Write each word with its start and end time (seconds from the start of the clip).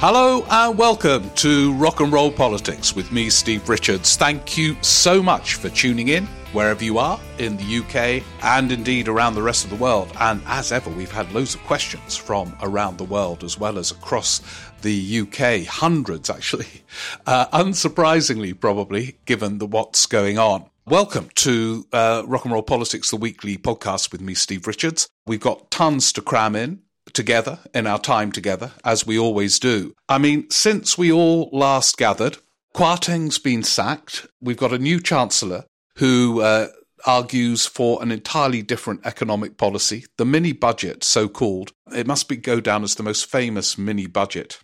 Hello 0.00 0.46
and 0.48 0.78
welcome 0.78 1.28
to 1.30 1.72
Rock 1.74 1.98
and 1.98 2.12
Roll 2.12 2.30
Politics 2.30 2.94
with 2.94 3.10
me, 3.10 3.28
Steve 3.28 3.68
Richards. 3.68 4.14
Thank 4.16 4.56
you 4.56 4.76
so 4.80 5.20
much 5.20 5.54
for 5.54 5.70
tuning 5.70 6.06
in 6.06 6.24
wherever 6.52 6.84
you 6.84 6.98
are 6.98 7.18
in 7.38 7.56
the 7.56 7.78
UK 7.78 8.22
and 8.44 8.70
indeed 8.70 9.08
around 9.08 9.34
the 9.34 9.42
rest 9.42 9.64
of 9.64 9.70
the 9.70 9.76
world. 9.76 10.12
And 10.20 10.40
as 10.46 10.70
ever, 10.70 10.88
we've 10.88 11.10
had 11.10 11.32
loads 11.32 11.56
of 11.56 11.64
questions 11.64 12.16
from 12.16 12.56
around 12.62 12.98
the 12.98 13.04
world 13.06 13.42
as 13.42 13.58
well 13.58 13.76
as 13.76 13.90
across 13.90 14.40
the 14.82 15.18
UK, 15.22 15.66
hundreds 15.66 16.30
actually, 16.30 16.84
uh, 17.26 17.46
unsurprisingly, 17.46 18.58
probably, 18.58 19.18
given 19.24 19.58
the 19.58 19.66
what's 19.66 20.06
going 20.06 20.38
on. 20.38 20.66
Welcome 20.86 21.28
to 21.34 21.88
uh, 21.92 22.22
Rock 22.24 22.44
and 22.44 22.54
Roll 22.54 22.62
Politics, 22.62 23.10
the 23.10 23.16
weekly 23.16 23.56
podcast 23.58 24.12
with 24.12 24.20
me, 24.20 24.34
Steve 24.34 24.68
Richards. 24.68 25.08
We've 25.26 25.40
got 25.40 25.72
tons 25.72 26.12
to 26.12 26.22
cram 26.22 26.54
in 26.54 26.82
together 27.12 27.58
in 27.74 27.86
our 27.86 27.98
time 27.98 28.32
together, 28.32 28.72
as 28.84 29.06
we 29.06 29.18
always 29.18 29.58
do. 29.58 29.94
I 30.08 30.18
mean, 30.18 30.48
since 30.50 30.96
we 30.96 31.12
all 31.12 31.48
last 31.52 31.96
gathered, 31.96 32.38
Kwarteng's 32.74 33.38
been 33.38 33.62
sacked. 33.62 34.26
We've 34.40 34.56
got 34.56 34.72
a 34.72 34.78
new 34.78 35.00
chancellor 35.00 35.64
who 35.96 36.40
uh, 36.42 36.68
argues 37.06 37.66
for 37.66 38.02
an 38.02 38.12
entirely 38.12 38.62
different 38.62 39.00
economic 39.04 39.56
policy. 39.56 40.06
The 40.16 40.24
mini 40.24 40.52
budget, 40.52 41.04
so 41.04 41.28
called, 41.28 41.72
it 41.94 42.06
must 42.06 42.28
be 42.28 42.36
go 42.36 42.60
down 42.60 42.84
as 42.84 42.94
the 42.94 43.02
most 43.02 43.26
famous 43.26 43.78
mini 43.78 44.06
budget 44.06 44.60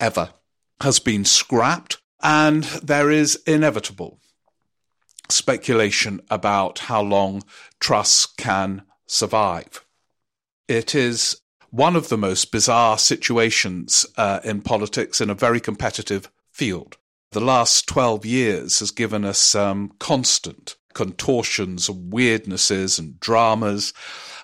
ever, 0.00 0.30
has 0.80 0.98
been 0.98 1.24
scrapped, 1.24 1.98
and 2.22 2.64
there 2.64 3.10
is 3.10 3.36
inevitable 3.46 4.18
speculation 5.28 6.20
about 6.30 6.80
how 6.80 7.02
long 7.02 7.42
Truss 7.80 8.26
can 8.26 8.82
survive. 9.06 9.84
It 10.68 10.94
is 10.94 11.40
one 11.76 11.94
of 11.94 12.08
the 12.08 12.16
most 12.16 12.50
bizarre 12.50 12.96
situations 12.96 14.06
uh, 14.16 14.40
in 14.42 14.62
politics 14.62 15.20
in 15.20 15.28
a 15.28 15.34
very 15.34 15.60
competitive 15.60 16.30
field. 16.50 16.96
The 17.32 17.40
last 17.40 17.86
12 17.86 18.24
years 18.24 18.78
has 18.78 18.90
given 18.90 19.26
us 19.26 19.54
um, 19.54 19.92
constant 19.98 20.76
contortions 20.94 21.90
and 21.90 22.10
weirdnesses 22.10 22.98
and 22.98 23.20
dramas, 23.20 23.92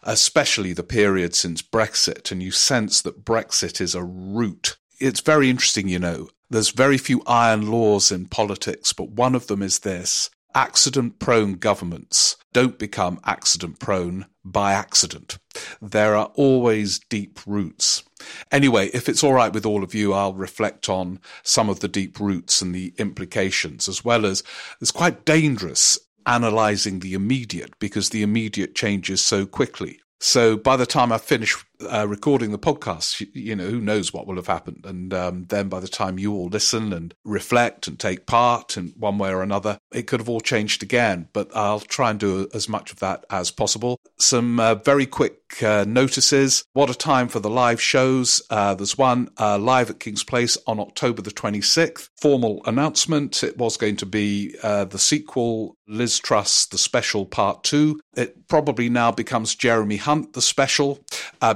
especially 0.03 0.75
the 0.75 0.83
period 0.83 1.35
since 1.35 1.63
Brexit. 1.63 2.31
And 2.31 2.43
you 2.43 2.51
sense 2.51 3.01
that 3.01 3.25
Brexit 3.25 3.81
is 3.81 3.95
a 3.95 4.05
root. 4.05 4.77
It's 5.01 5.21
very 5.21 5.49
interesting, 5.49 5.89
you 5.89 5.99
know. 5.99 6.29
There's 6.51 6.69
very 6.69 6.99
few 6.99 7.23
iron 7.27 7.71
laws 7.71 8.13
in 8.13 8.27
politics, 8.27 8.93
but 8.93 9.09
one 9.09 9.35
of 9.35 9.47
them 9.47 9.63
is 9.63 9.79
this 9.79 10.29
accident 10.55 11.19
prone 11.19 11.55
governments 11.55 12.37
don't 12.53 12.79
become 12.79 13.21
accident 13.25 13.79
prone 13.79 14.27
by 14.45 14.73
accident. 14.73 15.39
There 15.81 16.17
are 16.17 16.31
always 16.35 16.99
deep 16.99 17.41
roots. 17.47 18.03
Anyway, 18.51 18.89
if 18.93 19.09
it's 19.09 19.25
all 19.25 19.33
right 19.33 19.53
with 19.53 19.67
all 19.67 19.83
of 19.83 19.95
you, 19.95 20.13
I'll 20.13 20.35
reflect 20.35 20.89
on 20.89 21.21
some 21.43 21.69
of 21.69 21.81
the 21.81 21.89
deep 21.89 22.21
roots 22.21 22.61
and 22.61 22.75
the 22.75 22.93
implications, 22.99 23.89
as 23.89 24.05
well 24.05 24.27
as 24.27 24.43
it's 24.81 24.91
quite 24.91 25.25
dangerous 25.25 25.99
analyzing 26.27 27.01
the 27.01 27.15
immediate 27.15 27.79
because 27.79 28.11
the 28.11 28.23
immediate 28.23 28.75
changes 28.75 29.21
so 29.21 29.47
quickly. 29.47 30.01
So 30.21 30.57
by 30.57 30.77
the 30.77 30.87
time 30.87 31.11
I 31.11 31.19
finish 31.19 31.57
uh, 31.91 32.07
recording 32.09 32.51
the 32.51 32.59
podcast, 32.59 33.27
you, 33.35 33.57
know, 33.57 33.69
who 33.69 33.81
knows 33.81 34.13
what 34.13 34.27
will 34.27 34.37
have 34.37 34.47
happened. 34.47 34.85
And 34.85 35.13
um, 35.13 35.45
then 35.49 35.69
by 35.69 35.81
the 35.81 35.89
time 35.89 36.19
you 36.19 36.33
all 36.33 36.49
listen 36.49 36.93
and 36.93 37.15
reflect 37.25 37.89
and 37.89 37.99
take 37.99 38.27
part 38.27 38.77
in 38.77 38.89
one 38.97 39.19
way 39.19 39.31
or 39.31 39.43
another, 39.43 39.79
it 39.93 40.07
could 40.07 40.21
have 40.21 40.29
all 40.29 40.41
changed 40.41 40.83
again. 40.83 41.29
But 41.33 41.55
I'll 41.55 41.81
try 41.81 42.11
and 42.11 42.21
do 42.21 42.49
as 42.55 42.69
much 42.69 42.93
of 42.93 43.01
that 43.01 43.25
as 43.31 43.51
possible. 43.51 43.99
Some 44.19 44.61
uh, 44.61 44.77
very 44.77 45.07
quick 45.07 45.63
uh, 45.63 45.85
notices. 45.87 46.65
What 46.73 46.91
a 46.91 46.95
time 46.95 47.29
for 47.29 47.41
the 47.41 47.51
live 47.51 47.81
shows. 47.81 48.41
Uh, 48.49 48.75
there's 48.75 48.97
one 48.97 49.29
uh, 49.39 49.59
live 49.59 49.91
at 49.91 50.01
King's 50.01 50.25
Place 50.25 50.57
on 50.67 50.81
October 50.81 51.23
the 51.23 51.31
26th. 51.31 52.09
Formal 52.21 52.63
announcement. 52.65 53.43
It 53.43 53.59
was 53.59 53.77
going 53.77 53.97
to 53.97 54.07
be 54.07 54.55
uh, 54.63 54.85
the 54.85 54.99
sequel, 54.99 55.77
Liz 55.87 56.19
Truss, 56.19 56.67
the 56.67 56.79
special 56.79 57.27
part 57.27 57.65
two. 57.65 58.01
It 58.17 58.49
probably 58.49 58.89
now 58.89 59.11
becomes 59.11 59.55
Jeremy 59.55 59.97
Hunt, 59.97 60.33
the 60.33 60.43
special, 60.43 61.01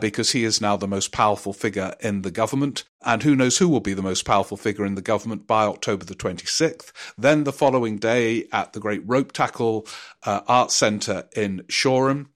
because 0.00 0.15
because 0.16 0.32
he 0.32 0.44
is 0.44 0.62
now 0.62 0.78
the 0.78 0.88
most 0.88 1.12
powerful 1.12 1.52
figure 1.52 1.94
in 2.00 2.22
the 2.22 2.30
government. 2.30 2.84
And 3.04 3.22
who 3.22 3.36
knows 3.36 3.58
who 3.58 3.68
will 3.68 3.80
be 3.80 3.92
the 3.92 4.00
most 4.00 4.24
powerful 4.24 4.56
figure 4.56 4.86
in 4.86 4.94
the 4.94 5.02
government 5.02 5.46
by 5.46 5.64
October 5.64 6.06
the 6.06 6.14
26th. 6.14 6.90
Then 7.18 7.44
the 7.44 7.52
following 7.52 7.98
day 7.98 8.46
at 8.50 8.72
the 8.72 8.80
Great 8.80 9.06
Ropetackle 9.06 9.86
uh, 10.24 10.40
Art 10.48 10.72
Centre 10.72 11.28
in 11.36 11.64
Shoreham, 11.68 12.30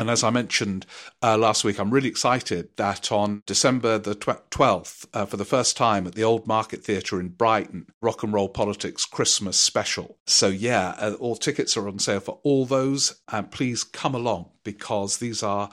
and 0.00 0.08
as 0.08 0.24
I 0.24 0.30
mentioned 0.30 0.86
uh, 1.22 1.36
last 1.36 1.62
week, 1.62 1.78
I'm 1.78 1.90
really 1.90 2.08
excited 2.08 2.70
that 2.76 3.12
on 3.12 3.42
December 3.44 3.98
the 3.98 4.14
12th, 4.14 5.06
uh, 5.12 5.26
for 5.26 5.36
the 5.36 5.44
first 5.44 5.76
time 5.76 6.06
at 6.06 6.14
the 6.14 6.24
Old 6.24 6.46
Market 6.46 6.82
Theatre 6.82 7.20
in 7.20 7.28
Brighton, 7.28 7.86
Rock 8.00 8.22
and 8.22 8.32
Roll 8.32 8.48
Politics 8.48 9.04
Christmas 9.04 9.58
special. 9.58 10.16
So, 10.26 10.48
yeah, 10.48 10.94
uh, 10.98 11.16
all 11.20 11.36
tickets 11.36 11.76
are 11.76 11.86
on 11.86 11.98
sale 11.98 12.20
for 12.20 12.38
all 12.42 12.64
those. 12.64 13.20
And 13.30 13.50
please 13.50 13.84
come 13.84 14.14
along 14.14 14.48
because 14.64 15.18
these 15.18 15.42
are 15.42 15.68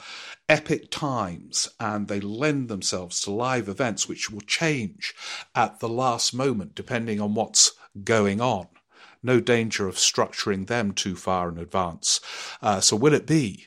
epic 0.50 0.92
times 0.92 1.70
and 1.80 2.10
they 2.10 2.20
lend 2.20 2.68
themselves 2.68 3.22
to 3.22 3.32
live 3.32 3.70
events 3.70 4.10
which 4.10 4.30
will 4.30 4.42
change 4.42 5.16
at 5.56 5.80
the 5.80 5.90
last 5.90 6.34
moment 6.34 6.76
depending 6.76 7.22
on 7.22 7.34
what's 7.34 7.72
going 8.04 8.42
on 8.42 8.68
no 9.24 9.40
danger 9.40 9.88
of 9.88 9.96
structuring 9.96 10.68
them 10.68 10.92
too 10.92 11.16
far 11.16 11.50
in 11.50 11.58
advance. 11.58 12.22
Uh, 12.62 12.80
so, 12.80 12.96
will 12.96 13.16
it 13.16 13.26
be 13.26 13.66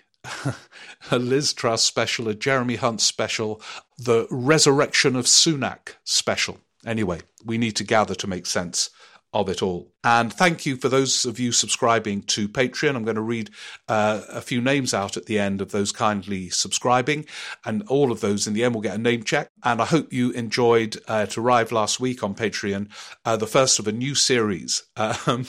a 1.10 1.18
Liz 1.18 1.52
Truss 1.52 1.82
special, 1.82 2.28
a 2.28 2.34
Jeremy 2.34 2.76
Hunt 2.76 3.00
special, 3.00 3.60
the 3.98 4.26
Resurrection 4.30 5.16
of 5.16 5.26
Sunak 5.26 5.94
special. 6.04 6.58
Anyway, 6.86 7.20
we 7.44 7.58
need 7.58 7.76
to 7.76 7.84
gather 7.84 8.14
to 8.14 8.26
make 8.26 8.46
sense 8.46 8.90
of 9.32 9.48
it 9.48 9.62
all. 9.62 9.92
And 10.02 10.32
thank 10.32 10.66
you 10.66 10.76
for 10.76 10.88
those 10.88 11.24
of 11.24 11.38
you 11.38 11.52
subscribing 11.52 12.22
to 12.22 12.48
Patreon. 12.48 12.96
I'm 12.96 13.04
going 13.04 13.14
to 13.14 13.22
read 13.22 13.50
uh, 13.88 14.22
a 14.28 14.40
few 14.40 14.60
names 14.60 14.92
out 14.92 15.16
at 15.16 15.26
the 15.26 15.38
end 15.38 15.60
of 15.60 15.70
those 15.70 15.92
kindly 15.92 16.48
subscribing, 16.48 17.26
and 17.64 17.82
all 17.84 18.10
of 18.10 18.20
those 18.20 18.46
in 18.46 18.54
the 18.54 18.64
end 18.64 18.74
will 18.74 18.82
get 18.82 18.96
a 18.96 18.98
name 18.98 19.22
check. 19.22 19.50
And 19.62 19.80
I 19.80 19.84
hope 19.84 20.12
you 20.12 20.30
enjoyed 20.32 20.96
uh, 21.06 21.26
to 21.26 21.40
arrive 21.40 21.70
last 21.70 22.00
week 22.00 22.24
on 22.24 22.34
Patreon, 22.34 22.88
uh, 23.24 23.36
the 23.36 23.46
first 23.46 23.78
of 23.78 23.86
a 23.86 23.92
new 23.92 24.14
series, 24.14 24.82
um, 24.96 25.46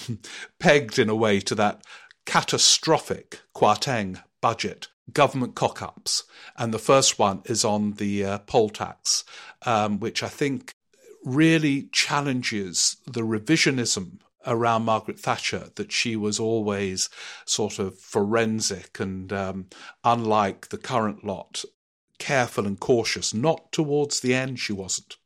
pegged 0.59 0.99
in 0.99 1.09
a 1.09 1.15
way 1.15 1.39
to 1.41 1.55
that 1.55 1.83
catastrophic 2.25 3.41
Kwarteng 3.55 4.21
budget 4.41 4.87
government 5.13 5.55
cock 5.55 5.81
ups. 5.81 6.23
And 6.57 6.73
the 6.73 6.79
first 6.79 7.19
one 7.19 7.41
is 7.45 7.65
on 7.65 7.93
the 7.93 8.25
uh, 8.25 8.37
poll 8.39 8.69
tax, 8.69 9.23
um, 9.65 9.99
which 9.99 10.23
I 10.23 10.27
think 10.27 10.73
really 11.23 11.89
challenges 11.91 12.97
the 13.05 13.21
revisionism 13.21 14.19
around 14.45 14.83
Margaret 14.85 15.19
Thatcher 15.19 15.69
that 15.75 15.91
she 15.91 16.15
was 16.15 16.39
always 16.39 17.09
sort 17.45 17.77
of 17.77 17.99
forensic 17.99 18.99
and, 18.99 19.31
um, 19.31 19.67
unlike 20.03 20.69
the 20.69 20.77
current 20.77 21.23
lot, 21.23 21.63
careful 22.17 22.65
and 22.65 22.79
cautious. 22.79 23.33
Not 23.33 23.71
towards 23.71 24.19
the 24.19 24.33
end, 24.33 24.59
she 24.59 24.73
wasn't. 24.73 25.17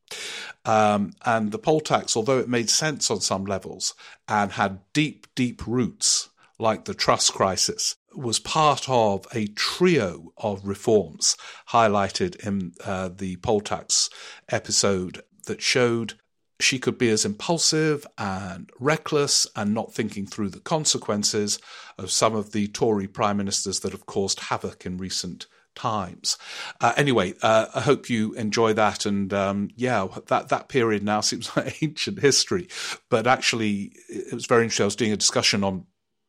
Um, 0.66 1.14
and 1.26 1.52
the 1.52 1.60
poll 1.60 1.80
tax, 1.80 2.16
although 2.16 2.40
it 2.40 2.50
made 2.50 2.70
sense 2.70 3.10
on 3.10 3.22
some 3.22 3.46
levels 3.46 3.94
and 4.28 4.52
had 4.52 4.80
deep, 4.94 5.28
deep 5.36 5.66
roots, 5.66 6.30
like 6.60 6.86
the 6.86 6.94
Truss 6.94 7.30
crisis, 7.30 7.96
was 8.16 8.40
part 8.40 8.88
of 8.90 9.28
a 9.34 9.48
trio 9.48 10.34
of 10.38 10.66
reforms 10.66 11.38
highlighted 11.70 12.36
in 12.46 12.74
uh, 12.84 13.10
the 13.10 13.36
poll 13.38 13.62
tax 13.62 14.10
episode 14.50 15.22
that 15.48 15.62
showed 15.62 16.14
she 16.60 16.80
could 16.80 16.98
be 16.98 17.10
as 17.10 17.26
impulsive 17.26 18.08
and 18.18 18.70
reckless 18.80 19.46
and 19.56 19.74
not 19.74 19.94
thinking 19.94 20.26
through 20.26 20.50
the 20.50 20.60
consequences 20.60 21.60
of 21.98 22.12
some 22.12 22.36
of 22.36 22.52
the 22.54 22.68
Tory 22.68 23.08
prime 23.08 23.38
ministers 23.38 23.82
that 23.82 23.92
have 23.92 24.06
caused 24.06 24.40
havoc 24.40 24.86
in 24.86 24.98
recent 24.98 25.48
times. 25.76 26.38
Uh, 26.80 26.94
anyway, 26.96 27.34
uh, 27.42 27.68
I 27.76 27.82
hope 27.82 28.10
you 28.10 28.34
enjoy 28.34 28.74
that. 28.74 29.06
And 29.06 29.34
um, 29.34 29.70
yeah, 29.76 30.08
that, 30.28 30.50
that 30.50 30.70
period 30.70 31.04
now 31.04 31.22
seems 31.22 31.56
like 31.58 31.84
ancient 31.84 32.20
history. 32.20 32.70
But 33.10 33.28
actually, 33.28 33.92
it 34.10 34.34
was 34.34 34.46
very 34.46 34.64
interesting. 34.64 34.86
I 34.86 34.88
was 34.88 34.96
doing 34.96 35.12
a 35.12 35.18
discussion 35.18 35.64
on 35.64 35.86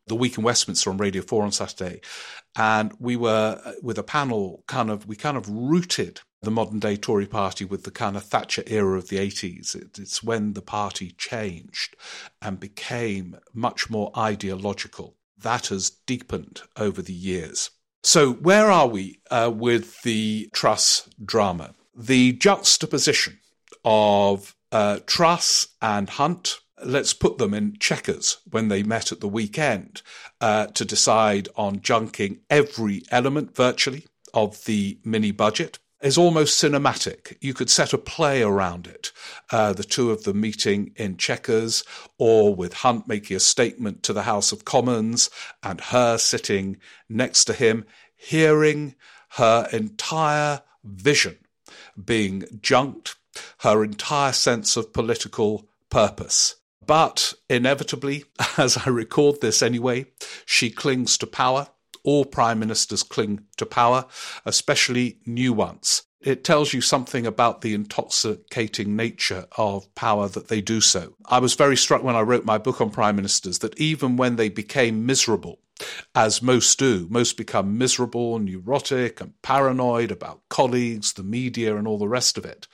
the 0.06 0.14
week 0.14 0.38
in 0.38 0.44
Westminster 0.44 0.90
on 0.90 0.98
Radio 0.98 1.22
4 1.22 1.44
on 1.44 1.52
Saturday. 1.52 2.00
And 2.56 2.92
we 2.98 3.16
were 3.16 3.60
uh, 3.64 3.72
with 3.82 3.98
a 3.98 4.02
panel 4.02 4.64
kind 4.66 4.90
of, 4.90 5.06
we 5.06 5.16
kind 5.16 5.36
of 5.36 5.48
rooted 5.48 6.20
the 6.42 6.50
modern 6.50 6.78
day 6.78 6.96
Tory 6.96 7.26
party 7.26 7.64
with 7.64 7.84
the 7.84 7.90
kind 7.90 8.16
of 8.16 8.24
Thatcher 8.24 8.62
era 8.66 8.96
of 8.96 9.08
the 9.08 9.16
80s. 9.16 9.74
It, 9.74 9.98
it's 9.98 10.22
when 10.22 10.52
the 10.52 10.62
party 10.62 11.10
changed 11.18 11.96
and 12.40 12.60
became 12.60 13.36
much 13.52 13.90
more 13.90 14.12
ideological. 14.16 15.16
That 15.36 15.66
has 15.66 15.90
deepened 15.90 16.62
over 16.76 17.02
the 17.02 17.12
years. 17.12 17.70
So, 18.02 18.34
where 18.34 18.70
are 18.70 18.86
we 18.86 19.20
uh, 19.30 19.50
with 19.52 20.00
the 20.02 20.48
Truss 20.52 21.08
drama? 21.22 21.74
The 21.94 22.32
juxtaposition 22.32 23.40
of 23.84 24.54
uh, 24.70 25.00
Truss 25.06 25.68
and 25.82 26.08
Hunt, 26.08 26.58
let's 26.84 27.12
put 27.12 27.38
them 27.38 27.54
in 27.54 27.76
Chequers 27.78 28.38
when 28.50 28.68
they 28.68 28.82
met 28.82 29.12
at 29.12 29.20
the 29.20 29.28
weekend 29.28 30.02
uh, 30.40 30.66
to 30.66 30.84
decide 30.84 31.48
on 31.56 31.80
junking 31.80 32.40
every 32.50 33.02
element 33.10 33.54
virtually 33.54 34.06
of 34.34 34.64
the 34.64 34.98
mini 35.04 35.30
budget 35.30 35.78
is 36.02 36.18
almost 36.18 36.62
cinematic. 36.62 37.36
You 37.40 37.54
could 37.54 37.70
set 37.70 37.92
a 37.92 37.98
play 37.98 38.42
around 38.42 38.86
it. 38.86 39.12
Uh, 39.50 39.72
the 39.72 39.84
two 39.84 40.10
of 40.10 40.24
them 40.24 40.40
meeting 40.40 40.92
in 40.96 41.16
Chequers, 41.16 41.82
or 42.18 42.54
with 42.54 42.74
Hunt 42.74 43.08
making 43.08 43.36
a 43.36 43.40
statement 43.40 44.02
to 44.02 44.12
the 44.12 44.22
House 44.22 44.52
of 44.52 44.64
Commons 44.64 45.30
and 45.62 45.80
her 45.80 46.18
sitting 46.18 46.76
next 47.08 47.46
to 47.46 47.54
him, 47.54 47.86
hearing 48.14 48.94
her 49.30 49.68
entire 49.72 50.62
vision 50.84 51.38
being 52.02 52.44
junked, 52.60 53.16
her 53.60 53.82
entire 53.82 54.32
sense 54.32 54.76
of 54.76 54.92
political 54.92 55.66
purpose. 55.88 56.56
But 56.86 57.34
inevitably, 57.50 58.24
as 58.58 58.76
I 58.78 58.90
record 58.90 59.40
this 59.40 59.62
anyway, 59.62 60.06
she 60.44 60.70
clings 60.70 61.18
to 61.18 61.26
power 61.26 61.68
all 62.06 62.24
prime 62.24 62.60
ministers 62.60 63.02
cling 63.02 63.40
to 63.56 63.66
power, 63.66 64.06
especially 64.46 65.18
new 65.26 65.52
ones. 65.52 66.04
It 66.20 66.44
tells 66.44 66.72
you 66.72 66.80
something 66.80 67.26
about 67.26 67.60
the 67.60 67.74
intoxicating 67.74 68.96
nature 68.96 69.46
of 69.58 69.92
power 69.94 70.28
that 70.28 70.48
they 70.48 70.60
do 70.60 70.80
so. 70.80 71.14
I 71.26 71.40
was 71.40 71.54
very 71.54 71.76
struck 71.76 72.02
when 72.02 72.16
I 72.16 72.22
wrote 72.22 72.44
my 72.44 72.58
book 72.58 72.80
on 72.80 72.90
prime 72.90 73.16
ministers 73.16 73.58
that 73.58 73.78
even 73.78 74.16
when 74.16 74.36
they 74.36 74.48
became 74.48 75.04
miserable, 75.04 75.58
as 76.14 76.40
most 76.40 76.78
do, 76.78 77.06
most 77.10 77.36
become 77.36 77.76
miserable, 77.76 78.38
neurotic, 78.38 79.20
and 79.20 79.40
paranoid 79.42 80.10
about 80.10 80.42
colleagues, 80.48 81.12
the 81.12 81.22
media, 81.22 81.76
and 81.76 81.86
all 81.86 81.98
the 81.98 82.08
rest 82.08 82.38
of 82.38 82.44
it, 82.44 82.66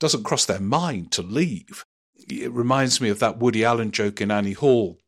doesn't 0.00 0.24
cross 0.24 0.44
their 0.46 0.60
mind 0.60 1.12
to 1.12 1.22
leave. 1.22 1.84
It 2.28 2.52
reminds 2.52 3.00
me 3.00 3.08
of 3.08 3.18
that 3.18 3.38
Woody 3.38 3.64
Allen 3.64 3.90
joke 3.90 4.20
in 4.20 4.30
Annie 4.30 4.52
Hall 4.52 4.98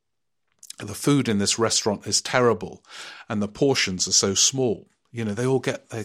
the 0.78 0.94
food 0.94 1.28
in 1.28 1.38
this 1.38 1.58
restaurant 1.58 2.06
is 2.06 2.20
terrible 2.20 2.84
and 3.28 3.40
the 3.40 3.48
portions 3.48 4.06
are 4.06 4.12
so 4.12 4.34
small. 4.34 4.88
You 5.10 5.24
know, 5.24 5.34
they 5.34 5.46
all 5.46 5.60
get 5.60 5.88
they 5.88 6.04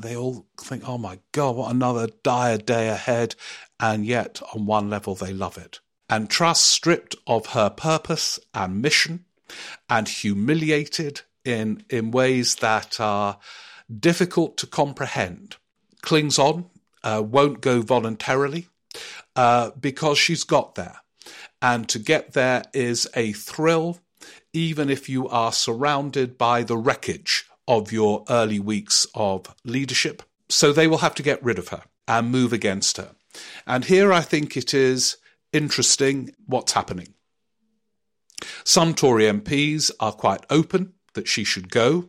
they 0.00 0.16
all 0.16 0.46
think, 0.60 0.88
"Oh 0.88 0.98
my 0.98 1.20
god, 1.32 1.54
what 1.54 1.70
another 1.70 2.08
dire 2.24 2.58
day 2.58 2.88
ahead." 2.88 3.36
And 3.78 4.04
yet 4.04 4.42
on 4.52 4.66
one 4.66 4.90
level 4.90 5.14
they 5.14 5.32
love 5.32 5.56
it. 5.56 5.78
And 6.08 6.28
Truss 6.28 6.60
stripped 6.60 7.14
of 7.26 7.46
her 7.48 7.70
purpose 7.70 8.40
and 8.52 8.82
mission 8.82 9.26
and 9.88 10.08
humiliated 10.08 11.20
in 11.44 11.84
in 11.88 12.10
ways 12.10 12.56
that 12.56 12.98
are 12.98 13.38
difficult 14.00 14.56
to 14.58 14.66
comprehend. 14.66 15.56
Clings 16.02 16.38
on, 16.38 16.68
uh, 17.04 17.22
won't 17.24 17.60
go 17.60 17.82
voluntarily 17.82 18.68
uh, 19.38 19.70
because 19.78 20.18
she's 20.18 20.42
got 20.42 20.74
there. 20.74 20.96
And 21.62 21.88
to 21.90 22.00
get 22.00 22.32
there 22.32 22.64
is 22.74 23.08
a 23.14 23.32
thrill 23.32 24.00
even 24.52 24.90
if 24.90 25.08
you 25.08 25.28
are 25.28 25.52
surrounded 25.52 26.36
by 26.36 26.64
the 26.64 26.76
wreckage 26.76 27.44
of 27.68 27.92
your 27.92 28.24
early 28.28 28.58
weeks 28.58 29.06
of 29.14 29.54
leadership. 29.64 30.24
So 30.48 30.72
they 30.72 30.88
will 30.88 30.98
have 30.98 31.14
to 31.14 31.22
get 31.22 31.42
rid 31.42 31.56
of 31.56 31.68
her 31.68 31.82
and 32.08 32.32
move 32.32 32.52
against 32.52 32.96
her. 32.96 33.14
And 33.64 33.84
here 33.84 34.12
I 34.12 34.22
think 34.22 34.56
it 34.56 34.74
is 34.74 35.18
interesting 35.52 36.34
what's 36.46 36.72
happening. 36.72 37.14
Some 38.64 38.92
Tory 38.92 39.24
MPs 39.24 39.92
are 40.00 40.12
quite 40.12 40.44
open 40.50 40.94
that 41.14 41.28
she 41.28 41.44
should 41.44 41.70
go. 41.70 42.08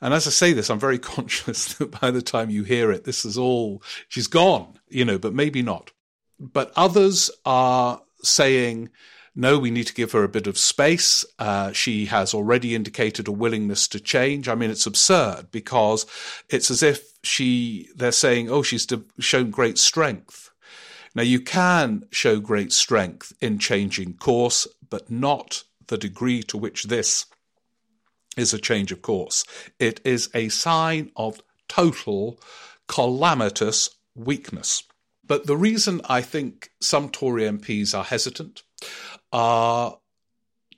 And 0.00 0.14
as 0.14 0.26
I 0.26 0.30
say 0.30 0.54
this, 0.54 0.70
I'm 0.70 0.80
very 0.80 0.98
conscious 1.14 1.74
that 1.74 2.00
by 2.00 2.10
the 2.10 2.22
time 2.22 2.48
you 2.48 2.62
hear 2.64 2.90
it, 2.90 3.04
this 3.04 3.26
is 3.26 3.36
all, 3.36 3.82
she's 4.08 4.26
gone, 4.26 4.78
you 4.88 5.04
know, 5.04 5.18
but 5.18 5.34
maybe 5.34 5.60
not. 5.60 5.90
But 6.42 6.72
others 6.76 7.30
are 7.44 8.02
saying 8.22 8.90
no, 9.34 9.58
we 9.58 9.70
need 9.70 9.86
to 9.86 9.94
give 9.94 10.12
her 10.12 10.24
a 10.24 10.28
bit 10.28 10.46
of 10.46 10.58
space. 10.58 11.24
Uh, 11.38 11.72
she 11.72 12.06
has 12.06 12.34
already 12.34 12.74
indicated 12.74 13.28
a 13.28 13.32
willingness 13.32 13.88
to 13.88 14.00
change. 14.00 14.46
I 14.46 14.54
mean, 14.54 14.70
it's 14.70 14.86
absurd 14.86 15.50
because 15.50 16.04
it's 16.50 16.70
as 16.70 16.82
if 16.82 17.12
she, 17.22 17.88
they're 17.96 18.12
saying, 18.12 18.50
oh, 18.50 18.62
she's 18.62 18.86
shown 19.20 19.50
great 19.50 19.78
strength. 19.78 20.50
Now, 21.14 21.22
you 21.22 21.40
can 21.40 22.04
show 22.10 22.40
great 22.40 22.72
strength 22.72 23.32
in 23.40 23.58
changing 23.58 24.14
course, 24.14 24.66
but 24.90 25.10
not 25.10 25.64
the 25.86 25.98
degree 25.98 26.42
to 26.44 26.58
which 26.58 26.84
this 26.84 27.26
is 28.36 28.52
a 28.52 28.58
change 28.58 28.92
of 28.92 29.02
course. 29.02 29.44
It 29.78 30.00
is 30.04 30.30
a 30.34 30.48
sign 30.48 31.10
of 31.16 31.40
total 31.68 32.38
calamitous 32.86 33.90
weakness. 34.14 34.84
But 35.32 35.46
the 35.46 35.56
reason 35.56 36.02
I 36.10 36.20
think 36.20 36.72
some 36.78 37.08
Tory 37.08 37.44
MPs 37.44 37.96
are 37.96 38.04
hesitant 38.04 38.64
are 39.32 39.96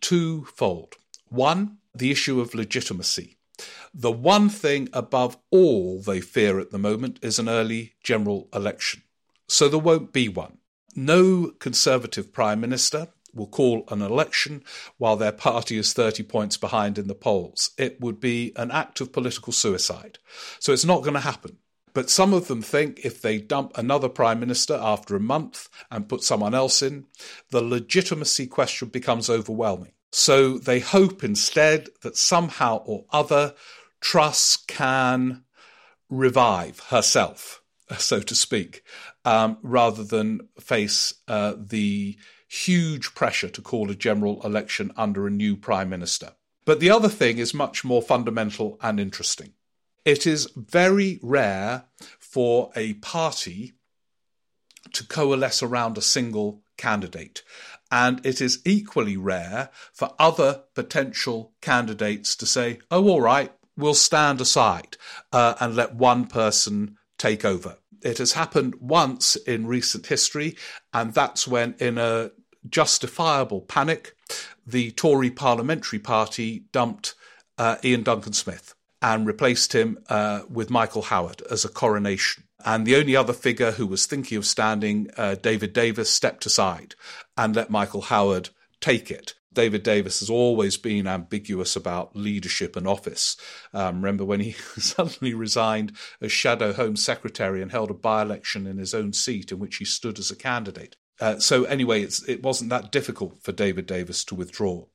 twofold. 0.01 0.95
One, 1.29 1.79
the 1.93 2.13
issue 2.13 2.41
of 2.41 2.55
legitimacy. 2.55 3.37
The 3.93 4.13
one 4.13 4.49
thing 4.49 4.89
above 4.93 5.39
all 5.51 6.01
they 6.01 6.21
fear 6.21 6.61
at 6.61 6.71
the 6.71 6.79
moment 6.79 7.19
is 7.21 7.41
an 7.41 7.49
early 7.49 7.95
general 8.05 8.49
election. 8.55 9.03
So 9.49 9.69
there 9.69 9.81
won't 9.81 10.13
be 10.13 10.29
one. 10.29 10.59
No 10.95 11.51
Conservative 11.59 12.33
Prime 12.33 12.61
Minister 12.61 13.09
will 13.35 13.49
call 13.49 13.83
an 13.89 14.03
election 14.03 14.63
while 14.99 15.17
their 15.17 15.33
party 15.33 15.77
is 15.77 15.93
30 15.93 16.23
points 16.23 16.57
behind 16.57 16.97
in 16.97 17.09
the 17.09 17.17
polls. 17.17 17.73
It 17.77 18.01
would 18.01 18.21
be 18.21 18.53
an 18.55 18.71
act 18.71 19.01
of 19.01 19.13
political 19.13 19.53
suicide. 19.53 20.19
So 20.61 20.73
it's 20.73 20.85
not 20.85 21.03
going 21.03 21.15
to 21.15 21.21
happen. 21.21 21.59
But 21.95 22.11
some 22.11 22.35
of 22.35 22.49
them 22.49 22.61
think 22.61 23.01
if 23.05 23.23
they 23.23 23.39
dump 23.39 23.73
another 23.77 24.09
prime 24.09 24.41
minister 24.41 24.75
after 24.75 25.15
a 25.15 25.21
month 25.21 25.69
and 25.91 26.09
put 26.09 26.25
someone 26.25 26.55
else 26.55 26.83
in, 26.83 27.07
the 27.51 27.63
legitimacy 27.63 28.49
question 28.49 28.89
becomes 28.89 29.31
overwhelming. 29.31 29.93
So 30.13 30.59
they 30.59 30.81
hope 30.81 31.25
instead 31.25 31.89
that 32.03 32.17
somehow 32.17 32.79
or 32.85 33.05
other 33.11 33.55
Truss 34.01 34.57
can 34.57 35.45
revive 36.11 36.81
herself, 36.91 37.63
so 37.99 38.21
to 38.21 38.35
speak, 38.35 38.83
um, 39.25 39.59
rather 39.63 40.05
than 40.05 40.49
face 40.61 41.15
uh, 41.27 41.55
the 41.57 42.19
huge 42.49 43.15
pressure 43.15 43.49
to 43.49 43.63
call 43.63 43.91
a 43.91 43.95
general 43.95 44.41
election 44.45 44.93
under 44.97 45.27
a 45.27 45.31
new 45.31 45.57
prime 45.57 45.89
minister. 45.89 46.33
But 46.65 46.81
the 46.81 46.91
other 46.91 47.09
thing 47.09 47.39
is 47.39 47.55
much 47.55 47.85
more 47.85 48.03
fundamental 48.03 48.79
and 48.83 49.01
interesting. 49.01 49.55
It 50.05 50.27
is 50.27 50.51
very 50.55 51.19
rare 51.23 51.85
for 52.19 52.71
a 52.77 52.95
party 52.95 53.73
to 54.93 55.07
coalesce 55.07 55.63
around 55.63 55.97
a 55.97 56.03
single 56.03 56.63
candidate. 56.77 57.43
And 57.91 58.25
it 58.25 58.41
is 58.41 58.61
equally 58.67 59.17
rare 59.17 59.71
for 59.93 60.15
other 60.19 60.65
potential 60.75 61.55
candidates 61.63 62.37
to 62.37 62.47
say, 62.47 62.81
oh, 62.91 63.09
all 63.09 63.21
right, 63.21 63.53
we'll 63.77 63.95
stand 63.95 64.41
aside 64.41 64.97
uh, 65.33 65.55
and 65.61 65.75
let 65.75 65.95
one 65.95 66.27
person 66.27 66.97
take 67.19 67.45
over. 67.45 67.79
It 68.03 68.19
has 68.19 68.33
happened 68.33 68.75
once 68.81 69.37
in 69.37 69.67
recent 69.67 70.07
history, 70.07 70.57
and 70.93 71.15
that's 71.15 71.49
when, 71.49 71.75
in 71.79 71.97
a 71.97 72.33
justifiable 72.69 73.63
panic, 73.63 74.15
the 74.67 74.91
Tory 74.91 75.31
Parliamentary 75.31 75.99
Party 75.99 76.67
dumped 76.73 77.15
uh, 77.57 77.77
Iain 77.83 78.03
Duncan 78.03 78.35
Smith 78.35 78.74
and 79.05 79.27
replaced 79.27 79.75
him 79.75 79.99
uh, 80.09 80.41
with 80.49 80.71
Michael 80.71 81.03
Howard 81.03 81.43
as 81.51 81.63
a 81.63 81.69
coronation. 81.69 82.45
And 82.65 82.87
the 82.87 82.97
only 82.97 83.15
other 83.15 83.35
figure 83.35 83.73
who 83.73 83.87
was 83.87 84.07
thinking 84.07 84.39
of 84.39 84.47
standing, 84.47 85.11
uh, 85.19 85.35
David 85.35 85.75
Davis, 85.75 86.11
stepped 86.11 86.47
aside 86.47 86.95
and 87.37 87.55
let 87.55 87.69
Michael 87.69 88.01
Howard 88.01 88.49
take 88.81 89.11
it. 89.11 89.35
David 89.53 89.83
Davis 89.83 90.21
has 90.21 90.31
always 90.31 90.79
been 90.79 91.07
ambiguous 91.07 91.77
about 91.77 92.17
leadership 92.17 92.77
and 92.77 92.89
office. 92.89 93.37
Um, 93.75 93.97
remember 93.97 94.25
when 94.25 94.41
he 94.41 94.53
suddenly 94.79 95.35
resigned 95.35 95.93
as 96.23 96.33
Shadow 96.33 96.73
Home 96.73 96.97
Secretary 96.97 97.61
and 97.61 97.71
held 97.71 97.91
a 97.91 97.95
by 97.95 98.23
election 98.23 98.67
in 98.67 98.79
his 98.79 98.95
own 98.95 99.13
seat 99.13 99.53
in 99.53 99.59
which 99.59 99.77
he 99.77 99.85
stood 99.85 100.19
as 100.19 100.31
a 100.31 100.37
candidate. 100.37 100.97
Uh, 101.21 101.39
so 101.39 101.65
anyway, 101.65 102.09
it 102.27 102.43
wasn't 102.43 102.71
that 102.71 102.91
difficult 102.91 103.43
for 103.43 103.53
David 103.53 103.85
Davis 103.85 104.25
to 104.25 104.35
withdraw. 104.35 104.87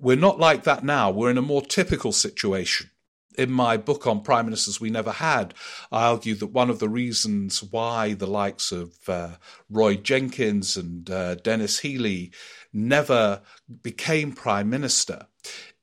We're 0.00 0.16
not 0.16 0.40
like 0.40 0.64
that 0.64 0.84
now. 0.84 1.12
We're 1.12 1.30
in 1.30 1.38
a 1.38 1.42
more 1.42 1.62
typical 1.62 2.10
situation. 2.10 2.90
In 3.36 3.52
my 3.52 3.76
book 3.76 4.06
on 4.06 4.22
prime 4.22 4.46
ministers 4.46 4.80
we 4.80 4.88
never 4.88 5.12
had, 5.12 5.52
I 5.92 6.06
argue 6.06 6.34
that 6.36 6.46
one 6.48 6.70
of 6.70 6.78
the 6.78 6.88
reasons 6.88 7.62
why 7.62 8.14
the 8.14 8.26
likes 8.26 8.72
of 8.72 8.96
uh, 9.08 9.36
Roy 9.68 9.96
Jenkins 9.96 10.76
and 10.76 11.10
uh, 11.10 11.34
Denis 11.34 11.80
Healey 11.80 12.32
never 12.72 13.42
became 13.82 14.32
prime 14.32 14.70
minister 14.70 15.26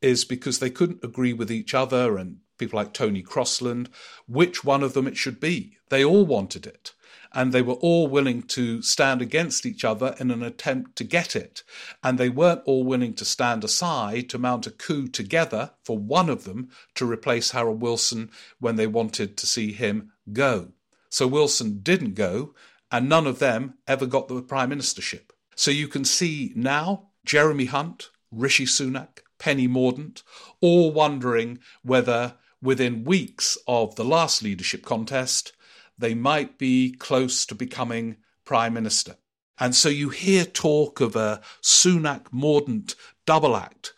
is 0.02 0.26
because 0.26 0.60
they 0.60 0.70
couldn't 0.70 1.04
agree 1.04 1.34
with 1.34 1.52
each 1.52 1.74
other 1.74 2.18
and 2.18 2.38
people 2.58 2.78
like 2.78 2.94
Tony 2.94 3.22
Crosland 3.22 3.88
which 4.28 4.64
one 4.64 4.84
of 4.84 4.94
them 4.94 5.08
it 5.08 5.18
should 5.18 5.40
be. 5.40 5.78
They 5.90 6.04
all 6.04 6.26
wanted 6.26 6.66
it 6.66 6.94
and 7.34 7.52
they 7.52 7.62
were 7.62 7.74
all 7.74 8.08
willing 8.08 8.44
to 8.44 8.82
stand 8.82 9.22
against 9.22 9.66
each 9.66 9.84
other 9.84 10.16
in 10.20 10.30
an 10.30 10.44
attempt 10.44 10.96
to 10.98 11.04
get 11.04 11.36
it. 11.36 11.64
And 12.04 12.18
they 12.18 12.30
weren't 12.30 12.62
all 12.66 12.84
willing 12.84 13.14
to 13.16 13.26
stand 13.26 13.64
aside 13.64 14.30
to 14.30 14.38
mount 14.38 14.68
a 14.68 14.72
coup 14.72 15.08
together 15.08 15.72
for 15.84 15.98
one 15.98 16.30
of 16.30 16.44
them 16.44 16.70
to 16.96 17.10
replace 17.10 17.52
Harold 17.52 17.82
Wilson 17.82 18.30
when 18.60 18.76
they 18.76 18.88
wanted 18.88 19.36
to 19.38 19.48
see 19.48 19.72
him 19.72 20.12
go. 20.32 20.70
So 21.10 21.28
Wilson 21.28 21.80
didn't 21.82 22.14
go, 22.14 22.54
and 22.92 23.10
none 23.10 23.28
of 23.28 23.40
them 23.40 23.76
ever 23.88 24.06
got 24.06 24.28
the 24.28 24.42
prime 24.42 24.70
ministership. 24.70 25.32
So 25.56 25.72
you 25.72 25.88
can 25.88 26.06
see 26.06 26.54
now 26.56 27.10
Jeremy 27.26 27.66
Hunt, 27.66 28.10
Rishi 28.32 28.66
Sunak, 28.66 29.20
Penny 29.40 29.68
Mordaunt, 29.68 30.24
all 30.62 30.92
wondering 30.92 31.60
whether 31.84 32.36
within 32.62 33.04
weeks 33.04 33.58
of 33.68 33.96
the 33.96 34.06
last 34.06 34.42
leadership 34.42 34.86
contest, 34.86 35.52
they 35.98 36.14
might 36.14 36.58
be 36.58 36.92
close 36.92 37.46
to 37.46 37.56
becoming 37.56 38.18
prime 38.46 38.74
minister. 38.74 39.16
And 39.60 39.76
so 39.76 39.90
you 39.90 40.10
hear 40.10 40.46
talk 40.46 41.00
of 41.00 41.16
a 41.16 41.42
Sunak 41.62 42.26
Mordaunt 42.34 42.96
double 43.26 43.56
act, 43.56 43.94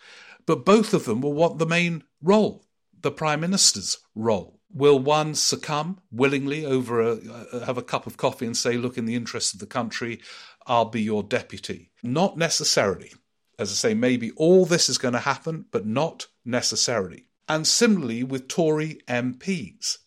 but 0.45 0.65
both 0.65 0.93
of 0.93 1.05
them 1.05 1.21
will 1.21 1.33
want 1.33 1.57
the 1.57 1.65
main 1.65 2.03
role, 2.21 2.65
the 3.01 3.11
prime 3.11 3.39
minister's 3.39 3.99
role. 4.13 4.59
Will 4.73 4.99
one 4.99 5.35
succumb 5.35 6.01
willingly 6.11 6.65
over 6.65 6.99
a, 6.99 7.65
have 7.65 7.77
a 7.77 7.83
cup 7.83 8.07
of 8.07 8.17
coffee 8.17 8.45
and 8.45 8.57
say, 8.57 8.75
look, 8.75 8.97
in 8.97 9.05
the 9.05 9.15
interest 9.15 9.53
of 9.53 9.61
the 9.61 9.65
country, 9.65 10.19
I'll 10.67 10.85
be 10.85 11.01
your 11.01 11.23
deputy? 11.23 11.91
Not 12.03 12.37
necessarily. 12.37 13.13
As 13.57 13.71
I 13.71 13.75
say, 13.75 13.93
maybe 13.93 14.31
all 14.31 14.65
this 14.65 14.89
is 14.89 14.97
going 14.97 15.13
to 15.13 15.19
happen, 15.19 15.65
but 15.71 15.85
not 15.85 16.27
necessarily. 16.43 17.24
And 17.47 17.67
similarly 17.67 18.23
with 18.23 18.47
Tory 18.47 19.01
MPs. 19.07 19.99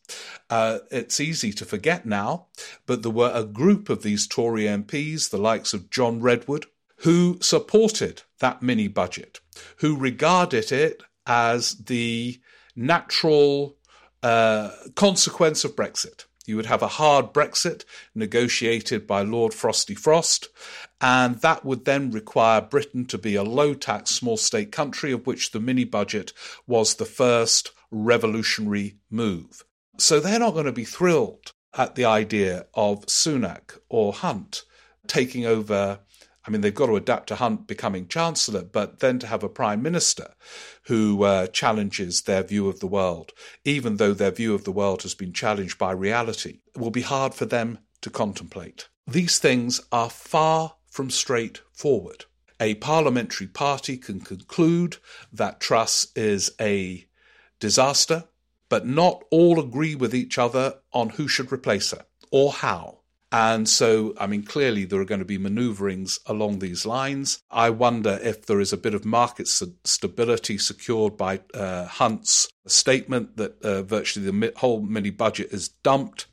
Uh, 0.50 0.78
it's 0.90 1.21
easy 1.21 1.52
to 1.52 1.64
forget 1.64 2.07
now, 2.07 2.47
but 2.87 3.02
there 3.02 3.12
were 3.12 3.33
a 3.35 3.45
group 3.45 3.88
of 3.88 4.02
these 4.02 4.26
Tory 4.26 4.64
MPs, 4.64 5.30
the 5.30 5.38
likes 5.38 5.75
of 5.75 5.90
John 5.90 6.21
Redwood, 6.21 6.66
who 7.02 7.38
supported 7.40 8.23
that 8.40 8.62
mini 8.62 8.88
budget, 8.88 9.40
who 9.76 9.97
regarded 9.97 10.73
it 10.73 11.02
as 11.26 11.75
the 11.75 12.40
natural 12.75 13.76
uh, 14.23 14.71
consequence 14.95 15.64
of 15.64 15.76
Brexit. 15.76 16.25
You 16.49 16.57
would 16.57 16.67
have 16.67 16.81
a 16.81 16.88
hard 16.88 17.35
Brexit 17.35 17.85
negotiated 18.14 19.07
by 19.07 19.21
Lord 19.21 19.52
Frosty 19.52 19.95
Frost, 19.95 20.49
and 20.99 21.43
that 21.43 21.62
would 21.62 21.85
then 21.85 22.11
require 22.11 22.62
Britain 22.62 23.05
to 23.07 23.19
be 23.19 23.35
a 23.35 23.43
low 23.43 23.75
tax 23.75 24.12
small 24.12 24.38
state 24.38 24.73
country, 24.73 25.12
of 25.12 25.26
which 25.26 25.50
the 25.50 25.61
mini 25.61 25.85
budget 25.85 26.33
was 26.67 26.95
the 26.95 27.05
first 27.05 27.73
revolutionary 27.90 28.97
move. 29.11 29.62
So 29.99 30.21
they're 30.21 30.38
not 30.38 30.55
going 30.55 30.64
to 30.64 30.73
be 30.73 30.87
thrilled 30.87 31.52
at 31.76 31.97
the 31.97 32.07
idea 32.07 32.64
of 32.73 33.05
Sunak 33.05 33.78
or 33.90 34.14
Hunt 34.14 34.62
taking 35.07 35.45
over. 35.45 36.00
I 36.47 36.50
mean, 36.50 36.61
they've 36.61 36.75
got 36.75 36.87
to 36.87 36.97
adapt 36.97 37.28
to 37.28 37.37
Hunt 37.37 37.66
becoming 37.66 38.09
Chancellor, 38.09 38.62
but 38.62 39.00
then 39.00 39.18
to 39.18 39.26
have 39.26 39.42
a 39.42 39.49
Prime 39.49 39.83
Minister 39.83 40.35
who 40.85 41.23
uh, 41.25 41.47
challenges 41.49 42.23
their 42.23 42.42
view 42.42 42.68
of 42.68 42.80
the 42.80 42.87
world, 42.87 43.33
even 43.64 43.97
though 43.97 44.14
their 44.14 44.30
view 44.30 44.54
of 44.54 44.64
the 44.64 44.73
world 44.73 45.02
has 45.02 45.14
been 45.14 45.33
challenged 45.33 45.78
by 45.78 45.92
reality, 45.92 46.61
will 46.76 46.90
be 46.90 47.02
hard 47.02 47.35
for 47.35 47.45
them 47.45 47.78
to 48.00 48.11
contemplate. 48.11 48.88
These 49.07 49.38
things 49.38 49.80
are 49.92 50.11
far 50.11 50.75
from 50.87 51.11
straightforward. 51.11 52.25
A 52.61 52.75
parliamentary 52.76 53.47
party 53.47 53.97
can 53.97 54.21
conclude 54.21 54.97
that 55.33 55.61
Truss 55.61 56.09
is 56.16 56.50
a 56.61 57.07
disaster 57.61 58.25
but 58.68 58.87
not 58.87 59.25
all 59.30 59.59
agree 59.59 59.95
with 59.95 60.14
each 60.14 60.38
other 60.38 60.75
on 60.92 61.11
who 61.11 61.28
should 61.28 61.52
replace 61.52 61.92
her 61.92 62.04
or 62.30 62.52
how. 62.52 62.98
And 63.30 63.68
so, 63.68 64.14
I 64.18 64.26
mean, 64.26 64.42
clearly 64.42 64.85
there 64.85 65.00
are 65.00 65.04
going 65.04 65.18
to 65.18 65.25
be 65.25 65.38
maneuverings 65.38 66.18
along 66.26 66.58
these 66.58 66.87
lines. 66.87 67.42
I 67.50 67.70
wonder 67.70 68.18
if 68.23 68.47
there 68.47 68.61
is 68.61 68.73
a 68.73 68.78
bit 68.78 68.94
of 68.94 69.04
market 69.04 69.49
stability 69.49 70.56
secured 70.56 71.16
by 71.16 71.40
uh, 71.52 71.87
Hunt's 71.87 72.49
statement 72.66 73.37
that 73.37 73.62
uh, 73.62 73.82
virtually 73.82 74.30
the 74.30 74.52
whole 74.56 74.80
mini 74.80 75.11
budget 75.11 75.52
is 75.52 75.68
dumped 75.68 76.26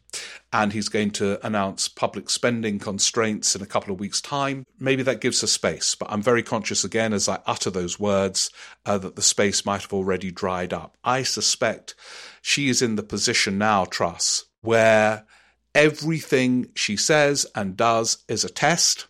and 0.53 0.71
he's 0.71 0.87
going 0.87 1.11
to 1.11 1.45
announce 1.45 1.89
public 1.89 2.29
spending 2.29 2.79
constraints 2.79 3.55
in 3.55 3.61
a 3.61 3.65
couple 3.65 3.93
of 3.93 3.99
weeks' 3.99 4.21
time. 4.21 4.65
Maybe 4.79 5.03
that 5.03 5.19
gives 5.19 5.41
her 5.41 5.47
space, 5.47 5.95
but 5.95 6.09
I'm 6.09 6.21
very 6.21 6.43
conscious 6.43 6.85
again 6.85 7.11
as 7.11 7.27
I 7.27 7.39
utter 7.45 7.69
those 7.69 7.99
words 7.99 8.49
uh, 8.85 8.97
that 8.99 9.17
the 9.17 9.21
space 9.21 9.65
might 9.65 9.81
have 9.81 9.93
already 9.93 10.31
dried 10.31 10.71
up. 10.71 10.97
I 11.03 11.23
suspect 11.23 11.95
she 12.41 12.69
is 12.69 12.81
in 12.81 12.95
the 12.95 13.03
position 13.03 13.57
now, 13.57 13.83
Truss, 13.83 14.45
where 14.61 15.25
everything 15.75 16.71
she 16.75 16.97
says 16.97 17.45
and 17.53 17.77
does 17.77 18.23
is 18.27 18.43
a 18.43 18.49
test, 18.49 19.07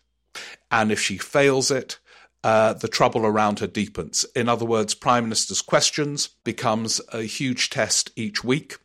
and 0.70 0.92
if 0.92 1.00
she 1.00 1.18
fails 1.18 1.72
it, 1.72 2.00
uh, 2.44 2.74
the 2.74 2.88
trouble 2.88 3.26
around 3.26 3.60
her 3.60 3.68
deepens. 3.68 4.26
In 4.36 4.50
other 4.50 4.66
words, 4.66 4.94
Prime 4.94 5.24
Minister's 5.24 5.62
questions 5.62 6.30
becomes 6.44 7.00
a 7.14 7.22
huge 7.22 7.70
test 7.70 8.12
each 8.16 8.44
week. 8.44 8.78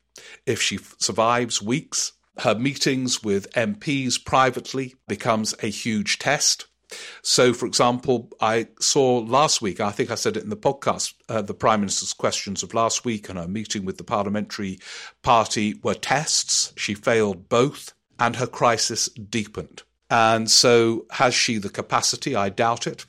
If 0.46 0.62
she 0.62 0.78
survives 0.99 1.60
weeks, 1.60 2.12
her 2.38 2.54
meetings 2.54 3.22
with 3.22 3.52
MPs 3.52 4.25
privately 4.25 4.94
becomes 5.08 5.54
a 5.62 5.66
huge 5.66 6.18
test. 6.18 6.66
So, 7.23 7.52
for 7.52 7.66
example, 7.66 8.30
I 8.40 8.68
saw 8.80 9.18
last 9.18 9.62
week, 9.62 9.80
I 9.80 9.90
think 9.90 10.11
I 10.11 10.14
said 10.14 10.37
it 10.37 10.42
in 10.42 10.50
the 10.50 10.56
podcast, 10.56 11.14
uh, 11.28 11.42
the 11.42 11.54
Prime 11.54 11.80
Minister's 11.80 12.12
questions 12.12 12.62
of 12.62 12.75
last 12.75 13.04
week 13.04 13.28
and 13.28 13.38
her 13.38 13.49
meeting 13.49 13.85
with 13.85 13.99
the 13.99 14.04
parliamentary 14.04 14.78
party 15.23 15.75
were 15.82 15.94
tests. 15.94 16.73
She 16.76 16.94
failed 16.94 17.49
both, 17.49 17.92
and 18.18 18.37
her 18.37 18.47
crisis 18.47 19.09
deepened. 19.09 19.82
And 20.11 20.50
so, 20.50 21.06
has 21.12 21.35
she 21.35 21.59
the 21.59 21.70
capacity? 21.70 22.35
I 22.35 22.49
doubt 22.49 22.87
it. 22.87 23.06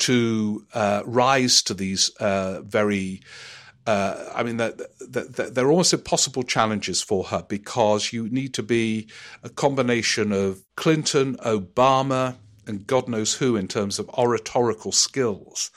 To 0.00 0.64
uh, 0.72 1.02
rise 1.04 1.62
to 1.62 1.74
these 1.74 2.10
uh, 2.20 2.60
very 2.62 3.22
uh, 3.88 4.30
I 4.34 4.42
mean, 4.42 4.58
they're 4.58 5.70
almost 5.70 5.94
impossible 5.94 6.42
challenges 6.42 7.00
for 7.00 7.24
her 7.24 7.42
because 7.48 8.12
you 8.12 8.28
need 8.28 8.52
to 8.54 8.62
be 8.62 9.08
a 9.42 9.48
combination 9.48 10.30
of 10.30 10.62
Clinton, 10.76 11.36
Obama, 11.36 12.36
and 12.68 12.86
God 12.86 13.08
knows 13.08 13.34
who 13.34 13.56
in 13.56 13.66
terms 13.66 13.98
of 13.98 14.08
oratorical 14.10 14.92
skills 14.92 15.70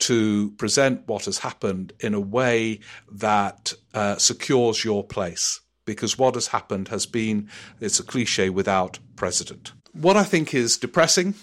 to 0.00 0.50
present 0.52 1.06
what 1.06 1.24
has 1.26 1.38
happened 1.38 1.92
in 2.00 2.14
a 2.14 2.20
way 2.20 2.80
that 3.10 3.72
uh, 3.94 4.16
secures 4.16 4.84
your 4.84 5.04
place. 5.04 5.60
Because 5.84 6.18
what 6.18 6.34
has 6.34 6.48
happened 6.48 6.88
has 6.88 7.06
been, 7.06 7.48
it's 7.80 8.00
a 8.00 8.04
cliche, 8.04 8.50
without 8.50 8.98
precedent. 9.16 9.72
What 9.92 10.16
I 10.16 10.24
think 10.24 10.52
is 10.52 10.78
depressing 10.78 11.34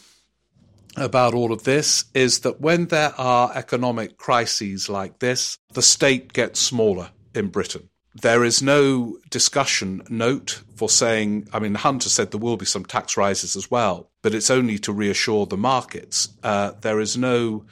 about 0.97 1.33
all 1.33 1.53
of 1.53 1.63
this 1.63 2.05
is 2.13 2.39
that 2.39 2.59
when 2.59 2.87
there 2.87 3.13
are 3.17 3.51
economic 3.55 4.17
crises 4.17 4.89
like 4.89 5.19
this, 5.19 5.57
the 5.73 5.81
state 5.81 6.33
gets 6.33 6.59
smaller 6.59 7.11
in 7.33 7.47
Britain. 7.47 7.89
There 8.13 8.43
is 8.43 8.61
no 8.61 9.17
discussion 9.29 10.01
note 10.09 10.61
for 10.75 10.89
saying, 10.89 11.47
I 11.53 11.59
mean, 11.59 11.75
Hunter 11.75 12.09
said 12.09 12.31
there 12.31 12.41
will 12.41 12.57
be 12.57 12.65
some 12.65 12.83
tax 12.83 13.15
rises 13.15 13.55
as 13.55 13.71
well, 13.71 14.10
but 14.21 14.33
it's 14.33 14.49
only 14.49 14.77
to 14.79 14.93
reassure 14.93 15.45
the 15.45 15.57
markets. 15.57 16.29
Uh, 16.43 16.71
there 16.81 16.99
is 16.99 17.17
no 17.17 17.65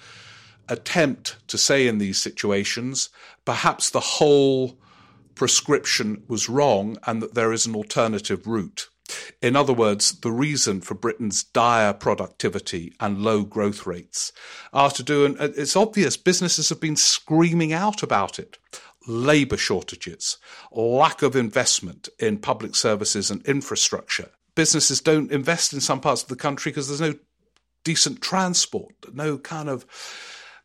attempt 0.68 1.38
to 1.48 1.58
say 1.58 1.88
in 1.88 1.98
these 1.98 2.22
situations, 2.22 3.10
perhaps 3.46 3.89
the 3.89 4.00
whole 4.00 4.77
prescription 5.36 6.24
was 6.27 6.50
wrong 6.50 6.98
and 7.06 7.22
that 7.22 7.34
there 7.34 7.51
is 7.51 7.65
an 7.65 7.75
alternative 7.75 8.46
route. 8.46 8.89
In 9.41 9.56
other 9.56 9.74
words, 9.74 10.20
the 10.20 10.32
reason 10.32 10.82
for 10.82 10.94
Britain's 10.94 11.44
dire 11.44 11.94
productivity 11.94 12.94
and 13.00 13.24
low 13.24 13.44
growth 13.44 13.88
rates 13.88 14.32
are 14.74 14.91
to 14.91 15.01
do, 15.01 15.25
and 15.25 15.39
it's 15.39 15.75
obvious 15.75 16.18
businesses 16.18 16.70
have 16.70 16.79
been 16.79 16.96
screaming 16.96 17.74
out 17.74 18.03
about 18.03 18.38
it 18.38 18.60
labour 19.08 19.58
shortages, 19.58 20.38
lack 20.72 21.22
of 21.24 21.36
investment 21.36 22.10
in 22.20 22.38
public 22.38 22.75
services 22.75 23.32
and 23.32 23.44
infrastructure. 23.48 24.29
Businesses 24.56 25.01
don't 25.01 25.32
invest 25.32 25.74
in 25.74 25.82
some 25.82 26.00
parts 26.00 26.24
of 26.24 26.29
the 26.29 26.36
country 26.36 26.72
because 26.72 26.88
there's 26.88 27.01
no 27.01 27.18
decent 27.84 28.22
transport, 28.22 28.94
no 29.13 29.38
kind 29.38 29.70
of 29.70 29.86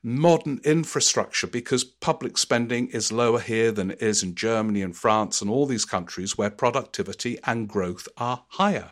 modern 0.02 0.60
infrastructure 0.64 1.46
because 1.46 1.82
public 1.82 2.36
spending 2.36 2.88
is 2.88 3.10
lower 3.10 3.40
here 3.40 3.72
than 3.72 3.92
it 3.92 4.02
is 4.02 4.22
in 4.22 4.34
Germany 4.34 4.82
and 4.82 4.94
France 4.94 5.40
and 5.40 5.50
all 5.50 5.64
these 5.64 5.86
countries 5.86 6.36
where 6.36 6.50
productivity 6.50 7.38
and 7.44 7.68
growth 7.68 8.06
are 8.18 8.44
higher. 8.48 8.90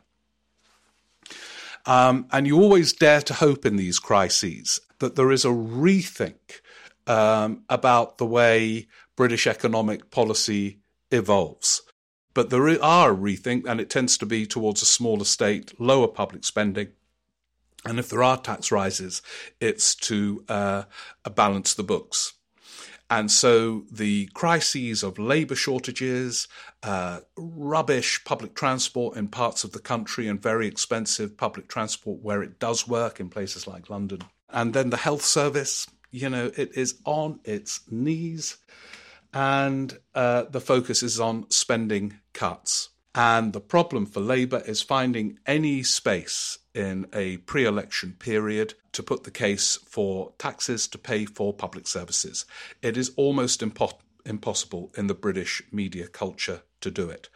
Um, 1.84 2.26
and 2.32 2.46
you 2.46 2.60
always 2.60 2.92
dare 2.92 3.20
to 3.22 3.34
hope 3.34 3.66
in 3.66 3.76
these 3.76 3.98
crises 3.98 4.80
that 5.00 5.16
there 5.16 5.30
is 5.32 5.44
a 5.44 5.48
rethink 5.48 6.60
um, 7.06 7.64
about 7.68 8.18
the 8.18 8.26
way 8.26 8.86
British 9.16 9.46
economic 9.46 10.10
policy 10.10 10.78
evolves. 11.10 11.82
But 12.34 12.50
there 12.50 12.66
are 12.82 13.12
a 13.12 13.16
rethink, 13.16 13.66
and 13.66 13.80
it 13.80 13.90
tends 13.90 14.16
to 14.18 14.26
be 14.26 14.46
towards 14.46 14.82
a 14.82 14.86
smaller 14.86 15.24
state, 15.24 15.78
lower 15.80 16.08
public 16.08 16.44
spending. 16.44 16.88
And 17.84 17.98
if 17.98 18.08
there 18.08 18.22
are 18.22 18.38
tax 18.38 18.70
rises, 18.70 19.22
it's 19.60 19.94
to 19.96 20.44
uh, 20.48 20.84
balance 21.34 21.74
the 21.74 21.82
books. 21.82 22.34
And 23.10 23.30
so 23.30 23.84
the 23.92 24.30
crises 24.32 25.02
of 25.02 25.18
labour 25.18 25.54
shortages, 25.54 26.48
uh, 26.82 27.20
rubbish 27.36 28.24
public 28.24 28.54
transport 28.54 29.18
in 29.18 29.28
parts 29.28 29.64
of 29.64 29.72
the 29.72 29.80
country, 29.80 30.28
and 30.28 30.40
very 30.40 30.66
expensive 30.66 31.36
public 31.36 31.68
transport 31.68 32.22
where 32.22 32.42
it 32.42 32.58
does 32.58 32.88
work 32.88 33.20
in 33.20 33.28
places 33.28 33.66
like 33.66 33.90
London. 33.90 34.20
And 34.48 34.72
then 34.72 34.88
the 34.88 34.96
health 34.96 35.22
service, 35.22 35.86
you 36.10 36.30
know, 36.30 36.52
it 36.56 36.74
is 36.74 37.00
on 37.04 37.40
its 37.44 37.80
knees. 37.90 38.56
And 39.34 39.98
uh, 40.14 40.44
the 40.44 40.60
focus 40.60 41.02
is 41.02 41.20
on 41.20 41.50
spending 41.50 42.18
cuts. 42.32 42.90
And 43.14 43.52
the 43.52 43.60
problem 43.60 44.06
for 44.06 44.20
Labour 44.20 44.62
is 44.66 44.80
finding 44.80 45.38
any 45.46 45.82
space 45.82 46.58
in 46.74 47.06
a 47.12 47.36
pre 47.38 47.64
election 47.64 48.16
period 48.18 48.74
to 48.92 49.02
put 49.02 49.24
the 49.24 49.30
case 49.30 49.78
for 49.86 50.32
taxes 50.38 50.88
to 50.88 50.98
pay 50.98 51.26
for 51.26 51.52
public 51.52 51.86
services. 51.86 52.46
It 52.80 52.96
is 52.96 53.12
almost 53.16 53.60
impo- 53.60 53.98
impossible 54.24 54.92
in 54.96 55.08
the 55.08 55.14
British 55.14 55.62
media 55.70 56.06
culture 56.06 56.62
to 56.80 56.90
do 56.90 57.08
it. 57.08 57.28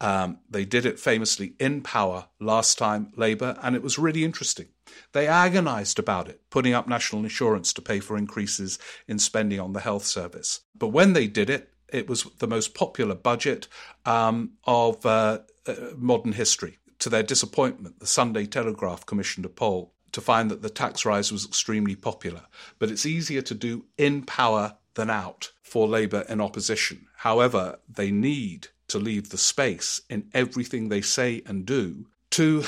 Um, 0.00 0.38
they 0.48 0.64
did 0.64 0.86
it 0.86 0.98
famously 0.98 1.54
in 1.58 1.82
power 1.82 2.26
last 2.40 2.78
time, 2.78 3.12
Labour, 3.16 3.58
and 3.62 3.76
it 3.76 3.82
was 3.82 3.98
really 3.98 4.24
interesting. 4.24 4.68
They 5.12 5.26
agonised 5.26 5.98
about 5.98 6.28
it, 6.28 6.40
putting 6.50 6.72
up 6.72 6.88
national 6.88 7.22
insurance 7.22 7.72
to 7.74 7.82
pay 7.82 8.00
for 8.00 8.16
increases 8.16 8.78
in 9.06 9.18
spending 9.18 9.60
on 9.60 9.72
the 9.72 9.80
health 9.80 10.04
service. 10.04 10.60
But 10.74 10.88
when 10.88 11.12
they 11.12 11.26
did 11.26 11.50
it, 11.50 11.70
it 11.88 12.08
was 12.08 12.24
the 12.38 12.46
most 12.46 12.74
popular 12.74 13.14
budget 13.14 13.68
um, 14.04 14.52
of 14.64 15.04
uh, 15.06 15.38
uh, 15.66 15.74
modern 15.96 16.32
history. 16.32 16.78
To 17.00 17.10
their 17.10 17.22
disappointment, 17.22 18.00
the 18.00 18.06
Sunday 18.06 18.46
Telegraph 18.46 19.06
commissioned 19.06 19.46
a 19.46 19.50
poll 19.50 19.92
to 20.12 20.20
find 20.20 20.50
that 20.50 20.62
the 20.62 20.70
tax 20.70 21.04
rise 21.04 21.30
was 21.30 21.44
extremely 21.44 21.94
popular. 21.94 22.42
But 22.78 22.90
it's 22.90 23.04
easier 23.04 23.42
to 23.42 23.54
do 23.54 23.84
in 23.98 24.22
power 24.22 24.76
than 24.94 25.10
out 25.10 25.52
for 25.62 25.86
Labour 25.86 26.24
in 26.28 26.40
opposition. 26.40 27.06
However, 27.16 27.78
they 27.88 28.10
need 28.10 28.68
to 28.88 28.98
leave 28.98 29.28
the 29.28 29.38
space 29.38 30.00
in 30.08 30.30
everything 30.32 30.88
they 30.88 31.02
say 31.02 31.42
and 31.44 31.66
do 31.66 32.06
to 32.30 32.64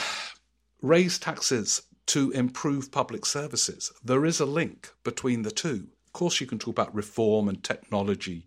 raise 0.82 1.18
taxes 1.18 1.82
to 2.06 2.30
improve 2.32 2.90
public 2.90 3.24
services. 3.24 3.92
There 4.02 4.24
is 4.24 4.40
a 4.40 4.46
link 4.46 4.90
between 5.04 5.42
the 5.42 5.50
two. 5.50 5.88
Of 6.06 6.12
course, 6.12 6.40
you 6.40 6.46
can 6.46 6.58
talk 6.58 6.72
about 6.72 6.94
reform 6.94 7.48
and 7.48 7.62
technology 7.62 8.46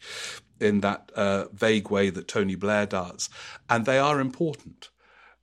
in 0.62 0.82
that 0.82 1.12
uh, 1.16 1.46
vague 1.54 1.90
way 1.90 2.10
that 2.10 2.28
Tony 2.28 2.56
Blair 2.56 2.86
does, 2.86 3.30
and 3.70 3.86
they 3.86 3.98
are 3.98 4.20
important, 4.20 4.90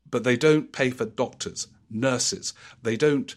but 0.08 0.24
they 0.24 0.36
don't 0.36 0.72
pay 0.72 0.90
for 0.90 1.04
doctors, 1.04 1.66
nurses. 1.90 2.54
They 2.82 2.96
don't 2.96 3.34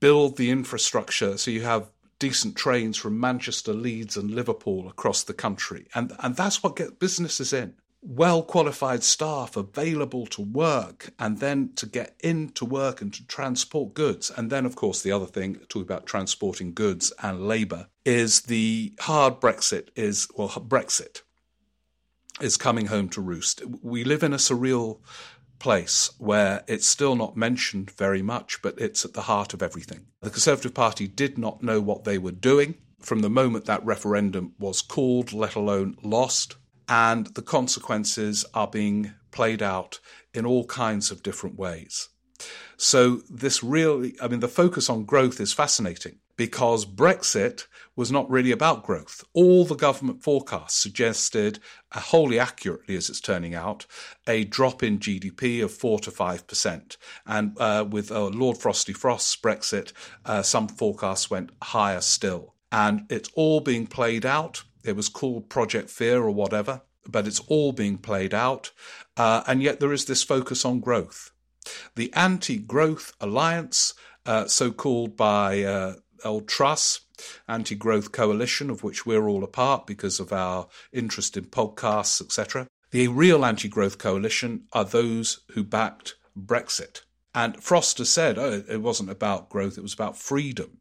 build 0.00 0.36
the 0.36 0.50
infrastructure. 0.50 1.38
So 1.38 1.50
you 1.50 1.62
have 1.62 1.90
decent 2.18 2.56
trains 2.56 2.96
from 2.96 3.18
Manchester, 3.18 3.72
Leeds, 3.72 4.16
and 4.16 4.30
Liverpool 4.30 4.88
across 4.88 5.22
the 5.22 5.34
country, 5.34 5.86
and 5.94 6.12
and 6.20 6.36
that's 6.36 6.62
what 6.62 6.76
gets 6.76 6.92
businesses 6.92 7.52
in 7.52 7.74
well 8.02 8.42
qualified 8.42 9.02
staff 9.02 9.56
available 9.56 10.26
to 10.26 10.42
work 10.42 11.12
and 11.18 11.38
then 11.38 11.70
to 11.76 11.86
get 11.86 12.16
into 12.20 12.64
work 12.64 13.00
and 13.00 13.12
to 13.14 13.26
transport 13.26 13.94
goods. 13.94 14.30
And 14.34 14.50
then, 14.50 14.64
of 14.64 14.76
course, 14.76 15.02
the 15.02 15.12
other 15.12 15.26
thing, 15.26 15.56
talking 15.68 15.82
about 15.82 16.06
transporting 16.06 16.72
goods 16.72 17.12
and 17.22 17.46
labour, 17.46 17.88
is 18.04 18.42
the 18.42 18.94
hard 19.00 19.40
Brexit 19.40 19.88
is, 19.94 20.28
well, 20.34 20.48
Brexit 20.48 21.22
is 22.40 22.56
coming 22.56 22.86
home 22.86 23.08
to 23.10 23.20
roost. 23.20 23.62
We 23.82 24.04
live 24.04 24.22
in 24.22 24.32
a 24.32 24.36
surreal 24.36 25.00
place 25.58 26.10
where 26.16 26.64
it's 26.66 26.86
still 26.86 27.14
not 27.14 27.36
mentioned 27.36 27.90
very 27.90 28.22
much, 28.22 28.62
but 28.62 28.80
it's 28.80 29.04
at 29.04 29.12
the 29.12 29.22
heart 29.22 29.52
of 29.52 29.62
everything. 29.62 30.06
The 30.22 30.30
Conservative 30.30 30.72
Party 30.72 31.06
did 31.06 31.36
not 31.36 31.62
know 31.62 31.80
what 31.82 32.04
they 32.04 32.16
were 32.16 32.32
doing 32.32 32.76
from 32.98 33.20
the 33.20 33.30
moment 33.30 33.66
that 33.66 33.84
referendum 33.84 34.54
was 34.58 34.80
called, 34.80 35.32
let 35.32 35.54
alone 35.54 35.96
lost 36.02 36.56
and 36.90 37.28
the 37.28 37.42
consequences 37.42 38.44
are 38.52 38.66
being 38.66 39.14
played 39.30 39.62
out 39.62 40.00
in 40.34 40.44
all 40.44 40.66
kinds 40.66 41.12
of 41.12 41.22
different 41.22 41.56
ways. 41.56 42.08
So, 42.76 43.20
this 43.30 43.62
really, 43.62 44.16
I 44.20 44.28
mean, 44.28 44.40
the 44.40 44.48
focus 44.48 44.90
on 44.90 45.04
growth 45.04 45.40
is 45.40 45.52
fascinating 45.52 46.18
because 46.36 46.86
Brexit 46.86 47.66
was 47.94 48.10
not 48.10 48.28
really 48.30 48.50
about 48.50 48.82
growth. 48.82 49.22
All 49.34 49.66
the 49.66 49.74
government 49.74 50.22
forecasts 50.22 50.76
suggested, 50.76 51.58
uh, 51.92 52.00
wholly 52.00 52.38
accurately 52.38 52.96
as 52.96 53.10
it's 53.10 53.20
turning 53.20 53.54
out, 53.54 53.84
a 54.26 54.44
drop 54.44 54.82
in 54.82 54.98
GDP 54.98 55.62
of 55.62 55.70
4 55.70 56.00
to 56.00 56.10
5%. 56.10 56.96
And 57.26 57.56
uh, 57.60 57.84
with 57.88 58.10
uh, 58.10 58.28
Lord 58.28 58.56
Frosty 58.56 58.94
Frost's 58.94 59.36
Brexit, 59.36 59.92
uh, 60.24 60.40
some 60.40 60.66
forecasts 60.66 61.30
went 61.30 61.50
higher 61.62 62.00
still. 62.00 62.54
And 62.72 63.02
it's 63.10 63.28
all 63.34 63.60
being 63.60 63.86
played 63.86 64.24
out 64.24 64.62
it 64.84 64.96
was 64.96 65.08
called 65.08 65.48
Project 65.48 65.90
Fear 65.90 66.22
or 66.22 66.30
whatever, 66.30 66.82
but 67.06 67.26
it's 67.26 67.40
all 67.40 67.72
being 67.72 67.98
played 67.98 68.34
out. 68.34 68.70
Uh, 69.16 69.42
and 69.46 69.62
yet 69.62 69.80
there 69.80 69.92
is 69.92 70.04
this 70.04 70.22
focus 70.22 70.64
on 70.64 70.80
growth. 70.80 71.32
The 71.94 72.12
Anti 72.14 72.58
Growth 72.58 73.12
Alliance, 73.20 73.94
uh, 74.26 74.46
so 74.46 74.70
called 74.70 75.16
by 75.16 75.62
uh, 75.62 75.94
Old 76.24 76.48
Truss, 76.48 77.00
Anti 77.48 77.74
Growth 77.74 78.12
Coalition, 78.12 78.70
of 78.70 78.82
which 78.82 79.04
we're 79.04 79.28
all 79.28 79.44
a 79.44 79.48
part 79.48 79.86
because 79.86 80.20
of 80.20 80.32
our 80.32 80.68
interest 80.92 81.36
in 81.36 81.44
podcasts, 81.44 82.20
etc. 82.20 82.66
The 82.90 83.08
real 83.08 83.44
anti 83.44 83.68
growth 83.68 83.98
coalition 83.98 84.64
are 84.72 84.84
those 84.84 85.40
who 85.52 85.62
backed 85.62 86.16
Brexit. 86.36 87.02
And 87.34 87.62
Frost 87.62 87.98
has 87.98 88.10
said, 88.10 88.38
oh, 88.38 88.64
it 88.68 88.82
wasn't 88.82 89.10
about 89.10 89.48
growth, 89.48 89.78
it 89.78 89.82
was 89.82 89.94
about 89.94 90.16
freedom. 90.16 90.78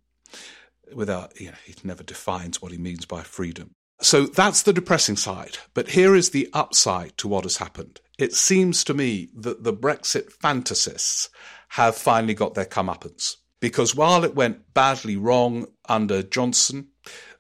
Without, 0.91 1.39
you 1.39 1.51
know, 1.51 1.57
he 1.63 1.75
never 1.83 2.01
defines 2.01 2.61
what 2.61 2.71
he 2.71 2.79
means 2.79 3.05
by 3.05 3.21
freedom. 3.21 3.75
So 4.01 4.25
that's 4.25 4.61
the 4.61 4.73
depressing 4.73 5.17
side. 5.17 5.57
But 5.73 5.89
here 5.89 6.15
is 6.15 6.29
the 6.29 6.49
upside 6.53 7.17
to 7.17 7.27
what 7.27 7.43
has 7.43 7.57
happened. 7.57 7.99
It 8.17 8.33
seems 8.33 8.83
to 8.85 8.93
me 8.93 9.29
that 9.35 9.63
the 9.63 9.73
Brexit 9.73 10.33
fantasists 10.33 11.29
have 11.69 11.95
finally 11.95 12.33
got 12.33 12.53
their 12.53 12.65
comeuppance. 12.65 13.35
Because 13.59 13.95
while 13.95 14.23
it 14.23 14.35
went 14.35 14.73
badly 14.73 15.17
wrong 15.17 15.67
under 15.87 16.23
Johnson, 16.23 16.87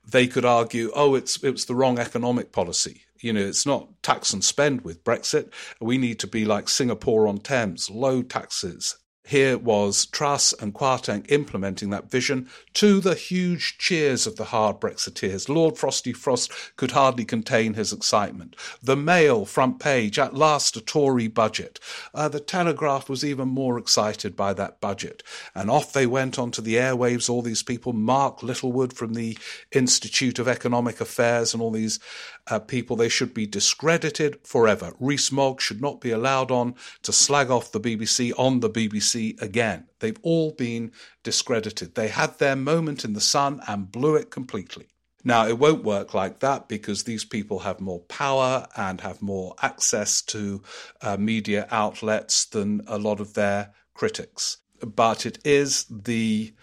they 0.05 0.27
could 0.27 0.45
argue, 0.45 0.91
oh, 0.95 1.15
it's 1.15 1.41
it 1.43 1.51
was 1.51 1.65
the 1.65 1.75
wrong 1.75 1.97
economic 1.97 2.51
policy. 2.51 3.03
You 3.21 3.33
know, 3.33 3.41
it's 3.41 3.65
not 3.65 4.01
tax 4.01 4.33
and 4.33 4.43
spend 4.43 4.81
with 4.81 5.03
Brexit. 5.03 5.51
We 5.79 5.97
need 5.97 6.19
to 6.19 6.27
be 6.27 6.45
like 6.45 6.67
Singapore 6.67 7.27
on 7.27 7.37
Thames, 7.39 7.89
low 7.89 8.21
taxes, 8.21 8.97
here 9.23 9.57
was 9.57 10.07
Truss 10.07 10.53
and 10.53 10.73
Kwarteng 10.73 11.29
implementing 11.31 11.91
that 11.91 12.09
vision 12.09 12.49
to 12.73 12.99
the 12.99 13.13
huge 13.13 13.77
cheers 13.77 14.25
of 14.25 14.37
the 14.37 14.45
hard 14.45 14.79
Brexiteers. 14.79 15.47
Lord 15.47 15.77
Frosty 15.77 16.13
Frost 16.13 16.51
could 16.75 16.91
hardly 16.91 17.25
contain 17.25 17.75
his 17.75 17.93
excitement. 17.93 18.55
The 18.81 18.95
Mail 18.95 19.45
front 19.45 19.79
page, 19.79 20.17
at 20.17 20.33
last 20.33 20.75
a 20.77 20.81
Tory 20.81 21.27
budget. 21.27 21.79
Uh, 22.13 22.27
the 22.27 22.39
Telegraph 22.39 23.07
was 23.07 23.23
even 23.23 23.47
more 23.47 23.77
excited 23.77 24.35
by 24.35 24.53
that 24.53 24.81
budget. 24.81 25.21
And 25.53 25.69
off 25.69 25.93
they 25.93 26.07
went 26.07 26.39
onto 26.39 26.61
the 26.61 26.75
airwaves, 26.75 27.29
all 27.29 27.41
these 27.41 27.63
people, 27.63 27.93
Mark 27.93 28.41
Littlewood 28.41 28.93
from 28.93 29.13
the 29.13 29.37
Institute 29.71 30.39
of 30.39 30.47
Economic 30.47 30.99
Affairs 30.99 31.53
and 31.53 31.61
all 31.61 31.71
these 31.71 31.99
uh, 32.47 32.59
people, 32.59 32.95
they 32.95 33.09
should 33.09 33.33
be 33.33 33.45
discredited 33.45 34.39
forever. 34.43 34.93
Rees-Mogg 34.99 35.61
should 35.61 35.81
not 35.81 36.01
be 36.01 36.11
allowed 36.11 36.51
on 36.51 36.75
to 37.03 37.11
slag 37.11 37.49
off 37.49 37.71
the 37.71 37.79
BBC 37.79 38.31
on 38.37 38.59
the 38.59 38.69
BBC 38.69 39.41
again. 39.41 39.87
They've 39.99 40.19
all 40.21 40.51
been 40.51 40.91
discredited. 41.23 41.95
They 41.95 42.07
had 42.07 42.39
their 42.39 42.55
moment 42.55 43.05
in 43.05 43.13
the 43.13 43.21
sun 43.21 43.61
and 43.67 43.91
blew 43.91 44.15
it 44.15 44.31
completely. 44.31 44.87
Now, 45.23 45.47
it 45.47 45.59
won't 45.59 45.83
work 45.83 46.13
like 46.13 46.39
that 46.39 46.69
because 46.69 47.03
these 47.03 47.25
people 47.25 47.59
have 47.59 47.81
more 47.81 47.99
power 48.01 48.67
and 48.77 49.01
have 49.01 49.21
more 49.21 49.53
access 49.61 50.21
to 50.23 50.61
uh, 51.01 51.17
media 51.17 51.67
outlets 51.71 52.45
than 52.45 52.81
a 52.87 52.97
lot 52.97 53.19
of 53.19 53.33
their 53.33 53.73
critics. 53.93 54.57
But 54.81 55.25
it 55.25 55.39
is 55.43 55.85
the 55.89 56.53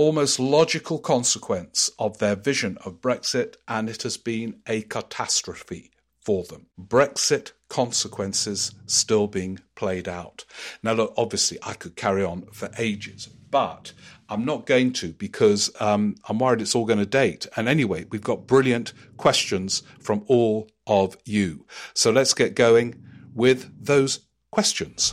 almost 0.00 0.40
logical 0.40 0.98
consequence 0.98 1.90
of 1.98 2.16
their 2.16 2.34
vision 2.34 2.78
of 2.86 3.02
Brexit, 3.02 3.56
and 3.68 3.86
it 3.90 4.02
has 4.02 4.16
been 4.16 4.58
a 4.66 4.80
catastrophe 4.80 5.90
for 6.22 6.42
them. 6.44 6.68
Brexit 6.80 7.52
consequences 7.68 8.74
still 8.86 9.26
being 9.26 9.58
played 9.74 10.08
out. 10.08 10.46
Now, 10.82 10.94
look, 10.94 11.12
obviously, 11.18 11.58
I 11.62 11.74
could 11.74 11.96
carry 11.96 12.24
on 12.24 12.46
for 12.50 12.70
ages, 12.78 13.26
but 13.50 13.92
I'm 14.30 14.46
not 14.46 14.64
going 14.64 14.94
to 14.94 15.12
because 15.12 15.70
um, 15.80 16.14
I'm 16.30 16.38
worried 16.38 16.62
it's 16.62 16.74
all 16.74 16.86
going 16.86 16.98
to 16.98 17.04
date. 17.04 17.46
And 17.54 17.68
anyway, 17.68 18.06
we've 18.10 18.22
got 18.22 18.46
brilliant 18.46 18.94
questions 19.18 19.82
from 20.00 20.24
all 20.28 20.70
of 20.86 21.14
you. 21.26 21.66
So 21.92 22.10
let's 22.10 22.32
get 22.32 22.54
going 22.54 22.94
with 23.34 23.70
those 23.78 24.20
questions. 24.50 25.12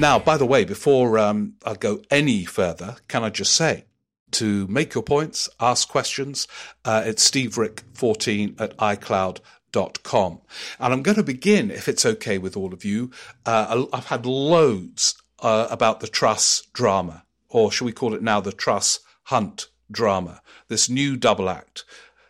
Now, 0.00 0.18
by 0.18 0.38
the 0.38 0.46
way, 0.46 0.64
before 0.64 1.18
um, 1.18 1.56
I 1.62 1.74
go 1.74 2.00
any 2.10 2.46
further, 2.46 2.96
can 3.06 3.22
I 3.22 3.28
just 3.28 3.54
say 3.54 3.84
to 4.30 4.66
make 4.66 4.94
your 4.94 5.02
points, 5.02 5.46
ask 5.60 5.86
questions, 5.90 6.48
uh, 6.86 7.02
it's 7.04 7.30
steverick14 7.30 8.58
at 8.58 8.74
icloud.com. 8.78 10.40
And 10.78 10.92
I'm 10.94 11.02
going 11.02 11.18
to 11.18 11.22
begin, 11.22 11.70
if 11.70 11.86
it's 11.86 12.06
okay 12.06 12.38
with 12.38 12.56
all 12.56 12.72
of 12.72 12.82
you. 12.82 13.10
Uh, 13.44 13.84
I've 13.92 14.06
had 14.06 14.24
loads 14.24 15.20
uh, 15.40 15.66
about 15.70 16.00
the 16.00 16.08
Truss 16.08 16.62
drama, 16.72 17.24
or 17.50 17.70
shall 17.70 17.84
we 17.84 17.92
call 17.92 18.14
it 18.14 18.22
now 18.22 18.40
the 18.40 18.52
Truss 18.52 19.00
Hunt 19.24 19.66
drama, 19.90 20.40
this 20.68 20.88
new 20.88 21.18
double 21.18 21.50
act 21.50 21.84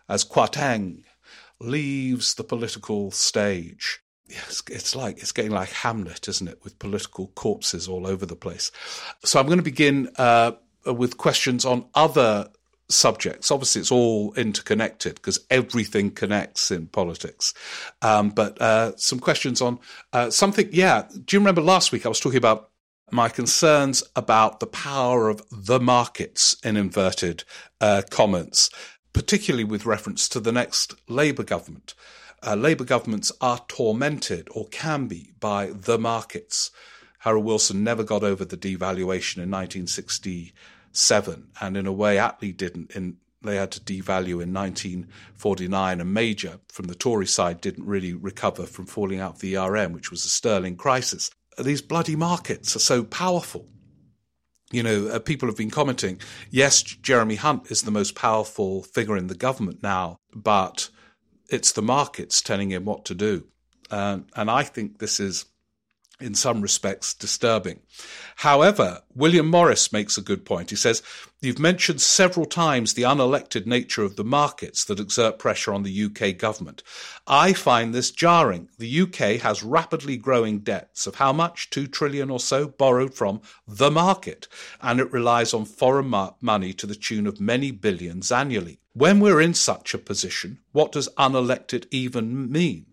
as 0.08 0.24
Kwarteng 0.24 1.04
leaves 1.60 2.34
the 2.34 2.42
political 2.42 3.12
stage 3.12 4.00
it's, 4.30 4.62
it's 4.70 4.96
like 4.96 5.18
it's 5.18 5.32
getting 5.32 5.50
like 5.50 5.70
Hamlet, 5.70 6.28
isn't 6.28 6.48
it, 6.48 6.60
with 6.62 6.78
political 6.78 7.28
corpses 7.28 7.88
all 7.88 8.06
over 8.06 8.26
the 8.26 8.36
place. 8.36 8.70
So 9.24 9.38
I'm 9.40 9.46
going 9.46 9.58
to 9.58 9.62
begin 9.62 10.10
uh, 10.16 10.52
with 10.86 11.16
questions 11.16 11.64
on 11.64 11.86
other 11.94 12.48
subjects. 12.88 13.50
Obviously, 13.50 13.80
it's 13.80 13.92
all 13.92 14.34
interconnected 14.34 15.14
because 15.14 15.40
everything 15.50 16.10
connects 16.10 16.70
in 16.70 16.86
politics. 16.86 17.54
Um, 18.02 18.30
but 18.30 18.60
uh, 18.60 18.96
some 18.96 19.20
questions 19.20 19.60
on 19.60 19.78
uh, 20.12 20.30
something. 20.30 20.68
Yeah, 20.72 21.04
do 21.24 21.36
you 21.36 21.40
remember 21.40 21.62
last 21.62 21.92
week 21.92 22.06
I 22.06 22.08
was 22.08 22.20
talking 22.20 22.38
about 22.38 22.70
my 23.12 23.28
concerns 23.28 24.02
about 24.14 24.60
the 24.60 24.66
power 24.66 25.28
of 25.28 25.42
the 25.50 25.80
markets 25.80 26.56
in 26.62 26.76
inverted 26.76 27.44
uh, 27.80 28.02
commas, 28.10 28.70
particularly 29.12 29.64
with 29.64 29.86
reference 29.86 30.28
to 30.28 30.40
the 30.40 30.52
next 30.52 30.94
Labour 31.08 31.42
government 31.42 31.94
uh, 32.46 32.54
Labour 32.54 32.84
governments 32.84 33.32
are 33.40 33.64
tormented 33.68 34.48
or 34.50 34.66
can 34.68 35.06
be 35.06 35.32
by 35.40 35.66
the 35.66 35.98
markets. 35.98 36.70
Harold 37.20 37.44
Wilson 37.44 37.84
never 37.84 38.02
got 38.02 38.22
over 38.22 38.44
the 38.44 38.56
devaluation 38.56 39.38
in 39.38 39.50
1967, 39.50 41.48
and 41.60 41.76
in 41.76 41.86
a 41.86 41.92
way, 41.92 42.16
Attlee 42.16 42.56
didn't. 42.56 42.92
In 42.92 43.18
they 43.42 43.56
had 43.56 43.70
to 43.72 43.80
devalue 43.80 44.42
in 44.42 44.52
1949, 44.52 46.00
and 46.00 46.14
Major 46.14 46.60
from 46.68 46.86
the 46.86 46.94
Tory 46.94 47.26
side 47.26 47.60
didn't 47.60 47.86
really 47.86 48.12
recover 48.12 48.66
from 48.66 48.86
falling 48.86 49.20
out 49.20 49.34
of 49.34 49.40
the 49.40 49.56
ERM, 49.56 49.92
which 49.92 50.10
was 50.10 50.24
a 50.24 50.28
sterling 50.28 50.76
crisis. 50.76 51.30
These 51.58 51.82
bloody 51.82 52.16
markets 52.16 52.76
are 52.76 52.80
so 52.80 53.02
powerful. 53.02 53.66
You 54.72 54.82
know, 54.82 55.08
uh, 55.08 55.18
people 55.18 55.48
have 55.48 55.56
been 55.56 55.70
commenting, 55.70 56.20
yes, 56.50 56.82
Jeremy 56.82 57.36
Hunt 57.36 57.70
is 57.70 57.82
the 57.82 57.90
most 57.90 58.14
powerful 58.14 58.82
figure 58.82 59.16
in 59.16 59.26
the 59.26 59.34
government 59.34 59.82
now, 59.82 60.18
but 60.34 60.90
it's 61.50 61.72
the 61.72 61.82
markets 61.82 62.40
telling 62.40 62.70
him 62.70 62.84
what 62.84 63.04
to 63.06 63.14
do. 63.14 63.44
Um, 63.90 64.26
and 64.36 64.50
I 64.50 64.62
think 64.62 64.98
this 64.98 65.20
is, 65.20 65.46
in 66.20 66.34
some 66.34 66.60
respects, 66.60 67.14
disturbing. 67.14 67.80
However, 68.36 69.02
William 69.14 69.48
Morris 69.48 69.92
makes 69.92 70.16
a 70.16 70.22
good 70.22 70.44
point. 70.44 70.70
He 70.70 70.76
says, 70.76 71.02
You've 71.42 71.58
mentioned 71.58 72.02
several 72.02 72.44
times 72.44 72.92
the 72.92 73.02
unelected 73.02 73.64
nature 73.64 74.02
of 74.02 74.16
the 74.16 74.24
markets 74.24 74.84
that 74.84 75.00
exert 75.00 75.38
pressure 75.38 75.72
on 75.72 75.82
the 75.82 76.04
UK 76.04 76.36
government. 76.36 76.82
I 77.26 77.54
find 77.54 77.94
this 77.94 78.10
jarring. 78.10 78.68
The 78.78 79.00
UK 79.00 79.40
has 79.40 79.62
rapidly 79.62 80.18
growing 80.18 80.58
debts 80.58 81.06
of 81.06 81.14
how 81.14 81.32
much? 81.32 81.70
Two 81.70 81.86
trillion 81.86 82.30
or 82.30 82.40
so 82.40 82.68
borrowed 82.68 83.14
from 83.14 83.40
the 83.66 83.90
market, 83.90 84.48
and 84.82 85.00
it 85.00 85.12
relies 85.12 85.54
on 85.54 85.64
foreign 85.64 86.14
money 86.40 86.74
to 86.74 86.86
the 86.86 86.94
tune 86.94 87.26
of 87.26 87.40
many 87.40 87.70
billions 87.70 88.30
annually. 88.30 88.78
When 88.92 89.20
we're 89.20 89.40
in 89.40 89.54
such 89.54 89.94
a 89.94 89.98
position, 89.98 90.58
what 90.72 90.92
does 90.92 91.08
unelected 91.16 91.86
even 91.90 92.50
mean? 92.50 92.86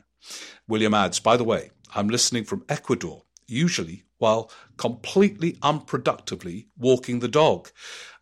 William 0.68 0.94
adds, 0.94 1.20
by 1.20 1.38
the 1.38 1.44
way, 1.44 1.72
I'm 1.98 2.10
listening 2.10 2.44
from 2.44 2.64
Ecuador, 2.70 3.24
usually 3.48 4.04
while 4.20 4.52
completely 4.78 5.54
unproductively 5.64 6.68
walking 6.78 7.20
the 7.20 7.28
dog. 7.28 7.70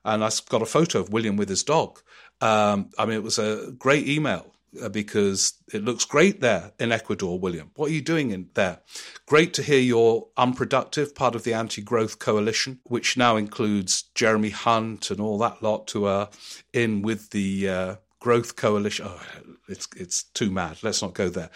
And 0.04 0.24
I've 0.24 0.46
got 0.48 0.62
a 0.62 0.66
photo 0.66 1.00
of 1.00 1.12
William 1.12 1.36
with 1.36 1.50
his 1.50 1.64
dog. 1.64 2.02
Um, 2.42 2.90
I 2.98 3.06
mean, 3.06 3.18
it 3.18 3.24
was 3.24 3.40
a 3.40 3.72
great 3.78 4.08
email 4.08 4.54
uh, 4.82 4.90
because 4.90 5.54
it 5.74 5.84
looks 5.84 6.06
great 6.06 6.42
there 6.42 6.72
in 6.80 6.92
Ecuador, 6.92 7.40
William. 7.40 7.72
What 7.76 7.90
are 7.90 7.94
you 7.94 8.02
doing 8.02 8.32
in 8.32 8.50
there? 8.54 8.80
Great 9.26 9.54
to 9.56 9.64
hear 9.64 9.80
you're 9.80 10.28
unproductive, 10.38 11.16
part 11.16 11.36
of 11.36 11.44
the 11.44 11.54
anti 11.54 11.82
growth 11.82 12.20
coalition, 12.20 12.80
which 12.84 13.18
now 13.18 13.36
includes 13.36 14.04
Jeremy 14.16 14.52
Hunt 14.52 15.12
and 15.12 15.20
all 15.20 15.38
that 15.40 15.62
lot 15.64 15.90
who 15.92 16.06
are 16.06 16.30
in 16.74 17.02
with 17.02 17.32
the 17.32 17.70
uh, 17.70 17.96
growth 18.26 18.56
coalition. 18.56 19.06
Oh, 19.08 19.22
it's 19.68 19.88
it's 19.96 20.24
too 20.24 20.50
mad. 20.50 20.78
Let's 20.82 21.04
not 21.04 21.14
go 21.14 21.30
there. 21.30 21.52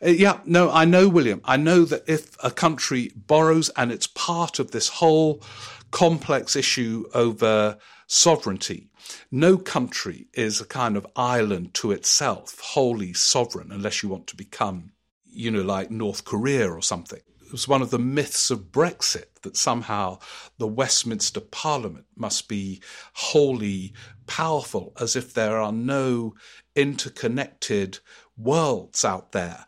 Uh, 0.00 0.10
yeah, 0.10 0.38
no, 0.44 0.70
I 0.70 0.84
know, 0.84 1.08
William. 1.08 1.40
I 1.44 1.56
know 1.56 1.84
that 1.84 2.04
if 2.06 2.36
a 2.44 2.52
country 2.52 3.10
borrows 3.16 3.70
and 3.70 3.90
it's 3.90 4.06
part 4.06 4.60
of 4.60 4.70
this 4.70 4.88
whole 5.00 5.42
complex 5.90 6.54
issue 6.54 7.06
over 7.12 7.76
sovereignty. 8.06 8.88
No 9.32 9.58
country 9.58 10.28
is 10.32 10.60
a 10.60 10.64
kind 10.64 10.96
of 10.96 11.08
island 11.16 11.74
to 11.74 11.90
itself, 11.90 12.60
wholly 12.60 13.12
sovereign, 13.14 13.72
unless 13.72 14.04
you 14.04 14.08
want 14.08 14.28
to 14.28 14.36
become, 14.36 14.92
you 15.24 15.50
know, 15.50 15.62
like 15.62 15.90
North 15.90 16.24
Korea 16.24 16.70
or 16.70 16.82
something. 16.82 17.22
It 17.52 17.56
was 17.56 17.68
one 17.68 17.82
of 17.82 17.90
the 17.90 17.98
myths 17.98 18.50
of 18.50 18.72
Brexit 18.72 19.26
that 19.42 19.58
somehow 19.58 20.20
the 20.56 20.66
Westminster 20.66 21.40
Parliament 21.42 22.06
must 22.16 22.48
be 22.48 22.80
wholly 23.12 23.92
powerful, 24.26 24.94
as 24.98 25.16
if 25.16 25.34
there 25.34 25.58
are 25.58 25.70
no 25.70 26.32
interconnected 26.74 27.98
worlds 28.38 29.04
out 29.04 29.32
there. 29.32 29.66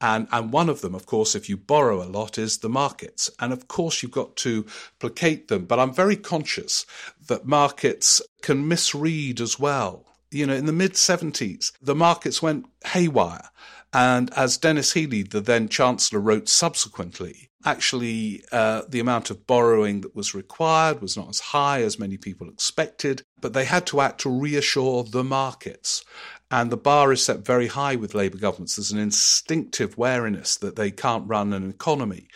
And, 0.00 0.28
and 0.30 0.52
one 0.52 0.68
of 0.68 0.80
them, 0.80 0.94
of 0.94 1.06
course, 1.06 1.34
if 1.34 1.48
you 1.48 1.56
borrow 1.56 2.04
a 2.04 2.06
lot, 2.06 2.38
is 2.38 2.58
the 2.58 2.68
markets. 2.68 3.28
And 3.40 3.52
of 3.52 3.66
course, 3.66 4.00
you've 4.00 4.12
got 4.12 4.36
to 4.36 4.64
placate 5.00 5.48
them. 5.48 5.64
But 5.64 5.80
I'm 5.80 5.92
very 5.92 6.14
conscious 6.14 6.86
that 7.26 7.46
markets 7.46 8.22
can 8.42 8.68
misread 8.68 9.40
as 9.40 9.58
well. 9.58 10.06
You 10.30 10.46
know, 10.46 10.54
in 10.54 10.66
the 10.66 10.72
mid 10.72 10.92
70s, 10.92 11.72
the 11.82 11.96
markets 11.96 12.40
went 12.40 12.66
haywire. 12.84 13.50
And 13.94 14.32
as 14.34 14.58
Denis 14.58 14.92
Healey, 14.92 15.22
the 15.22 15.40
then 15.40 15.68
Chancellor, 15.68 16.18
wrote 16.18 16.48
subsequently, 16.48 17.50
actually 17.64 18.42
uh, 18.50 18.82
the 18.88 18.98
amount 18.98 19.30
of 19.30 19.46
borrowing 19.46 20.00
that 20.00 20.16
was 20.16 20.34
required 20.34 21.00
was 21.00 21.16
not 21.16 21.28
as 21.28 21.38
high 21.38 21.80
as 21.80 21.96
many 21.98 22.16
people 22.16 22.48
expected, 22.48 23.22
but 23.40 23.52
they 23.52 23.64
had 23.64 23.86
to 23.86 24.00
act 24.00 24.20
to 24.22 24.30
reassure 24.30 25.04
the 25.04 25.22
markets. 25.22 26.04
And 26.50 26.72
the 26.72 26.76
bar 26.76 27.12
is 27.12 27.22
set 27.22 27.46
very 27.46 27.68
high 27.68 27.94
with 27.94 28.14
Labour 28.14 28.38
governments. 28.38 28.74
There's 28.76 28.90
an 28.90 28.98
instinctive 28.98 29.96
wariness 29.96 30.56
that 30.56 30.74
they 30.74 30.90
can't 30.90 31.28
run 31.28 31.52
an 31.52 31.70
economy 31.70 32.26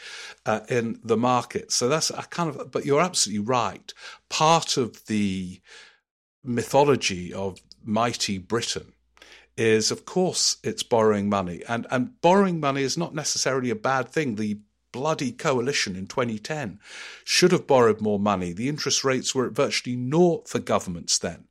uh, 0.46 0.60
in 0.68 1.00
the 1.02 1.16
market. 1.16 1.72
So 1.72 1.88
that's 1.88 2.10
a 2.10 2.22
kind 2.30 2.54
of, 2.54 2.70
but 2.70 2.86
you're 2.86 3.00
absolutely 3.00 3.44
right. 3.44 3.92
Part 4.28 4.76
of 4.76 5.06
the 5.06 5.60
mythology 6.44 7.32
of 7.32 7.60
mighty 7.84 8.38
Britain 8.38 8.92
is, 9.58 9.90
of 9.90 10.04
course, 10.04 10.56
it's 10.62 10.82
borrowing 10.82 11.28
money. 11.28 11.62
And, 11.68 11.86
and 11.90 12.20
borrowing 12.20 12.60
money 12.60 12.82
is 12.82 12.96
not 12.96 13.14
necessarily 13.14 13.70
a 13.70 13.74
bad 13.74 14.08
thing. 14.08 14.36
The 14.36 14.60
bloody 14.92 15.32
coalition 15.32 15.96
in 15.96 16.06
2010 16.06 16.78
should 17.24 17.52
have 17.52 17.66
borrowed 17.66 18.00
more 18.00 18.20
money. 18.20 18.52
The 18.52 18.68
interest 18.68 19.04
rates 19.04 19.34
were 19.34 19.46
at 19.46 19.52
virtually 19.52 19.96
naught 19.96 20.48
for 20.48 20.60
governments 20.60 21.18
then. 21.18 21.48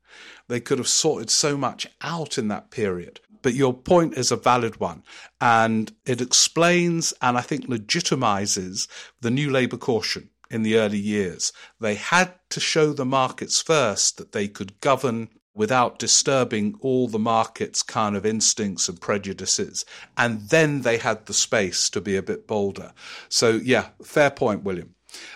They 0.47 0.61
could 0.61 0.77
have 0.77 0.87
sorted 0.87 1.29
so 1.29 1.57
much 1.57 1.85
out 2.01 2.37
in 2.37 2.47
that 2.47 2.71
period. 2.71 3.19
But 3.41 3.53
your 3.53 3.73
point 3.73 4.17
is 4.17 4.31
a 4.31 4.37
valid 4.37 4.79
one. 4.79 5.03
And 5.39 5.91
it 6.05 6.21
explains 6.21 7.13
and 7.21 7.37
I 7.37 7.41
think 7.41 7.67
legitimizes 7.67 8.87
the 9.21 9.31
new 9.31 9.51
Labour 9.51 9.77
caution 9.77 10.29
in 10.49 10.63
the 10.63 10.77
early 10.77 10.97
years. 10.97 11.51
They 11.79 11.95
had 11.95 12.33
to 12.51 12.59
show 12.61 12.93
the 12.93 13.05
markets 13.05 13.61
first 13.61 14.17
that 14.17 14.31
they 14.31 14.47
could 14.47 14.79
govern 14.79 15.29
without 15.57 15.99
disturbing 15.99 16.77
all 16.81 17.07
the 17.07 17.19
market's 17.19 17.83
kind 17.83 18.15
of 18.15 18.25
instincts 18.25 18.87
and 18.87 19.01
prejudices. 19.01 19.83
And 20.15 20.49
then 20.49 20.83
they 20.83 20.97
had 20.97 21.25
the 21.25 21.33
space 21.33 21.89
to 21.89 21.99
be 21.99 22.15
a 22.15 22.23
bit 22.23 22.47
bolder. 22.47 22.93
So, 23.27 23.51
yeah, 23.51 23.87
fair 24.03 24.29
point, 24.29 24.63
William. 24.63 24.93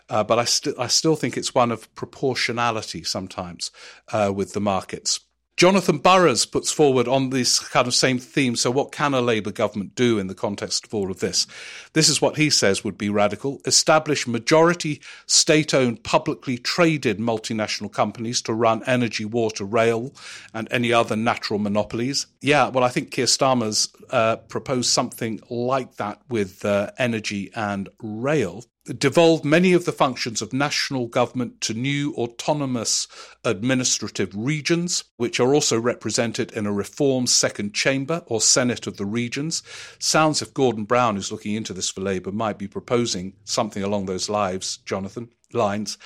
Uh, 0.10 0.24
but 0.24 0.38
I, 0.38 0.46
st- 0.46 0.78
I 0.78 0.88
still 0.88 1.16
think 1.16 1.38
it's 1.38 1.56
one 1.56 1.72
of 1.72 1.94
proportionality 1.96 3.04
sometimes 3.04 3.72
uh, 4.14 4.32
with 4.34 4.54
the 4.54 4.62
markets. 4.62 5.22
Jonathan 5.58 6.00
Burrows 6.00 6.46
puts 6.46 6.72
forward 6.72 7.08
on 7.08 7.30
this 7.30 7.60
kind 7.60 7.88
of 7.88 7.94
same 7.94 8.18
theme. 8.18 8.56
So, 8.56 8.72
what 8.72 8.92
can 8.92 9.14
a 9.14 9.22
Labour 9.22 9.52
government 9.52 9.96
do 9.96 10.18
in 10.18 10.28
the 10.28 10.34
context 10.34 10.86
of 10.86 10.94
all 10.94 11.12
of 11.12 11.20
this? 11.20 11.46
This 11.94 12.10
is 12.10 12.22
what 12.22 12.38
he 12.38 12.50
says 12.50 12.84
would 12.84 12.98
be 12.98 13.10
radical 13.10 13.62
establish 13.66 14.26
majority 14.26 15.02
state 15.28 15.74
owned, 15.74 16.04
publicly 16.04 16.58
traded 16.58 17.20
multinational 17.20 17.92
companies 17.92 18.42
to 18.44 18.54
run 18.54 18.82
energy, 18.88 19.26
water, 19.26 19.66
rail, 19.66 20.14
and 20.54 20.68
any 20.72 20.92
other 20.92 21.16
natural 21.16 21.60
monopolies. 21.60 22.28
Yeah, 22.42 22.70
well, 22.70 22.84
I 22.84 22.90
think 22.90 23.12
Keir 23.12 23.26
Starmer's 23.26 23.90
uh, 24.10 24.38
proposed 24.38 24.90
something 24.90 25.42
like 25.50 25.98
that 25.98 26.22
with 26.30 26.66
uh, 26.66 26.92
energy 26.98 27.52
and 27.56 27.90
rail 28.02 28.64
devolved 28.98 29.46
many 29.46 29.74
of 29.74 29.86
the 29.86 29.92
functions 29.92 30.42
of 30.42 30.54
national 30.54 31.06
government 31.08 31.62
to 31.62 31.74
new 31.74 32.14
autonomous 32.16 33.08
administrative 33.44 34.32
regions, 34.36 35.04
which 35.18 35.40
are 35.40 35.54
also 35.54 35.80
represented 35.80 36.52
in 36.54 36.66
a 36.66 36.72
reformed 36.72 37.30
second 37.30 37.74
chamber 37.74 38.24
or 38.26 38.42
Senate 38.42 38.88
of 38.88 38.98
the 38.98 39.06
regions. 39.06 39.62
Sounds 40.00 40.42
if 40.42 40.54
Gordon 40.54 40.86
Brown, 40.86 41.16
who's 41.16 41.32
looking 41.32 41.54
into 41.54 41.74
this 41.74 41.90
for 41.90 42.02
Labour, 42.02 42.32
might 42.32 42.58
be 42.58 42.68
proposing 42.68 43.34
something 43.44 43.84
along 43.84 44.08
those 44.08 44.30
lines, 44.30 44.78
Jonathan, 44.78 45.30
lines. 45.54 45.98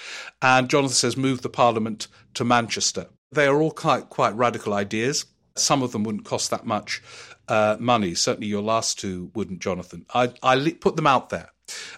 And 0.41 0.69
Jonathan 0.69 0.95
says 0.95 1.15
move 1.15 1.41
the 1.41 1.49
Parliament 1.49 2.07
to 2.33 2.43
Manchester. 2.43 3.07
They 3.31 3.47
are 3.47 3.61
all 3.61 3.71
quite, 3.71 4.09
quite 4.09 4.35
radical 4.35 4.73
ideas. 4.73 5.25
Some 5.55 5.81
of 5.81 5.93
them 5.93 6.03
wouldn't 6.03 6.25
cost 6.25 6.51
that 6.51 6.65
much 6.65 7.01
uh, 7.47 7.77
money. 7.79 8.15
Certainly 8.15 8.47
your 8.47 8.61
last 8.61 8.99
two 8.99 9.31
wouldn't, 9.33 9.59
Jonathan. 9.59 10.05
I, 10.13 10.33
I 10.43 10.71
put 10.71 10.97
them 10.97 11.07
out 11.07 11.29
there. 11.29 11.49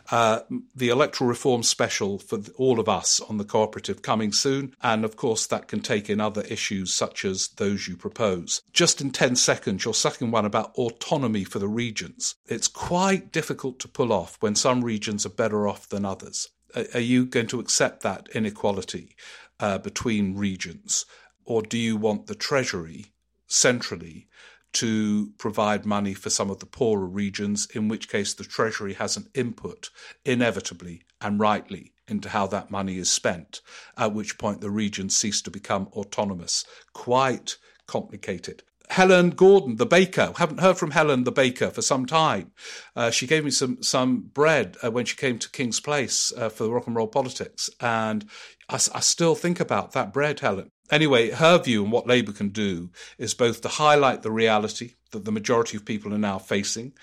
Uh, 0.09 0.39
the 0.75 0.89
electoral 0.89 1.27
reform 1.27 1.63
special 1.63 2.17
for 2.19 2.39
all 2.55 2.79
of 2.79 2.87
us 2.87 3.19
on 3.21 3.37
the 3.37 3.43
cooperative 3.43 4.01
coming 4.01 4.31
soon. 4.31 4.75
And 4.81 5.03
of 5.03 5.15
course, 5.15 5.45
that 5.47 5.67
can 5.67 5.81
take 5.81 6.09
in 6.09 6.21
other 6.21 6.43
issues 6.43 6.93
such 6.93 7.25
as 7.25 7.49
those 7.49 7.87
you 7.87 7.97
propose. 7.97 8.61
Just 8.71 9.01
in 9.01 9.11
10 9.11 9.35
seconds, 9.35 9.83
your 9.85 9.93
second 9.93 10.31
one 10.31 10.45
about 10.45 10.73
autonomy 10.75 11.43
for 11.43 11.59
the 11.59 11.67
regions. 11.67 12.35
It's 12.45 12.67
quite 12.67 13.31
difficult 13.31 13.79
to 13.79 13.87
pull 13.87 14.13
off 14.13 14.37
when 14.39 14.55
some 14.55 14.83
regions 14.83 15.25
are 15.25 15.29
better 15.29 15.67
off 15.67 15.89
than 15.89 16.05
others. 16.05 16.49
Are 16.93 16.99
you 16.99 17.25
going 17.25 17.47
to 17.47 17.59
accept 17.59 18.03
that 18.03 18.27
inequality 18.33 19.15
uh, 19.59 19.77
between 19.79 20.37
regions? 20.37 21.05
Or 21.45 21.61
do 21.61 21.77
you 21.77 21.97
want 21.97 22.27
the 22.27 22.35
Treasury 22.35 23.07
centrally 23.47 24.27
to 24.73 25.31
provide 25.37 25.85
money 25.85 26.13
for 26.13 26.29
some 26.29 26.49
of 26.49 26.59
the 26.59 26.65
poorer 26.65 27.05
regions, 27.05 27.67
in 27.73 27.87
which 27.87 28.09
case 28.09 28.33
the 28.33 28.43
Treasury 28.43 28.93
has 28.93 29.17
an 29.17 29.27
input, 29.33 29.89
inevitably 30.25 31.03
and 31.21 31.39
rightly, 31.39 31.93
into 32.07 32.29
how 32.29 32.47
that 32.47 32.71
money 32.71 32.97
is 32.97 33.09
spent, 33.09 33.61
at 33.97 34.13
which 34.13 34.37
point 34.37 34.61
the 34.61 34.69
regions 34.69 35.15
cease 35.15 35.41
to 35.41 35.51
become 35.51 35.87
autonomous. 35.93 36.65
Quite 36.93 37.57
complicated. 37.87 38.63
Helen 38.89 39.31
Gordon, 39.31 39.75
the 39.75 39.85
baker. 39.85 40.31
Haven't 40.37 40.61
heard 40.61 40.77
from 40.77 40.91
Helen, 40.91 41.23
the 41.23 41.31
baker, 41.31 41.69
for 41.69 41.81
some 41.81 42.05
time. 42.05 42.51
Uh, 42.95 43.11
she 43.11 43.27
gave 43.27 43.43
me 43.43 43.51
some 43.51 43.83
some 43.83 44.21
bread 44.33 44.77
uh, 44.83 44.91
when 44.91 45.05
she 45.05 45.15
came 45.15 45.37
to 45.39 45.49
King's 45.49 45.79
Place 45.79 46.31
uh, 46.37 46.49
for 46.49 46.63
the 46.63 46.71
rock 46.71 46.87
and 46.87 46.95
roll 46.95 47.07
politics, 47.07 47.69
and 47.81 48.25
I, 48.69 48.75
I 48.75 48.99
still 49.01 49.35
think 49.35 49.59
about 49.59 49.91
that 49.91 50.13
bread, 50.13 50.39
Helen. 50.39 50.71
Anyway, 50.89 51.31
her 51.31 51.57
view 51.57 51.83
on 51.83 51.91
what 51.91 52.07
Labour 52.07 52.31
can 52.31 52.49
do 52.49 52.89
is 53.17 53.33
both 53.33 53.61
to 53.61 53.67
highlight 53.67 54.21
the 54.21 54.31
reality 54.31 54.93
that 55.11 55.25
the 55.25 55.31
majority 55.31 55.77
of 55.77 55.85
people 55.85 56.13
are 56.13 56.17
now 56.17 56.39
facing, 56.39 56.93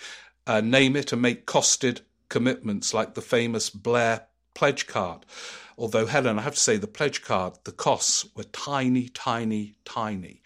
uh, 0.46 0.60
name 0.60 0.96
it, 0.96 1.12
and 1.12 1.22
make 1.22 1.46
costed 1.46 2.00
commitments 2.28 2.94
like 2.94 3.14
the 3.14 3.22
famous 3.22 3.70
Blair 3.70 4.26
pledge 4.54 4.86
card. 4.86 5.26
Although, 5.76 6.06
Helen, 6.06 6.38
I 6.38 6.42
have 6.42 6.54
to 6.54 6.60
say, 6.60 6.76
the 6.76 6.86
pledge 6.86 7.22
card, 7.22 7.54
the 7.64 7.72
costs 7.72 8.26
were 8.36 8.44
tiny, 8.44 9.08
tiny, 9.08 9.74
tiny. 9.84 10.40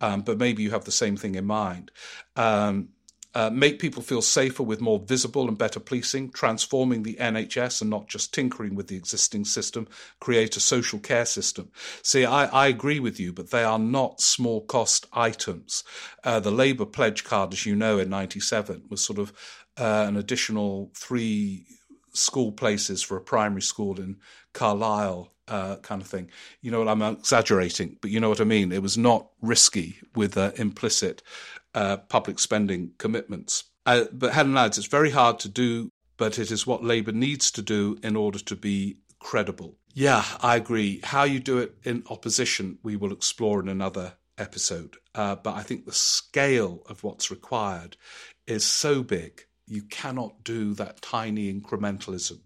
Um, 0.00 0.20
but 0.20 0.38
maybe 0.38 0.62
you 0.62 0.70
have 0.70 0.84
the 0.84 0.92
same 0.92 1.16
thing 1.16 1.34
in 1.36 1.46
mind. 1.46 1.90
Um, 2.36 2.90
uh, 3.34 3.50
make 3.50 3.78
people 3.78 4.02
feel 4.02 4.22
safer 4.22 4.62
with 4.62 4.80
more 4.80 5.00
visible 5.00 5.48
and 5.48 5.58
better 5.58 5.80
policing, 5.80 6.30
transforming 6.30 7.02
the 7.02 7.16
NHS 7.16 7.80
and 7.80 7.90
not 7.90 8.08
just 8.08 8.32
tinkering 8.32 8.74
with 8.74 8.86
the 8.86 8.96
existing 8.96 9.44
system, 9.44 9.88
create 10.20 10.56
a 10.56 10.60
social 10.60 10.98
care 10.98 11.26
system. 11.26 11.70
See, 12.02 12.24
I, 12.24 12.46
I 12.46 12.68
agree 12.68 13.00
with 13.00 13.18
you, 13.18 13.32
but 13.32 13.50
they 13.50 13.64
are 13.64 13.78
not 13.78 14.20
small 14.20 14.60
cost 14.62 15.06
items. 15.12 15.82
Uh, 16.22 16.40
the 16.40 16.52
Labour 16.52 16.86
pledge 16.86 17.24
card, 17.24 17.52
as 17.52 17.66
you 17.66 17.74
know, 17.74 17.98
in 17.98 18.08
97 18.08 18.84
was 18.88 19.04
sort 19.04 19.18
of 19.18 19.32
uh, 19.76 20.04
an 20.06 20.16
additional 20.16 20.90
three 20.94 21.66
school 22.12 22.52
places 22.52 23.02
for 23.02 23.16
a 23.16 23.20
primary 23.20 23.62
school 23.62 23.98
in 23.98 24.16
Carlisle 24.52 25.32
uh, 25.48 25.76
kind 25.76 26.00
of 26.00 26.08
thing. 26.08 26.30
You 26.62 26.70
know 26.70 26.78
what 26.78 26.88
I'm 26.88 27.02
exaggerating, 27.02 27.98
but 28.00 28.10
you 28.10 28.20
know 28.20 28.28
what 28.28 28.40
I 28.40 28.44
mean. 28.44 28.72
It 28.72 28.82
was 28.82 28.96
not 28.96 29.26
risky 29.42 29.98
with 30.14 30.36
uh, 30.36 30.52
implicit 30.56 31.22
uh, 31.74 31.98
public 31.98 32.38
spending 32.38 32.92
commitments. 32.98 33.64
Uh, 33.86 34.04
but 34.12 34.32
Helen 34.32 34.56
adds, 34.56 34.78
it's 34.78 34.86
very 34.86 35.10
hard 35.10 35.38
to 35.40 35.48
do, 35.48 35.90
but 36.16 36.38
it 36.38 36.50
is 36.50 36.66
what 36.66 36.84
Labour 36.84 37.12
needs 37.12 37.50
to 37.52 37.62
do 37.62 37.98
in 38.02 38.16
order 38.16 38.38
to 38.38 38.56
be 38.56 38.98
credible. 39.18 39.76
Yeah, 39.92 40.24
I 40.40 40.56
agree. 40.56 41.00
How 41.04 41.24
you 41.24 41.40
do 41.40 41.58
it 41.58 41.74
in 41.84 42.04
opposition, 42.08 42.78
we 42.82 42.96
will 42.96 43.12
explore 43.12 43.60
in 43.60 43.68
another 43.68 44.14
episode. 44.38 44.96
Uh, 45.14 45.36
but 45.36 45.54
I 45.54 45.62
think 45.62 45.84
the 45.84 45.92
scale 45.92 46.82
of 46.88 47.04
what's 47.04 47.30
required 47.30 47.96
is 48.46 48.64
so 48.64 49.02
big 49.02 49.46
you 49.66 49.82
cannot 49.82 50.44
do 50.44 50.74
that 50.74 51.00
tiny 51.00 51.52
incrementalism 51.52 52.40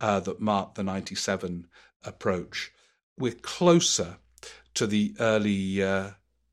uh, 0.00 0.20
that 0.20 0.40
marked 0.40 0.76
the 0.76 0.84
97 0.84 1.66
approach. 2.04 2.70
We're 3.18 3.32
closer 3.32 4.18
to 4.74 4.86
the 4.86 5.14
early 5.18 5.82
uh, 5.82 6.10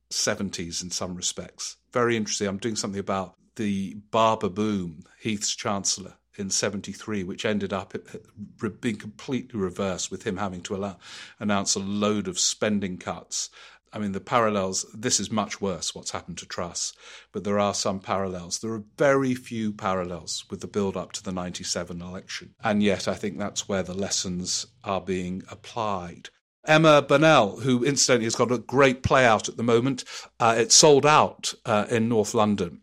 70s 0.09 0.81
in 0.81 0.91
some 0.91 1.15
respects. 1.15 1.76
Very 1.93 2.15
interesting. 2.15 2.47
I'm 2.47 2.57
doing 2.57 2.75
something 2.75 2.99
about 2.99 3.35
the 3.55 3.95
Barber 4.11 4.49
boom, 4.49 5.03
Heath's 5.19 5.55
Chancellor 5.55 6.15
in 6.37 6.49
73, 6.49 7.23
which 7.23 7.45
ended 7.45 7.73
up 7.73 7.95
uh, 7.95 8.69
being 8.79 8.97
completely 8.97 9.59
reversed 9.59 10.11
with 10.11 10.23
him 10.23 10.37
having 10.37 10.61
to 10.61 10.75
allow, 10.75 10.97
announce 11.39 11.73
a 11.73 11.79
load 11.79 12.27
of 12.27 12.37
spending 12.37 12.97
cuts 12.97 13.49
I 13.93 13.99
mean, 13.99 14.11
the 14.11 14.19
parallels, 14.19 14.85
this 14.93 15.19
is 15.19 15.31
much 15.31 15.61
worse 15.61 15.95
what's 15.95 16.11
happened 16.11 16.37
to 16.39 16.45
Truss, 16.45 16.93
but 17.31 17.43
there 17.43 17.59
are 17.59 17.73
some 17.73 17.99
parallels. 17.99 18.59
There 18.59 18.73
are 18.73 18.83
very 18.97 19.33
few 19.33 19.71
parallels 19.71 20.45
with 20.49 20.61
the 20.61 20.67
build 20.67 20.97
up 20.97 21.13
to 21.13 21.23
the 21.23 21.31
97 21.31 22.01
election. 22.01 22.53
And 22.63 22.83
yet, 22.83 23.07
I 23.07 23.13
think 23.13 23.37
that's 23.37 23.67
where 23.67 23.83
the 23.83 23.93
lessons 23.93 24.67
are 24.83 25.01
being 25.01 25.43
applied. 25.49 26.29
Emma 26.67 27.01
Burnell, 27.01 27.61
who 27.61 27.83
incidentally 27.83 28.25
has 28.25 28.35
got 28.35 28.51
a 28.51 28.57
great 28.57 29.01
play 29.01 29.25
out 29.25 29.47
at 29.47 29.57
the 29.57 29.63
moment, 29.63 30.03
uh, 30.39 30.55
it's 30.57 30.75
sold 30.75 31.05
out 31.05 31.53
uh, 31.65 31.85
in 31.89 32.09
North 32.09 32.33
London. 32.33 32.81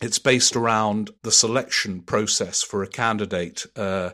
It's 0.00 0.18
based 0.18 0.56
around 0.56 1.10
the 1.24 1.30
selection 1.30 2.00
process 2.00 2.62
for 2.62 2.82
a 2.82 2.88
candidate, 2.88 3.66
uh, 3.76 4.10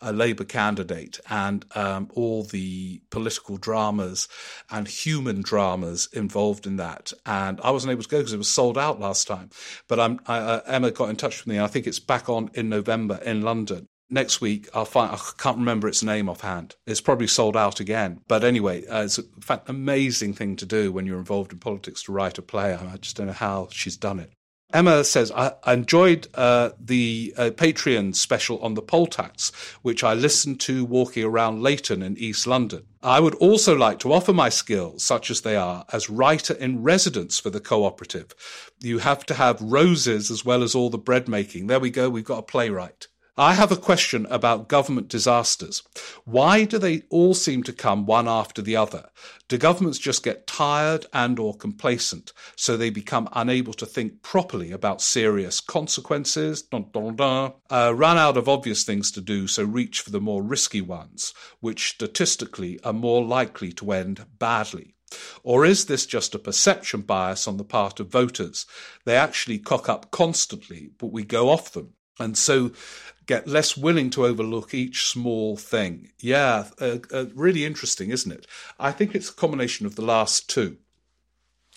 a 0.00 0.12
Labour 0.12 0.42
candidate, 0.42 1.20
and 1.30 1.64
um, 1.76 2.08
all 2.12 2.42
the 2.42 3.02
political 3.10 3.56
dramas 3.56 4.26
and 4.68 4.88
human 4.88 5.42
dramas 5.42 6.08
involved 6.12 6.66
in 6.66 6.76
that. 6.76 7.12
And 7.24 7.60
I 7.60 7.70
wasn't 7.70 7.92
able 7.92 8.02
to 8.02 8.08
go 8.08 8.18
because 8.18 8.32
it 8.32 8.38
was 8.38 8.50
sold 8.50 8.76
out 8.76 8.98
last 8.98 9.28
time. 9.28 9.50
But 9.86 10.00
I, 10.00 10.16
uh, 10.26 10.60
Emma 10.66 10.90
got 10.90 11.10
in 11.10 11.14
touch 11.14 11.38
with 11.38 11.46
me, 11.46 11.54
and 11.54 11.64
I 11.64 11.68
think 11.68 11.86
it's 11.86 12.00
back 12.00 12.28
on 12.28 12.50
in 12.54 12.68
November 12.68 13.20
in 13.24 13.42
London 13.42 13.86
next 14.10 14.40
week 14.40 14.68
I'll 14.74 14.84
find 14.84 15.12
I 15.12 15.18
can't 15.38 15.58
remember 15.58 15.88
its 15.88 16.02
name 16.02 16.28
offhand. 16.28 16.76
It's 16.86 17.00
probably 17.00 17.26
sold 17.26 17.56
out 17.56 17.80
again. 17.80 18.20
But 18.28 18.44
anyway, 18.44 18.86
uh, 18.86 19.04
it's 19.04 19.18
an 19.18 19.60
amazing 19.66 20.34
thing 20.34 20.56
to 20.56 20.66
do 20.66 20.92
when 20.92 21.06
you're 21.06 21.18
involved 21.18 21.52
in 21.52 21.58
politics 21.58 22.02
to 22.04 22.12
write 22.12 22.38
a 22.38 22.42
play. 22.42 22.74
I 22.74 22.96
just 22.96 23.16
don't 23.16 23.26
know 23.26 23.32
how 23.32 23.68
she's 23.70 23.96
done 23.96 24.20
it. 24.20 24.32
Emma 24.70 25.02
says, 25.02 25.32
I, 25.32 25.54
enjoyed 25.66 26.28
uh, 26.34 26.70
the 26.78 27.32
uh, 27.38 27.50
Patreon 27.54 28.14
special 28.14 28.58
on 28.58 28.74
the 28.74 28.82
poll 28.82 29.06
tax, 29.06 29.50
which 29.80 30.04
I 30.04 30.12
listened 30.12 30.60
to 30.60 30.84
walking 30.84 31.24
around 31.24 31.62
Leyton 31.62 32.02
in 32.02 32.18
East 32.18 32.46
London. 32.46 32.84
I 33.02 33.18
would 33.18 33.34
also 33.36 33.74
like 33.74 33.98
to 34.00 34.12
offer 34.12 34.34
my 34.34 34.50
skills, 34.50 35.02
such 35.02 35.30
as 35.30 35.40
they 35.40 35.56
are, 35.56 35.86
as 35.90 36.10
writer 36.10 36.52
in 36.52 36.82
residence 36.82 37.38
for 37.38 37.48
the 37.48 37.60
cooperative. 37.60 38.34
You 38.80 38.98
have 38.98 39.24
to 39.26 39.34
have 39.34 39.62
roses 39.62 40.30
as 40.30 40.44
well 40.44 40.62
as 40.62 40.74
all 40.74 40.90
the 40.90 40.98
bread 40.98 41.28
making. 41.28 41.68
There 41.68 41.80
we 41.80 41.88
go, 41.88 42.10
we've 42.10 42.22
got 42.22 42.40
a 42.40 42.42
playwright. 42.42 43.06
I 43.40 43.54
have 43.54 43.70
a 43.70 43.76
question 43.76 44.26
about 44.30 44.66
government 44.66 45.06
disasters. 45.06 45.84
Why 46.24 46.64
do 46.64 46.76
they 46.76 47.02
all 47.08 47.34
seem 47.34 47.62
to 47.62 47.72
come 47.72 48.04
one 48.04 48.26
after 48.26 48.60
the 48.60 48.74
other? 48.74 49.10
Do 49.46 49.56
governments 49.56 50.00
just 50.00 50.24
get 50.24 50.48
tired 50.48 51.06
and 51.12 51.38
or 51.38 51.54
complacent 51.54 52.32
so 52.56 52.76
they 52.76 52.90
become 52.90 53.28
unable 53.32 53.74
to 53.74 53.86
think 53.86 54.22
properly 54.22 54.72
about 54.72 55.00
serious 55.00 55.60
consequences? 55.60 56.62
Dun, 56.62 56.86
dun, 56.92 57.14
dun. 57.14 57.52
Uh, 57.70 57.92
run 57.94 58.18
out 58.18 58.36
of 58.36 58.48
obvious 58.48 58.82
things 58.82 59.12
to 59.12 59.20
do, 59.20 59.46
so 59.46 59.62
reach 59.62 60.00
for 60.00 60.10
the 60.10 60.20
more 60.20 60.42
risky 60.42 60.80
ones, 60.80 61.32
which 61.60 61.90
statistically 61.90 62.80
are 62.82 62.92
more 62.92 63.24
likely 63.24 63.70
to 63.74 63.92
end 63.92 64.26
badly. 64.40 64.96
Or 65.44 65.64
is 65.64 65.86
this 65.86 66.06
just 66.06 66.34
a 66.34 66.40
perception 66.40 67.02
bias 67.02 67.46
on 67.46 67.56
the 67.56 67.62
part 67.62 68.00
of 68.00 68.10
voters? 68.10 68.66
They 69.04 69.14
actually 69.14 69.60
cock 69.60 69.88
up 69.88 70.10
constantly, 70.10 70.90
but 70.98 71.12
we 71.12 71.22
go 71.22 71.50
off 71.50 71.70
them. 71.70 71.94
And 72.18 72.36
so 72.36 72.72
get 73.28 73.46
less 73.46 73.76
willing 73.76 74.10
to 74.10 74.26
overlook 74.26 74.74
each 74.74 75.04
small 75.04 75.56
thing. 75.56 76.10
Yeah, 76.18 76.64
uh, 76.80 76.98
uh, 77.12 77.26
really 77.34 77.64
interesting, 77.64 78.10
isn't 78.10 78.32
it? 78.32 78.46
I 78.80 78.90
think 78.90 79.14
it's 79.14 79.30
a 79.30 79.34
combination 79.34 79.86
of 79.86 79.94
the 79.94 80.02
last 80.02 80.50
two. 80.50 80.78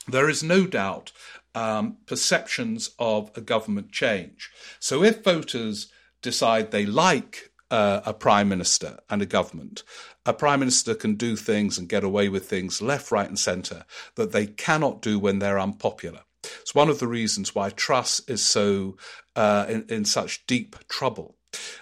there 0.07 0.29
is 0.29 0.41
no 0.41 0.65
doubt 0.65 1.11
um, 1.53 1.97
perceptions 2.07 2.89
of 2.97 3.29
a 3.35 3.41
government 3.41 3.91
change. 3.91 4.49
So 4.79 5.03
if 5.03 5.23
voters 5.23 5.91
decide 6.21 6.71
they 6.71 6.85
like 6.85 7.51
uh, 7.69 8.01
a 8.05 8.13
prime 8.13 8.49
minister 8.49 8.99
and 9.09 9.21
a 9.21 9.25
government, 9.25 9.83
a 10.25 10.33
prime 10.33 10.59
minister 10.59 10.95
can 10.95 11.15
do 11.15 11.35
things 11.35 11.77
and 11.77 11.87
get 11.89 12.03
away 12.03 12.29
with 12.29 12.49
things 12.49 12.81
left, 12.81 13.11
right, 13.11 13.27
and 13.27 13.37
centre 13.37 13.85
that 14.15 14.31
they 14.31 14.47
cannot 14.47 15.01
do 15.01 15.19
when 15.19 15.39
they're 15.39 15.59
unpopular. 15.59 16.21
It's 16.61 16.75
one 16.75 16.89
of 16.89 16.99
the 16.99 17.07
reasons 17.07 17.53
why 17.53 17.69
Truss 17.69 18.21
is 18.27 18.43
so 18.43 18.97
uh, 19.35 19.65
in, 19.69 19.85
in 19.89 20.05
such 20.05 20.45
deep 20.47 20.75
trouble. 20.87 21.37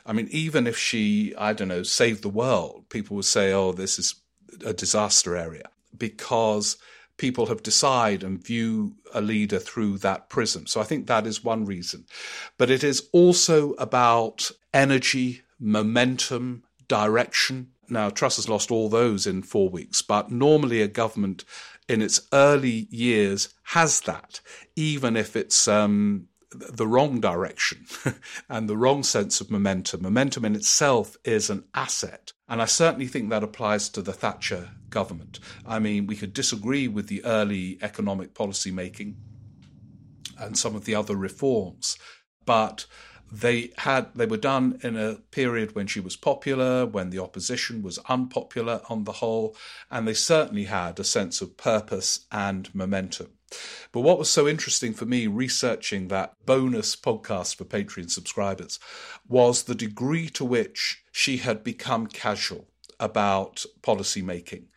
I 0.06 0.14
mean, 0.14 0.28
even 0.32 0.68
if 0.68 0.78
she, 0.78 1.34
I 1.38 1.54
don't 1.54 1.68
know, 1.68 1.84
saved 1.84 2.24
the 2.24 2.30
world, 2.30 2.86
people 2.90 3.16
would 3.16 3.26
say, 3.26 3.54
oh, 3.54 3.72
this 3.72 4.00
is 4.00 4.16
a 4.66 4.74
disaster 4.74 5.36
area 5.36 5.70
because 5.98 6.78
people 7.18 7.48
have 7.48 7.62
decided 7.62 8.24
and 8.24 8.44
view 8.44 8.96
a 9.14 9.22
leader 9.22 9.60
through 9.60 9.98
that 10.00 10.30
prism. 10.30 10.66
So 10.66 10.82
I 10.82 10.86
think 10.86 11.06
that 11.06 11.28
is 11.28 11.44
one 11.44 11.66
reason. 11.66 12.06
But 12.58 12.72
it 12.72 12.84
is 12.84 13.10
also 13.12 13.74
about 13.74 14.50
energy, 14.74 15.42
momentum, 15.60 16.64
direction. 16.88 17.72
Now, 17.90 18.10
Truss 18.10 18.38
has 18.38 18.50
lost 18.50 18.72
all 18.72 18.90
those 18.90 19.28
in 19.28 19.44
four 19.44 19.70
weeks, 19.70 20.02
but 20.02 20.32
normally 20.32 20.82
a 20.82 20.88
government 20.88 21.44
in 21.90 22.02
its 22.02 22.22
early 22.32 22.88
years 22.90 23.50
has 23.64 24.02
that, 24.02 24.40
even 24.76 25.18
if 25.18 25.36
it's 25.36 25.68
um, 25.68 26.29
the 26.52 26.88
wrong 26.88 27.20
direction 27.20 27.86
and 28.50 28.68
the 28.68 28.78
wrong 28.78 29.04
sense 29.04 29.40
of 29.40 29.52
momentum. 29.52 30.02
Momentum 30.02 30.46
in 30.46 30.56
itself 30.56 31.16
is 31.24 31.50
an 31.50 31.64
asset. 31.74 32.34
And 32.48 32.62
I 32.62 32.66
certainly 32.66 33.08
think 33.08 33.30
that 33.30 33.44
applies 33.44 33.90
to 33.90 34.02
the 34.02 34.14
Thatcher 34.14 34.72
government. 34.90 35.40
I 35.66 35.80
mean, 35.80 36.08
we 36.08 36.16
could 36.16 36.34
disagree 36.34 36.88
with 36.88 37.08
the 37.08 37.24
early 37.24 37.78
economic 37.82 38.34
policy 38.34 38.72
making 38.72 39.18
and 40.40 40.58
some 40.58 40.76
of 40.76 40.86
the 40.86 40.96
other 40.96 41.16
reforms, 41.16 41.98
but 42.46 42.86
they 43.32 43.72
had 43.78 44.08
they 44.16 44.26
were 44.26 44.38
done 44.38 44.80
in 44.82 44.98
a 44.98 45.16
period 45.32 45.76
when 45.76 45.86
she 45.86 46.00
was 46.00 46.16
popular, 46.16 46.86
when 46.86 47.12
the 47.12 47.20
opposition 47.20 47.84
was 47.84 48.00
unpopular 48.10 48.82
on 48.90 49.04
the 49.04 49.12
whole, 49.12 49.56
and 49.92 50.08
they 50.08 50.14
certainly 50.14 50.64
had 50.64 51.00
a 51.00 51.04
sense 51.04 51.42
of 51.42 51.58
purpose 51.58 52.26
and 52.32 52.74
momentum. 52.74 53.28
But 53.92 54.02
what 54.02 54.20
was 54.20 54.30
so 54.30 54.48
interesting 54.48 54.94
for 54.94 55.06
me 55.06 55.28
researching 55.28 56.08
that 56.08 56.36
bonus 56.46 56.96
podcast 56.96 57.56
for 57.56 57.66
Patreon 57.66 58.10
subscribers 58.10 58.80
was 59.28 59.64
the 59.64 59.76
degree 59.76 60.30
to 60.30 60.46
which 60.46 61.04
she 61.12 61.38
had 61.38 61.64
become 61.64 62.08
casual 62.08 62.68
about 63.00 63.66
policy 63.82 64.22
making. 64.22 64.68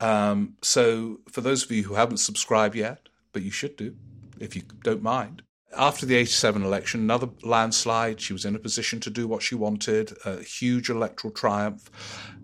Um, 0.00 0.56
so, 0.62 1.20
for 1.30 1.40
those 1.40 1.64
of 1.64 1.70
you 1.70 1.84
who 1.84 1.94
haven't 1.94 2.18
subscribed 2.18 2.74
yet, 2.74 3.08
but 3.32 3.42
you 3.42 3.50
should 3.50 3.76
do 3.76 3.96
if 4.38 4.54
you 4.54 4.62
don't 4.82 5.02
mind, 5.02 5.42
after 5.76 6.06
the 6.06 6.16
87 6.16 6.62
election, 6.62 7.00
another 7.00 7.28
landslide. 7.42 8.20
She 8.20 8.32
was 8.32 8.44
in 8.44 8.54
a 8.54 8.58
position 8.60 9.00
to 9.00 9.10
do 9.10 9.26
what 9.26 9.42
she 9.42 9.54
wanted, 9.54 10.16
a 10.24 10.42
huge 10.42 10.88
electoral 10.88 11.32
triumph. 11.32 11.90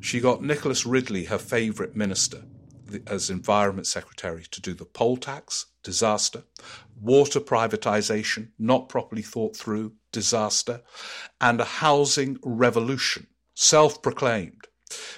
She 0.00 0.20
got 0.20 0.42
Nicholas 0.42 0.84
Ridley, 0.84 1.24
her 1.24 1.38
favourite 1.38 1.96
minister, 1.96 2.42
as 3.06 3.30
Environment 3.30 3.86
Secretary, 3.86 4.44
to 4.50 4.60
do 4.60 4.74
the 4.74 4.84
poll 4.84 5.16
tax, 5.16 5.66
disaster, 5.82 6.44
water 7.00 7.40
privatisation, 7.40 8.50
not 8.58 8.88
properly 8.88 9.22
thought 9.22 9.56
through, 9.56 9.92
disaster, 10.12 10.82
and 11.40 11.60
a 11.60 11.64
housing 11.64 12.38
revolution, 12.42 13.26
self 13.54 14.02
proclaimed, 14.02 14.68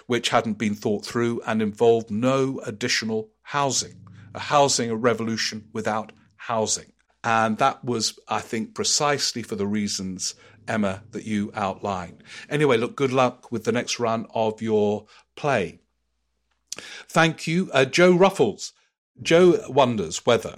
which 0.06 0.30
hadn't 0.30 0.58
been 0.58 0.74
thought 0.74 1.04
through 1.04 1.40
and 1.46 1.60
involved 1.60 2.10
no 2.10 2.60
additional 2.64 3.30
housing. 3.42 4.00
A 4.34 4.40
housing 4.40 4.92
revolution 4.92 5.68
without 5.72 6.12
housing. 6.37 6.92
And 7.22 7.56
that 7.58 7.84
was, 7.84 8.18
I 8.28 8.40
think, 8.40 8.74
precisely 8.74 9.42
for 9.42 9.56
the 9.56 9.66
reasons, 9.66 10.34
Emma, 10.68 11.04
that 11.12 11.24
you 11.24 11.50
outlined. 11.54 12.22
Anyway, 12.50 12.76
look, 12.76 12.96
good 12.96 13.12
luck 13.12 13.50
with 13.50 13.64
the 13.64 13.72
next 13.72 13.98
run 13.98 14.26
of 14.34 14.60
your 14.60 15.06
play. 15.37 15.80
Thank 17.08 17.46
you. 17.46 17.70
Uh, 17.72 17.84
Joe 17.84 18.12
Ruffles. 18.12 18.72
Joe 19.22 19.64
wonders 19.68 20.26
whether, 20.26 20.56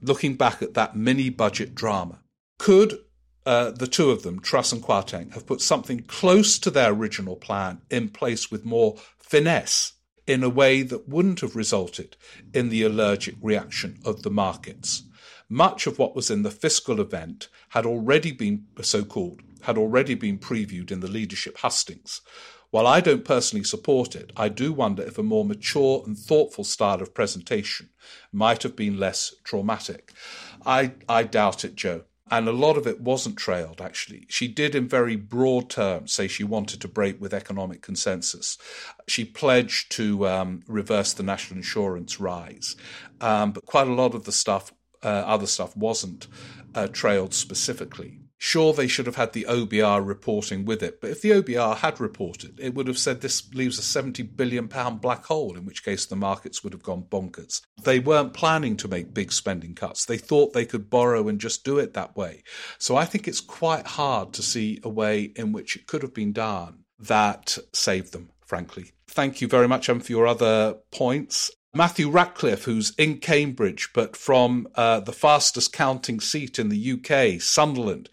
looking 0.00 0.36
back 0.36 0.62
at 0.62 0.74
that 0.74 0.94
mini 0.94 1.28
budget 1.28 1.74
drama, 1.74 2.20
could 2.58 2.98
uh, 3.46 3.70
the 3.70 3.86
two 3.86 4.10
of 4.10 4.22
them, 4.24 4.40
Truss 4.40 4.72
and 4.72 4.82
Kwarteng, 4.82 5.32
have 5.32 5.46
put 5.46 5.60
something 5.60 6.00
close 6.00 6.58
to 6.58 6.70
their 6.70 6.92
original 6.92 7.36
plan 7.36 7.80
in 7.90 8.08
place 8.08 8.50
with 8.50 8.64
more 8.64 8.96
finesse 9.18 9.92
in 10.26 10.42
a 10.42 10.48
way 10.48 10.82
that 10.82 11.08
wouldn't 11.08 11.40
have 11.40 11.54
resulted 11.54 12.16
in 12.52 12.68
the 12.68 12.82
allergic 12.82 13.36
reaction 13.40 14.00
of 14.04 14.22
the 14.22 14.30
markets? 14.30 15.04
Much 15.48 15.86
of 15.86 15.96
what 15.96 16.16
was 16.16 16.28
in 16.28 16.42
the 16.42 16.50
fiscal 16.50 17.00
event 17.00 17.48
had 17.68 17.86
already 17.86 18.32
been 18.32 18.66
so 18.82 19.04
called, 19.04 19.42
had 19.62 19.78
already 19.78 20.16
been 20.16 20.38
previewed 20.38 20.90
in 20.90 20.98
the 20.98 21.06
leadership 21.06 21.58
hustings. 21.58 22.20
While 22.76 22.88
I 22.88 23.00
don't 23.00 23.24
personally 23.24 23.64
support 23.64 24.14
it, 24.14 24.34
I 24.36 24.50
do 24.50 24.70
wonder 24.70 25.02
if 25.02 25.16
a 25.16 25.22
more 25.22 25.46
mature 25.46 26.02
and 26.04 26.14
thoughtful 26.14 26.62
style 26.62 27.00
of 27.00 27.14
presentation 27.14 27.88
might 28.32 28.64
have 28.64 28.76
been 28.76 29.00
less 29.00 29.34
traumatic. 29.44 30.12
I, 30.66 30.92
I 31.08 31.22
doubt 31.22 31.64
it, 31.64 31.74
Joe. 31.74 32.02
And 32.30 32.46
a 32.46 32.52
lot 32.52 32.76
of 32.76 32.86
it 32.86 33.00
wasn't 33.00 33.38
trailed, 33.38 33.80
actually. 33.80 34.26
She 34.28 34.46
did, 34.46 34.74
in 34.74 34.88
very 34.88 35.16
broad 35.16 35.70
terms, 35.70 36.12
say 36.12 36.28
she 36.28 36.44
wanted 36.44 36.82
to 36.82 36.86
break 36.88 37.18
with 37.18 37.32
economic 37.32 37.80
consensus. 37.80 38.58
She 39.08 39.24
pledged 39.24 39.90
to 39.92 40.28
um, 40.28 40.62
reverse 40.68 41.14
the 41.14 41.22
national 41.22 41.56
insurance 41.56 42.20
rise. 42.20 42.76
Um, 43.22 43.52
but 43.52 43.64
quite 43.64 43.88
a 43.88 43.94
lot 43.94 44.14
of 44.14 44.24
the 44.24 44.32
stuff 44.32 44.70
uh, 45.02 45.08
other 45.08 45.46
stuff 45.46 45.74
wasn't 45.74 46.26
uh, 46.74 46.88
trailed 46.88 47.32
specifically. 47.32 48.25
Sure, 48.38 48.72
they 48.72 48.86
should 48.86 49.06
have 49.06 49.16
had 49.16 49.32
the 49.32 49.46
OBR 49.48 50.06
reporting 50.06 50.64
with 50.64 50.82
it, 50.82 51.00
but 51.00 51.10
if 51.10 51.22
the 51.22 51.30
OBR 51.30 51.76
had 51.78 51.98
reported, 51.98 52.60
it 52.60 52.74
would 52.74 52.86
have 52.86 52.98
said 52.98 53.20
this 53.20 53.52
leaves 53.54 53.78
a 53.78 54.02
£70 54.02 54.36
billion 54.36 54.66
black 54.66 55.24
hole, 55.24 55.56
in 55.56 55.64
which 55.64 55.84
case 55.84 56.04
the 56.04 56.16
markets 56.16 56.62
would 56.62 56.74
have 56.74 56.82
gone 56.82 57.02
bonkers. 57.02 57.62
They 57.82 57.98
weren't 57.98 58.34
planning 58.34 58.76
to 58.78 58.88
make 58.88 59.14
big 59.14 59.32
spending 59.32 59.74
cuts. 59.74 60.04
They 60.04 60.18
thought 60.18 60.52
they 60.52 60.66
could 60.66 60.90
borrow 60.90 61.28
and 61.28 61.40
just 61.40 61.64
do 61.64 61.78
it 61.78 61.94
that 61.94 62.16
way. 62.16 62.42
So 62.78 62.96
I 62.96 63.06
think 63.06 63.26
it's 63.26 63.40
quite 63.40 63.86
hard 63.86 64.34
to 64.34 64.42
see 64.42 64.80
a 64.82 64.88
way 64.88 65.32
in 65.34 65.52
which 65.52 65.76
it 65.76 65.86
could 65.86 66.02
have 66.02 66.14
been 66.14 66.32
done 66.32 66.84
that 66.98 67.58
saved 67.72 68.12
them, 68.12 68.30
frankly. 68.44 68.92
Thank 69.08 69.40
you 69.40 69.48
very 69.48 69.68
much, 69.68 69.88
Em, 69.88 70.00
for 70.00 70.12
your 70.12 70.26
other 70.26 70.76
points. 70.90 71.50
Matthew 71.76 72.08
Ratcliffe, 72.08 72.64
who's 72.64 72.94
in 72.96 73.18
Cambridge, 73.18 73.90
but 73.92 74.16
from 74.16 74.66
uh, 74.76 75.00
the 75.00 75.12
fastest 75.12 75.74
counting 75.74 76.20
seat 76.20 76.58
in 76.58 76.70
the 76.70 76.92
UK, 76.92 77.38
Sunderland, 77.38 78.08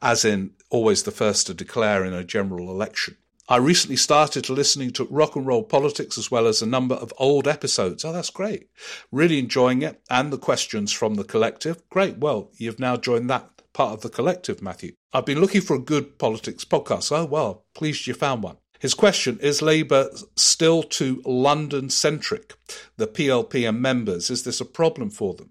as 0.00 0.24
in 0.24 0.52
always 0.70 1.02
the 1.02 1.10
first 1.10 1.48
to 1.48 1.54
declare 1.54 2.04
in 2.04 2.14
a 2.14 2.22
general 2.22 2.70
election. 2.70 3.16
I 3.48 3.56
recently 3.56 3.96
started 3.96 4.48
listening 4.48 4.92
to 4.92 5.08
rock 5.10 5.34
and 5.34 5.46
roll 5.46 5.64
politics 5.64 6.16
as 6.16 6.30
well 6.30 6.46
as 6.46 6.62
a 6.62 6.66
number 6.66 6.94
of 6.94 7.12
old 7.18 7.48
episodes. 7.48 8.04
Oh, 8.04 8.12
that's 8.12 8.30
great. 8.30 8.68
Really 9.10 9.40
enjoying 9.40 9.82
it. 9.82 10.00
And 10.08 10.32
the 10.32 10.38
questions 10.38 10.92
from 10.92 11.14
the 11.14 11.24
collective. 11.24 11.82
Great. 11.88 12.18
Well, 12.18 12.52
you've 12.56 12.78
now 12.78 12.96
joined 12.96 13.30
that 13.30 13.50
part 13.72 13.94
of 13.94 14.02
the 14.02 14.10
collective, 14.10 14.62
Matthew. 14.62 14.92
I've 15.12 15.26
been 15.26 15.40
looking 15.40 15.62
for 15.62 15.74
a 15.74 15.80
good 15.80 16.18
politics 16.18 16.64
podcast. 16.64 17.10
Oh, 17.10 17.24
well, 17.24 17.64
pleased 17.74 18.06
you 18.06 18.14
found 18.14 18.42
one. 18.42 18.58
His 18.78 18.94
question 18.94 19.38
is 19.40 19.60
Labour 19.60 20.10
still 20.36 20.82
too 20.82 21.22
London 21.24 21.90
centric? 21.90 22.54
The 22.96 23.06
PLP 23.06 23.68
and 23.68 23.82
members, 23.82 24.30
is 24.30 24.44
this 24.44 24.60
a 24.60 24.64
problem 24.64 25.10
for 25.10 25.34
them? 25.34 25.50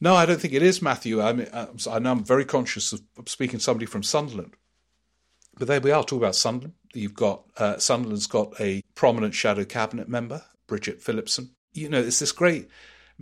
No, 0.00 0.14
I 0.14 0.26
don't 0.26 0.40
think 0.40 0.54
it 0.54 0.62
is, 0.62 0.82
Matthew. 0.82 1.22
I 1.22 1.32
mean, 1.32 1.48
I 1.52 1.98
know 1.98 2.12
I'm 2.12 2.24
very 2.24 2.44
conscious 2.44 2.92
of 2.92 3.02
speaking 3.26 3.58
to 3.58 3.64
somebody 3.64 3.86
from 3.86 4.02
Sunderland. 4.02 4.54
But 5.58 5.68
there 5.68 5.80
we 5.80 5.92
are, 5.92 6.02
talking 6.02 6.18
about 6.18 6.34
Sunderland. 6.34 6.74
You've 6.94 7.14
got, 7.14 7.44
uh, 7.56 7.78
Sunderland's 7.78 8.26
got 8.26 8.60
a 8.60 8.82
prominent 8.94 9.34
shadow 9.34 9.64
cabinet 9.64 10.08
member, 10.08 10.42
Bridget 10.66 11.00
Phillipson. 11.00 11.50
You 11.72 11.88
know, 11.88 12.00
it's 12.00 12.18
this 12.18 12.32
great 12.32 12.68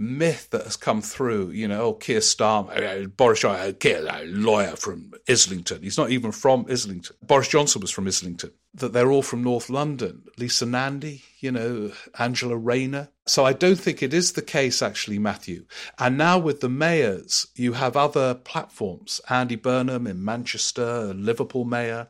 myth 0.01 0.49
that 0.51 0.65
has 0.65 0.77
come 0.77 1.03
through. 1.03 1.51
You 1.51 1.69
know, 1.69 1.83
oh, 1.83 1.93
Keir 1.93 2.21
Starmer, 2.21 3.05
uh, 3.05 3.07
Boris 3.09 3.41
Johnson, 3.41 3.69
uh, 3.69 3.73
Keir, 3.79 4.07
a 4.09 4.25
lawyer 4.25 4.75
from 4.75 5.13
Islington. 5.29 5.83
He's 5.83 5.99
not 5.99 6.11
even 6.11 6.33
from 6.33 6.67
Islington. 6.69 7.17
Boris 7.23 7.49
Johnson 7.49 7.83
was 7.83 7.91
from 7.91 8.09
Islington. 8.09 8.51
That 8.75 8.93
they're 8.93 9.11
all 9.11 9.23
from 9.23 9.45
North 9.45 9.69
London. 9.69 10.23
Lisa 10.39 10.65
Nandy, 10.65 11.23
you 11.41 11.53
know, 11.53 11.93
Angela 12.19 12.57
Rayner. 12.57 13.09
So 13.27 13.45
I 13.45 13.53
don't 13.53 13.79
think 13.79 14.03
it 14.03 14.15
is 14.15 14.33
the 14.33 14.43
case, 14.43 14.81
actually, 14.81 15.19
Matthew. 15.19 15.67
And 15.99 16.17
now 16.17 16.39
with 16.39 16.61
the 16.61 16.69
mayors, 16.69 17.47
you 17.55 17.75
have 17.75 17.97
other 17.97 18.35
platforms. 18.35 19.21
Andy 19.29 19.57
Burnham 19.57 20.07
in 20.07 20.25
Manchester, 20.25 21.13
Liverpool 21.15 21.65
mayor, 21.65 22.09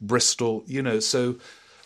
Bristol, 0.00 0.62
you 0.66 0.82
know, 0.82 1.00
so 1.00 1.36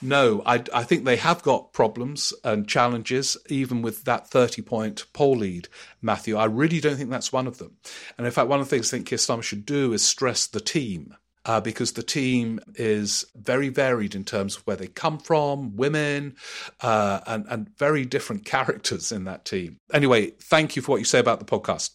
no, 0.00 0.42
I, 0.46 0.62
I 0.72 0.84
think 0.84 1.04
they 1.04 1.16
have 1.16 1.42
got 1.42 1.72
problems 1.72 2.32
and 2.44 2.68
challenges, 2.68 3.36
even 3.48 3.82
with 3.82 4.04
that 4.04 4.28
30 4.28 4.62
point 4.62 5.06
poll 5.12 5.36
lead, 5.38 5.68
Matthew. 6.02 6.36
I 6.36 6.44
really 6.44 6.80
don't 6.80 6.96
think 6.96 7.10
that's 7.10 7.32
one 7.32 7.46
of 7.46 7.58
them. 7.58 7.76
And 8.16 8.26
in 8.26 8.32
fact, 8.32 8.48
one 8.48 8.60
of 8.60 8.68
the 8.68 8.70
things 8.76 8.92
I 8.92 8.98
think 8.98 9.08
Starmer 9.08 9.42
should 9.42 9.66
do 9.66 9.92
is 9.92 10.04
stress 10.04 10.46
the 10.46 10.60
team. 10.60 11.14
uh, 11.48 11.60
because 11.60 11.92
the 11.92 12.02
team 12.02 12.60
is 12.74 13.24
very 13.34 13.70
varied 13.70 14.14
in 14.14 14.22
terms 14.22 14.56
of 14.56 14.66
where 14.66 14.76
they 14.76 14.86
come 14.86 15.18
from, 15.18 15.74
women, 15.76 16.36
uh, 16.82 17.20
and, 17.26 17.46
and 17.48 17.76
very 17.78 18.04
different 18.04 18.44
characters 18.54 19.10
in 19.10 19.24
that 19.24 19.46
team. 19.46 19.78
Anyway, 19.92 20.30
thank 20.42 20.76
you 20.76 20.82
for 20.82 20.92
what 20.92 20.98
you 20.98 21.04
say 21.06 21.18
about 21.18 21.38
the 21.38 21.46
podcast. 21.46 21.90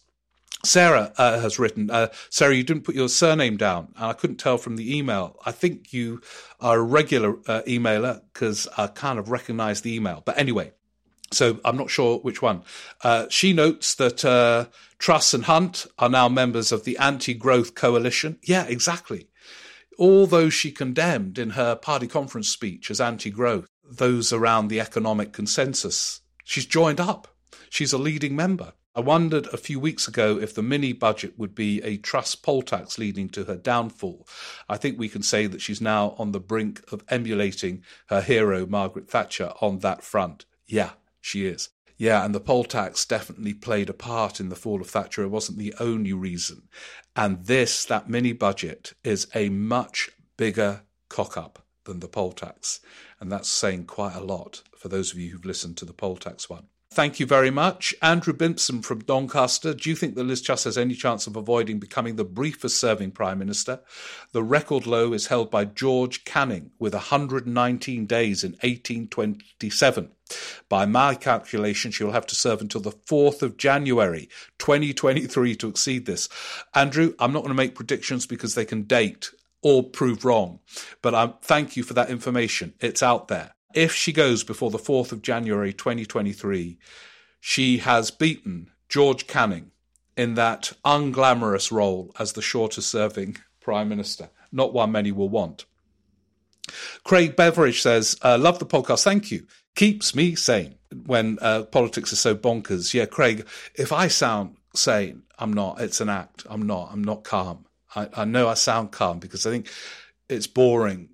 Sarah 0.64 1.12
uh, 1.16 1.40
has 1.40 1.58
written, 1.58 1.90
uh, 1.90 2.08
Sarah, 2.30 2.54
you 2.54 2.62
didn't 2.62 2.84
put 2.84 2.94
your 2.94 3.08
surname 3.08 3.56
down, 3.56 3.92
and 3.96 4.06
I 4.06 4.12
couldn't 4.12 4.36
tell 4.36 4.58
from 4.58 4.76
the 4.76 4.96
email. 4.96 5.38
I 5.44 5.52
think 5.52 5.92
you 5.92 6.20
are 6.60 6.78
a 6.78 6.82
regular 6.82 7.36
uh, 7.46 7.62
emailer 7.66 8.22
because 8.32 8.66
I 8.76 8.86
kind 8.88 9.18
of 9.18 9.30
recognize 9.30 9.82
the 9.82 9.94
email. 9.94 10.22
But 10.24 10.38
anyway, 10.38 10.72
so 11.30 11.60
I'm 11.64 11.76
not 11.76 11.90
sure 11.90 12.18
which 12.18 12.40
one. 12.42 12.62
Uh, 13.02 13.26
she 13.28 13.52
notes 13.52 13.94
that 13.96 14.24
uh, 14.24 14.66
Truss 14.98 15.34
and 15.34 15.44
Hunt 15.44 15.86
are 15.98 16.08
now 16.08 16.28
members 16.28 16.72
of 16.72 16.84
the 16.84 16.96
anti 16.98 17.34
growth 17.34 17.74
coalition. 17.74 18.38
Yeah, 18.42 18.64
exactly. 18.64 19.28
All 19.98 20.26
those 20.26 20.54
she 20.54 20.72
condemned 20.72 21.38
in 21.38 21.50
her 21.50 21.76
party 21.76 22.06
conference 22.06 22.48
speech 22.48 22.90
as 22.90 23.00
anti 23.00 23.30
growth, 23.30 23.68
those 23.84 24.32
around 24.32 24.68
the 24.68 24.80
economic 24.80 25.32
consensus, 25.32 26.20
she's 26.42 26.66
joined 26.66 27.00
up. 27.00 27.28
She's 27.70 27.92
a 27.92 27.98
leading 27.98 28.34
member. 28.36 28.72
I 28.96 29.00
wondered 29.00 29.48
a 29.48 29.56
few 29.56 29.80
weeks 29.80 30.06
ago 30.06 30.38
if 30.38 30.54
the 30.54 30.62
mini 30.62 30.92
budget 30.92 31.36
would 31.36 31.52
be 31.52 31.82
a 31.82 31.96
Truss 31.96 32.36
poll 32.36 32.62
tax 32.62 32.96
leading 32.96 33.28
to 33.30 33.42
her 33.42 33.56
downfall. 33.56 34.24
I 34.68 34.76
think 34.76 34.96
we 34.96 35.08
can 35.08 35.24
say 35.24 35.48
that 35.48 35.60
she's 35.60 35.80
now 35.80 36.14
on 36.16 36.30
the 36.30 36.38
brink 36.38 36.80
of 36.92 37.02
emulating 37.08 37.82
her 38.06 38.20
hero, 38.20 38.66
Margaret 38.66 39.10
Thatcher, 39.10 39.52
on 39.60 39.80
that 39.80 40.04
front. 40.04 40.46
Yeah, 40.68 40.90
she 41.20 41.44
is. 41.44 41.70
Yeah, 41.96 42.24
and 42.24 42.32
the 42.32 42.40
poll 42.40 42.62
tax 42.62 43.04
definitely 43.04 43.52
played 43.52 43.90
a 43.90 43.94
part 43.94 44.38
in 44.38 44.48
the 44.48 44.54
fall 44.54 44.80
of 44.80 44.90
Thatcher. 44.90 45.24
It 45.24 45.28
wasn't 45.28 45.58
the 45.58 45.74
only 45.80 46.12
reason. 46.12 46.68
And 47.16 47.46
this, 47.46 47.84
that 47.86 48.08
mini 48.08 48.32
budget, 48.32 48.92
is 49.02 49.26
a 49.34 49.48
much 49.48 50.08
bigger 50.36 50.82
cock 51.08 51.36
up 51.36 51.64
than 51.82 51.98
the 51.98 52.08
poll 52.08 52.30
tax. 52.30 52.78
And 53.18 53.30
that's 53.30 53.48
saying 53.48 53.86
quite 53.86 54.14
a 54.14 54.22
lot 54.22 54.62
for 54.76 54.88
those 54.88 55.12
of 55.12 55.18
you 55.18 55.32
who've 55.32 55.44
listened 55.44 55.76
to 55.78 55.84
the 55.84 55.92
poll 55.92 56.16
tax 56.16 56.48
one. 56.48 56.68
Thank 56.94 57.18
you 57.18 57.26
very 57.26 57.50
much. 57.50 57.92
Andrew 58.00 58.32
Bimpson 58.32 58.80
from 58.80 59.00
Doncaster. 59.00 59.74
Do 59.74 59.90
you 59.90 59.96
think 59.96 60.14
that 60.14 60.22
Liz 60.22 60.40
Truss 60.40 60.62
has 60.62 60.78
any 60.78 60.94
chance 60.94 61.26
of 61.26 61.34
avoiding 61.34 61.80
becoming 61.80 62.14
the 62.14 62.24
briefest 62.24 62.78
serving 62.78 63.10
Prime 63.10 63.36
Minister? 63.40 63.80
The 64.30 64.44
record 64.44 64.86
low 64.86 65.12
is 65.12 65.26
held 65.26 65.50
by 65.50 65.64
George 65.64 66.24
Canning 66.24 66.70
with 66.78 66.94
119 66.94 68.06
days 68.06 68.44
in 68.44 68.52
1827. 68.62 70.12
By 70.68 70.86
my 70.86 71.16
calculation, 71.16 71.90
she 71.90 72.04
will 72.04 72.12
have 72.12 72.28
to 72.28 72.36
serve 72.36 72.60
until 72.60 72.80
the 72.80 72.92
4th 72.92 73.42
of 73.42 73.56
January 73.56 74.28
2023 74.60 75.56
to 75.56 75.68
exceed 75.68 76.06
this. 76.06 76.28
Andrew, 76.76 77.14
I'm 77.18 77.32
not 77.32 77.40
going 77.40 77.48
to 77.48 77.54
make 77.54 77.74
predictions 77.74 78.24
because 78.24 78.54
they 78.54 78.64
can 78.64 78.82
date 78.82 79.30
or 79.62 79.82
prove 79.82 80.24
wrong, 80.24 80.60
but 81.02 81.12
I 81.12 81.32
thank 81.42 81.76
you 81.76 81.82
for 81.82 81.94
that 81.94 82.10
information. 82.10 82.74
It's 82.78 83.02
out 83.02 83.26
there 83.26 83.53
if 83.74 83.94
she 83.94 84.12
goes 84.12 84.44
before 84.44 84.70
the 84.70 84.78
4th 84.78 85.12
of 85.12 85.22
January 85.22 85.72
2023, 85.72 86.78
she 87.40 87.78
has 87.78 88.10
beaten 88.10 88.70
George 88.88 89.26
Canning 89.26 89.70
in 90.16 90.34
that 90.34 90.72
unglamorous 90.84 91.72
role 91.72 92.12
as 92.18 92.32
the 92.32 92.42
shortest 92.42 92.88
serving 92.88 93.36
Prime 93.60 93.88
Minister, 93.88 94.30
not 94.52 94.72
one 94.72 94.92
many 94.92 95.10
will 95.10 95.28
want. 95.28 95.64
Craig 97.02 97.36
Beveridge 97.36 97.82
says, 97.82 98.16
uh, 98.22 98.38
Love 98.38 98.58
the 98.58 98.66
podcast, 98.66 99.04
thank 99.04 99.30
you. 99.30 99.46
Keeps 99.74 100.14
me 100.14 100.34
sane 100.34 100.76
when 101.06 101.38
uh, 101.40 101.64
politics 101.64 102.12
is 102.12 102.20
so 102.20 102.34
bonkers. 102.34 102.94
Yeah, 102.94 103.06
Craig, 103.06 103.46
if 103.74 103.92
I 103.92 104.08
sound 104.08 104.56
sane, 104.74 105.22
I'm 105.38 105.52
not. 105.52 105.80
It's 105.80 106.00
an 106.00 106.08
act. 106.08 106.46
I'm 106.48 106.66
not. 106.66 106.90
I'm 106.92 107.02
not 107.02 107.24
calm. 107.24 107.66
I, 107.96 108.08
I 108.14 108.24
know 108.24 108.48
I 108.48 108.54
sound 108.54 108.92
calm 108.92 109.18
because 109.18 109.46
I 109.46 109.50
think 109.50 109.68
it's 110.28 110.46
boring 110.46 111.08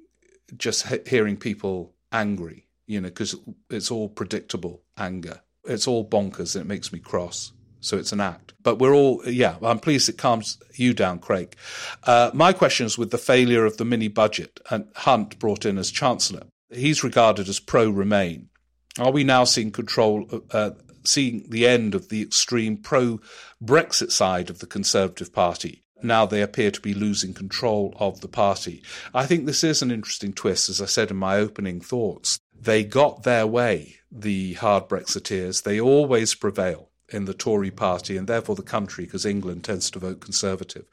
just 0.56 0.86
he- 0.88 1.00
hearing 1.06 1.36
people 1.36 1.94
angry, 2.12 2.66
you 2.86 3.00
know, 3.00 3.08
because 3.08 3.34
it's 3.68 3.90
all 3.90 4.08
predictable 4.08 4.82
anger. 4.98 5.40
It's 5.64 5.86
all 5.86 6.08
bonkers 6.08 6.54
and 6.54 6.64
it 6.64 6.68
makes 6.68 6.92
me 6.92 6.98
cross. 6.98 7.52
So 7.80 7.96
it's 7.96 8.12
an 8.12 8.20
act. 8.20 8.52
But 8.62 8.78
we're 8.78 8.94
all, 8.94 9.22
yeah, 9.26 9.56
I'm 9.62 9.78
pleased 9.78 10.08
it 10.08 10.18
calms 10.18 10.58
you 10.74 10.92
down, 10.92 11.18
Craig. 11.18 11.56
Uh, 12.04 12.30
my 12.34 12.52
question 12.52 12.86
is 12.86 12.98
with 12.98 13.10
the 13.10 13.18
failure 13.18 13.64
of 13.64 13.78
the 13.78 13.84
mini 13.84 14.08
budget 14.08 14.60
and 14.70 14.88
Hunt 14.94 15.38
brought 15.38 15.64
in 15.64 15.78
as 15.78 15.90
Chancellor. 15.90 16.42
He's 16.70 17.02
regarded 17.02 17.48
as 17.48 17.58
pro 17.58 17.88
Remain. 17.88 18.50
Are 18.98 19.10
we 19.10 19.24
now 19.24 19.44
seeing 19.44 19.70
control, 19.70 20.26
uh, 20.50 20.72
seeing 21.04 21.48
the 21.48 21.66
end 21.66 21.94
of 21.94 22.08
the 22.08 22.22
extreme 22.22 22.76
pro 22.76 23.20
Brexit 23.62 24.10
side 24.10 24.50
of 24.50 24.58
the 24.58 24.66
Conservative 24.66 25.32
Party? 25.32 25.82
Now 26.04 26.26
they 26.26 26.42
appear 26.42 26.70
to 26.70 26.80
be 26.80 26.94
losing 26.94 27.34
control 27.34 27.94
of 27.98 28.20
the 28.20 28.28
party. 28.28 28.82
I 29.14 29.26
think 29.26 29.46
this 29.46 29.64
is 29.64 29.82
an 29.82 29.90
interesting 29.90 30.32
twist, 30.32 30.68
as 30.68 30.80
I 30.80 30.86
said 30.86 31.10
in 31.10 31.16
my 31.16 31.36
opening 31.36 31.80
thoughts. 31.80 32.38
They 32.58 32.84
got 32.84 33.22
their 33.22 33.46
way, 33.46 33.96
the 34.10 34.54
hard 34.54 34.88
Brexiteers. 34.88 35.62
They 35.62 35.80
always 35.80 36.34
prevail 36.34 36.90
in 37.08 37.24
the 37.24 37.34
Tory 37.34 37.70
party 37.70 38.16
and 38.16 38.26
therefore 38.26 38.54
the 38.54 38.62
country, 38.62 39.04
because 39.04 39.26
England 39.26 39.64
tends 39.64 39.90
to 39.90 39.98
vote 39.98 40.20
Conservative. 40.20 40.86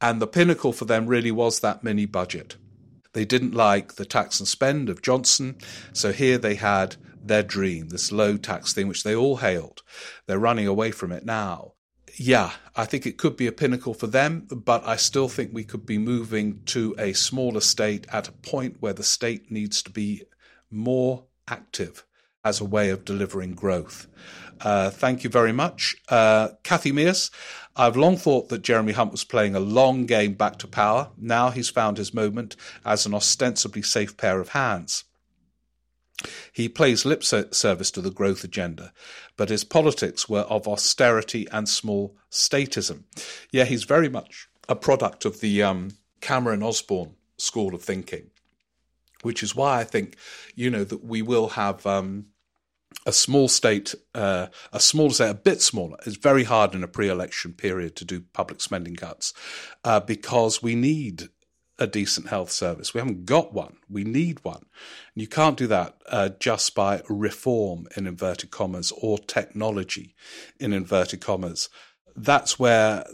And 0.00 0.20
the 0.20 0.26
pinnacle 0.26 0.72
for 0.72 0.84
them 0.84 1.06
really 1.06 1.30
was 1.30 1.60
that 1.60 1.84
mini 1.84 2.06
budget. 2.06 2.56
They 3.12 3.24
didn't 3.24 3.54
like 3.54 3.94
the 3.94 4.06
tax 4.06 4.40
and 4.40 4.48
spend 4.48 4.88
of 4.88 5.02
Johnson, 5.02 5.56
so 5.92 6.12
here 6.12 6.38
they 6.38 6.54
had 6.54 6.96
their 7.22 7.42
dream, 7.42 7.90
this 7.90 8.10
low 8.10 8.36
tax 8.36 8.72
thing, 8.72 8.88
which 8.88 9.04
they 9.04 9.14
all 9.14 9.36
hailed. 9.36 9.82
They're 10.26 10.38
running 10.38 10.66
away 10.66 10.90
from 10.90 11.12
it 11.12 11.24
now 11.24 11.74
yeah, 12.16 12.52
I 12.76 12.84
think 12.84 13.06
it 13.06 13.18
could 13.18 13.36
be 13.36 13.46
a 13.46 13.52
pinnacle 13.52 13.94
for 13.94 14.06
them, 14.06 14.46
but 14.50 14.86
I 14.86 14.96
still 14.96 15.28
think 15.28 15.52
we 15.52 15.64
could 15.64 15.86
be 15.86 15.98
moving 15.98 16.62
to 16.66 16.94
a 16.98 17.12
smaller 17.12 17.60
state 17.60 18.06
at 18.12 18.28
a 18.28 18.32
point 18.32 18.76
where 18.80 18.92
the 18.92 19.02
state 19.02 19.50
needs 19.50 19.82
to 19.82 19.90
be 19.90 20.24
more 20.70 21.24
active 21.48 22.04
as 22.44 22.60
a 22.60 22.64
way 22.64 22.90
of 22.90 23.04
delivering 23.04 23.54
growth. 23.54 24.08
Uh, 24.60 24.90
thank 24.90 25.24
you 25.24 25.30
very 25.30 25.52
much. 25.52 25.96
Uh, 26.08 26.50
Kathy 26.62 26.92
Mears, 26.92 27.30
I've 27.74 27.96
long 27.96 28.16
thought 28.16 28.48
that 28.48 28.62
Jeremy 28.62 28.92
Hunt 28.92 29.12
was 29.12 29.24
playing 29.24 29.54
a 29.54 29.60
long 29.60 30.06
game 30.06 30.34
back 30.34 30.58
to 30.58 30.66
power. 30.66 31.10
Now 31.16 31.50
he's 31.50 31.70
found 31.70 31.98
his 31.98 32.14
moment 32.14 32.56
as 32.84 33.06
an 33.06 33.14
ostensibly 33.14 33.82
safe 33.82 34.16
pair 34.16 34.40
of 34.40 34.50
hands. 34.50 35.04
He 36.52 36.68
plays 36.68 37.04
lip 37.04 37.24
service 37.24 37.90
to 37.90 38.00
the 38.00 38.10
growth 38.10 38.44
agenda, 38.44 38.92
but 39.36 39.48
his 39.48 39.64
politics 39.64 40.28
were 40.28 40.40
of 40.42 40.68
austerity 40.68 41.46
and 41.50 41.68
small 41.68 42.16
statism. 42.30 43.04
Yeah, 43.50 43.64
he's 43.64 43.84
very 43.84 44.08
much 44.08 44.48
a 44.68 44.76
product 44.76 45.24
of 45.24 45.40
the 45.40 45.62
um, 45.62 45.92
Cameron 46.20 46.62
Osborne 46.62 47.14
school 47.36 47.74
of 47.74 47.82
thinking, 47.82 48.30
which 49.22 49.42
is 49.42 49.56
why 49.56 49.80
I 49.80 49.84
think, 49.84 50.16
you 50.54 50.70
know, 50.70 50.84
that 50.84 51.04
we 51.04 51.22
will 51.22 51.48
have. 51.50 51.86
Um, 51.86 52.26
a 53.06 53.12
small 53.12 53.48
state, 53.48 53.94
uh, 54.14 54.48
a 54.70 54.78
small 54.78 55.10
state, 55.10 55.30
a 55.30 55.34
bit 55.34 55.62
smaller. 55.62 55.96
It's 56.04 56.16
very 56.16 56.44
hard 56.44 56.74
in 56.74 56.84
a 56.84 56.88
pre-election 56.88 57.54
period 57.54 57.96
to 57.96 58.04
do 58.04 58.20
public 58.20 58.60
spending 58.60 58.96
cuts 58.96 59.32
uh, 59.82 60.00
because 60.00 60.62
we 60.62 60.74
need 60.74 61.30
a 61.82 61.86
decent 61.86 62.28
health 62.28 62.50
service. 62.50 62.94
We 62.94 63.00
haven't 63.00 63.26
got 63.26 63.52
one. 63.52 63.76
We 63.90 64.04
need 64.04 64.42
one. 64.44 64.64
And 65.14 65.22
you 65.22 65.26
can't 65.26 65.56
do 65.56 65.66
that 65.66 65.96
uh, 66.08 66.30
just 66.38 66.74
by 66.74 67.02
reform, 67.08 67.86
in 67.96 68.06
inverted 68.06 68.50
commas, 68.50 68.92
or 68.92 69.18
technology, 69.18 70.14
in 70.58 70.72
inverted 70.72 71.20
commas. 71.20 71.68
That's 72.14 72.58
where 72.58 73.04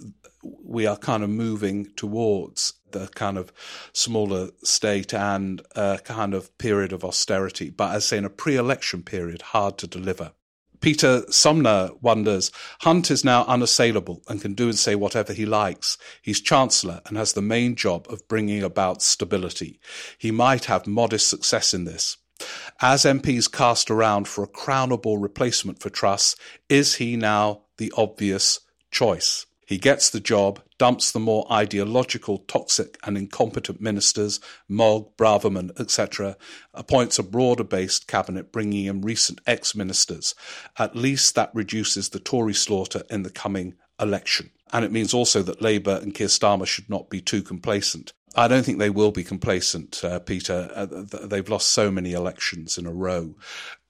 we 0.43 0.87
are 0.87 0.97
kind 0.97 1.23
of 1.23 1.31
moving 1.31 1.87
towards 1.97 2.75
the 2.93 3.09
kind 3.09 3.37
of 3.37 3.53
smaller 3.93 4.51
state 4.63 5.13
and 5.13 5.63
a 5.75 5.99
kind 6.05 6.35
of 6.35 6.57
period 6.59 6.93
of 6.93 7.05
austerity. 7.05 7.71
But 7.71 7.95
as 7.95 8.05
I 8.05 8.07
say, 8.07 8.19
in 8.19 8.25
a 8.25 8.31
pre 8.31 8.57
election 8.57 9.03
period, 9.03 9.43
hard 9.43 9.79
to 9.79 9.87
deliver. 9.87 10.33
Peter 10.81 11.25
Sumner 11.31 11.91
wonders 12.01 12.51
Hunt 12.81 13.11
is 13.11 13.25
now 13.25 13.45
unassailable 13.47 14.23
and 14.29 14.41
can 14.41 14.55
do 14.55 14.69
and 14.69 14.79
say 14.79 14.95
whatever 14.95 15.33
he 15.33 15.47
likes. 15.47 15.99
He's 16.23 16.41
Chancellor 16.41 17.01
and 17.07 17.17
has 17.17 17.33
the 17.33 17.43
main 17.43 17.75
job 17.75 18.07
of 18.09 18.27
bringing 18.29 18.63
about 18.63 19.03
stability. 19.03 19.81
He 20.19 20.31
might 20.31 20.67
have 20.67 20.87
modest 20.87 21.29
success 21.29 21.75
in 21.75 21.85
this. 21.85 22.17
As 22.81 23.05
MPs 23.05 23.51
cast 23.51 23.91
around 23.91 24.29
for 24.29 24.45
a 24.45 24.49
crownable 24.49 25.21
replacement 25.21 25.81
for 25.81 25.91
Truss, 25.91 26.37
is 26.69 26.97
he 26.97 27.17
now 27.17 27.63
the 27.79 27.93
obvious 27.97 28.61
choice? 28.91 29.47
He 29.69 29.77
gets 29.77 30.09
the 30.09 30.19
job, 30.19 30.63
dumps 30.79 31.13
the 31.13 31.21
more 31.21 31.47
ideological, 31.53 32.39
toxic, 32.39 32.97
and 33.05 33.19
incompetent 33.19 33.83
ministers, 33.83 34.41
Mogg, 34.67 35.15
Braverman, 35.19 35.79
etc., 35.79 36.39
appoints 36.73 37.19
a 37.19 37.23
broader 37.23 37.65
based 37.65 38.09
cabinet 38.09 38.51
bringing 38.51 38.87
in 38.87 39.03
recent 39.03 39.43
ex 39.47 39.75
ministers. 39.75 40.35
At 40.79 40.97
least 40.97 41.35
that 41.35 41.51
reduces 41.53 42.09
the 42.09 42.19
Tory 42.19 42.55
slaughter 42.55 43.03
in 43.11 43.25
the 43.25 43.31
coming 43.31 43.75
election. 44.01 44.53
And 44.73 44.87
it 44.87 44.93
means 44.93 45.13
also 45.13 45.43
that 45.43 45.61
Labour 45.61 46.01
and 46.03 46.15
Keir 46.15 46.29
Starmer 46.29 46.67
should 46.67 46.89
not 46.89 47.11
be 47.11 47.21
too 47.21 47.43
complacent. 47.43 48.15
I 48.35 48.49
don't 48.49 48.63
think 48.63 48.79
they 48.79 48.89
will 48.89 49.13
be 49.13 49.25
complacent, 49.25 50.03
uh, 50.03 50.19
Peter. 50.21 50.71
Uh, 50.75 50.87
they've 51.27 51.49
lost 51.49 51.69
so 51.69 51.91
many 51.91 52.15
elections 52.15 52.79
in 52.79 52.87
a 52.87 52.93
row. 52.93 53.35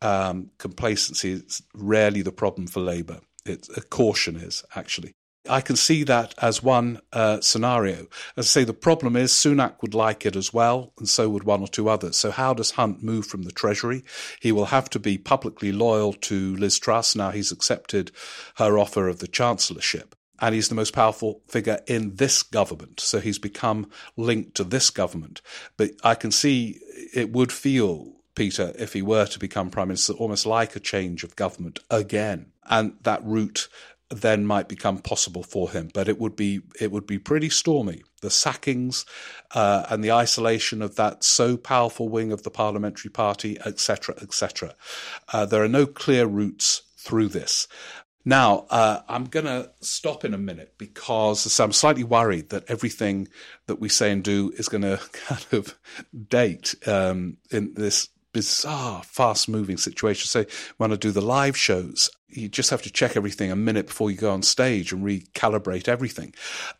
Um, 0.03 0.51
complacency 0.59 1.35
is 1.35 1.62
rarely 1.72 2.22
the 2.22 2.33
problem 2.33 2.66
for 2.66 2.81
Labour. 2.81 3.20
It, 3.47 3.68
caution 3.91 4.35
is, 4.35 4.64
actually. 4.74 5.14
I 5.49 5.61
can 5.61 5.76
see 5.76 6.05
that 6.05 6.34
as 6.39 6.62
one 6.62 7.01
uh, 7.12 7.41
scenario. 7.41 8.07
As 8.36 8.47
I 8.47 8.49
say, 8.49 8.64
the 8.64 8.74
problem 8.74 9.16
is 9.16 9.32
Sunak 9.32 9.80
would 9.82 9.95
like 9.95 10.26
it 10.26 10.36
as 10.36 10.53
well, 10.53 10.93
and 10.99 11.09
so 11.09 11.28
would 11.28 11.45
one 11.45 11.61
or 11.62 11.68
two 11.68 11.89
others. 11.89 12.16
So, 12.16 12.30
how 12.30 12.55
does 12.55 12.72
Hunt 12.72 13.03
move 13.03 13.26
from 13.26 13.43
the 13.43 13.53
Treasury? 13.53 14.05
He 14.41 14.53
will 14.53 14.66
have 14.66 14.91
to 14.91 14.99
be 14.99 15.16
publicly 15.16 15.72
loyal 15.72 16.12
to 16.12 16.57
Liz 16.57 16.78
Truss. 16.78 17.16
Now 17.16 17.30
he's 17.30 17.53
accepted 17.53 18.11
her 18.57 18.78
offer 18.78 19.09
of 19.09 19.20
the 19.20 19.28
Chancellorship. 19.28 20.14
And 20.41 20.55
he's 20.55 20.68
the 20.68 20.76
most 20.76 20.93
powerful 20.93 21.43
figure 21.49 21.80
in 21.89 22.14
this 22.14 22.45
government. 22.45 23.01
So 23.01 23.18
he's 23.18 23.41
become 23.41 23.91
linked 24.16 24.55
to 24.57 24.64
this 24.64 24.89
government. 24.89 25.43
But 25.76 25.93
I 26.05 26.14
can 26.14 26.30
see 26.30 26.78
it 27.12 27.32
would 27.32 27.51
feel 27.51 28.12
Peter, 28.39 28.72
if 28.78 28.93
he 28.93 29.03
were 29.03 29.26
to 29.26 29.39
become 29.41 29.68
prime 29.68 29.89
minister, 29.89 30.12
almost 30.12 30.47
like 30.47 30.76
a 30.76 30.80
change 30.80 31.24
of 31.24 31.34
government 31.34 31.80
again. 31.91 32.53
And 32.70 32.93
that 33.03 33.24
route 33.24 33.68
then 34.11 34.46
might 34.46 34.68
become 34.68 34.98
possible 34.98 35.42
for 35.42 35.70
him. 35.70 35.90
But 35.92 36.09
it 36.09 36.18
would 36.18 36.36
be 36.36 36.62
it 36.80 36.90
would 36.90 37.06
be 37.06 37.18
pretty 37.18 37.50
stormy. 37.50 38.02
The 38.20 38.30
sackings 38.30 39.04
uh, 39.54 39.86
and 39.90 40.02
the 40.02 40.12
isolation 40.12 40.82
of 40.82 40.96
that 40.96 41.22
so 41.22 41.56
powerful 41.56 42.09
wing 42.09 42.32
of 42.32 42.42
the 42.42 42.50
parliamentary 42.50 43.11
party, 43.11 43.59
etc., 43.64 44.16
etc. 44.20 44.74
Uh, 45.32 45.46
there 45.46 45.62
are 45.62 45.68
no 45.68 45.86
clear 45.86 46.26
routes 46.26 46.82
through 46.96 47.28
this. 47.28 47.68
Now, 48.24 48.66
uh, 48.68 49.00
I'm 49.09 49.24
going 49.24 49.46
to 49.46 49.70
stop 49.80 50.22
in 50.22 50.34
a 50.34 50.38
minute 50.38 50.74
because 50.76 51.59
I'm 51.59 51.72
slightly 51.72 52.04
worried 52.04 52.50
that 52.50 52.68
everything 52.68 53.28
that 53.68 53.80
we 53.80 53.88
say 53.88 54.12
and 54.12 54.22
do 54.22 54.52
is 54.59 54.68
going 54.68 54.82
to 54.82 55.00
kind 55.12 55.46
of 55.52 55.78
date 56.28 56.74
um, 56.86 57.38
in 57.50 57.72
this 57.74 58.09
bizarre, 58.32 59.02
fast 59.02 59.48
moving 59.48 59.78
situation. 59.78 60.26
So 60.26 60.44
when 60.76 60.92
I 60.92 60.96
do 60.96 61.11
the 61.11 61.22
live 61.22 61.56
shows, 61.56 62.11
you 62.31 62.49
just 62.49 62.70
have 62.70 62.83
to 62.83 62.91
check 62.91 63.16
everything 63.16 63.51
a 63.51 63.57
minute 63.57 63.87
before 63.87 64.11
you 64.11 64.16
go 64.16 64.31
on 64.31 64.43
stage 64.43 64.93
and 64.93 65.05
recalibrate 65.05 65.89
everything. 65.89 66.35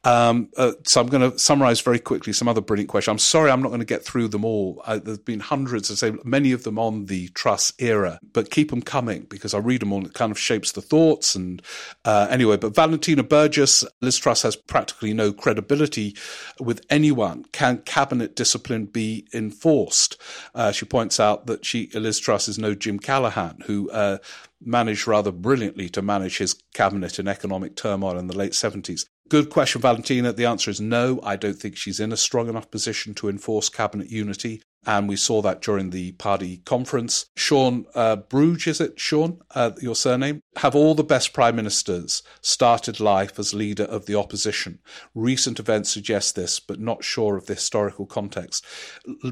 Um, 0.05 0.51
uh, 0.57 0.72
so 0.84 1.01
I'm 1.01 1.07
going 1.07 1.30
to 1.30 1.38
summarize 1.38 1.80
very 1.80 1.99
quickly 1.99 2.32
some 2.32 2.49
other 2.49 2.61
brilliant 2.61 2.90
questions. 2.90 3.12
I'm 3.12 3.18
sorry 3.18 3.51
I'm 3.51 3.62
not 3.62 3.68
going 3.68 3.80
to 3.80 3.86
get 3.86 4.05
through 4.05 4.28
them 4.28 4.44
all. 4.44 4.82
Uh, 4.84 4.99
there's 4.99 5.18
been 5.18 5.40
hundreds, 5.40 5.90
I 5.90 5.94
say 5.94 6.16
many 6.22 6.53
of 6.53 6.64
them 6.64 6.78
on 6.78 7.07
the 7.07 7.28
Truss 7.28 7.72
era, 7.78 8.20
but 8.32 8.51
keep 8.51 8.70
them 8.70 8.82
coming 8.82 9.22
because 9.22 9.55
I 9.55 9.59
read 9.59 9.80
them 9.80 9.92
all. 9.92 10.05
It 10.05 10.12
kind 10.12 10.30
of 10.30 10.38
shapes 10.38 10.72
the 10.72 10.82
thoughts. 10.82 11.34
And 11.34 11.62
uh, 12.05 12.26
anyway, 12.30 12.59
but 12.59 12.74
Valentina 12.74 13.22
Burgess, 13.22 13.84
Liz 14.03 14.18
Truss 14.18 14.42
has 14.42 14.55
practically 14.55 15.14
no 15.14 15.32
credibility 15.32 16.14
with 16.61 16.84
anyone. 16.90 17.44
Can 17.53 17.78
cabinet 17.78 18.36
discipline 18.36 18.84
be 18.84 19.26
enforced? 19.32 20.20
Uh, 20.55 20.72
she 20.72 20.84
points 20.84 21.18
out 21.18 21.46
that 21.46 21.64
she, 21.64 21.88
Liz 21.94 22.18
Truss 22.18 22.49
is 22.49 22.59
no 22.59 22.74
Jim 22.74 22.99
Callaghan, 22.99 23.62
who 23.66 23.90
uh, 23.90 24.18
managed 24.61 25.06
rather 25.06 25.30
brilliantly 25.30 25.88
to 25.90 26.02
manage 26.02 26.38
his 26.38 26.61
cabinet 26.74 27.18
in 27.18 27.28
economic 27.28 27.76
turmoil 27.76 28.18
in 28.18 28.26
the 28.26 28.36
late 28.36 28.52
70s. 28.52 29.06
Good 29.28 29.50
question, 29.50 29.80
Valentina. 29.80 30.32
The 30.32 30.46
answer 30.46 30.70
is 30.70 30.80
no. 30.80 31.20
I 31.22 31.36
don't 31.36 31.59
think 31.59 31.76
she's 31.76 32.00
in 32.00 32.12
a 32.12 32.16
strong 32.16 32.48
enough 32.48 32.70
position 32.70 33.14
to 33.14 33.28
enforce 33.28 33.68
cabinet 33.68 34.11
unity 34.11 34.62
and 34.86 35.08
we 35.08 35.16
saw 35.16 35.42
that 35.42 35.60
during 35.60 35.90
the 35.90 36.12
party 36.12 36.58
conference. 36.58 37.26
Sean 37.36 37.86
uh, 37.94 38.16
Bruge, 38.16 38.66
is 38.66 38.80
it, 38.80 38.98
Sean, 38.98 39.40
uh, 39.54 39.72
your 39.80 39.94
surname? 39.94 40.40
Have 40.56 40.74
all 40.74 40.94
the 40.94 41.04
best 41.04 41.32
prime 41.32 41.56
ministers 41.56 42.22
started 42.40 43.00
life 43.00 43.38
as 43.38 43.54
leader 43.54 43.84
of 43.84 44.06
the 44.06 44.14
opposition? 44.14 44.78
Recent 45.14 45.58
events 45.58 45.90
suggest 45.90 46.36
this, 46.36 46.58
but 46.60 46.80
not 46.80 47.04
sure 47.04 47.36
of 47.36 47.46
the 47.46 47.54
historical 47.54 48.06
context. 48.06 48.64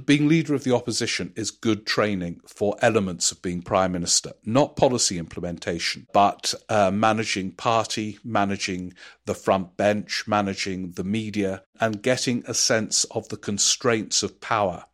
Being 0.05 0.29
leader 0.29 0.55
of 0.55 0.65
the 0.65 0.75
opposition 0.75 1.33
is 1.37 1.51
good 1.51 1.87
training 1.87 2.41
for 2.47 2.77
elements 2.83 3.33
of 3.33 3.43
being 3.43 3.63
prime 3.63 3.93
minister, 3.93 4.33
not 4.45 4.77
policy 4.77 5.19
implementation, 5.19 6.07
but 6.13 6.55
uh, 6.69 6.91
managing 6.91 7.53
party, 7.53 8.19
managing 8.25 8.93
the 9.25 9.35
front 9.35 9.77
bench, 9.77 10.25
managing 10.27 10.93
the 10.93 11.05
media, 11.05 11.63
and 11.81 12.03
getting 12.03 12.43
a 12.47 12.55
sense 12.55 13.05
of 13.05 13.29
the 13.29 13.37
constraints 13.37 14.23
of 14.23 14.41
power 14.41 14.85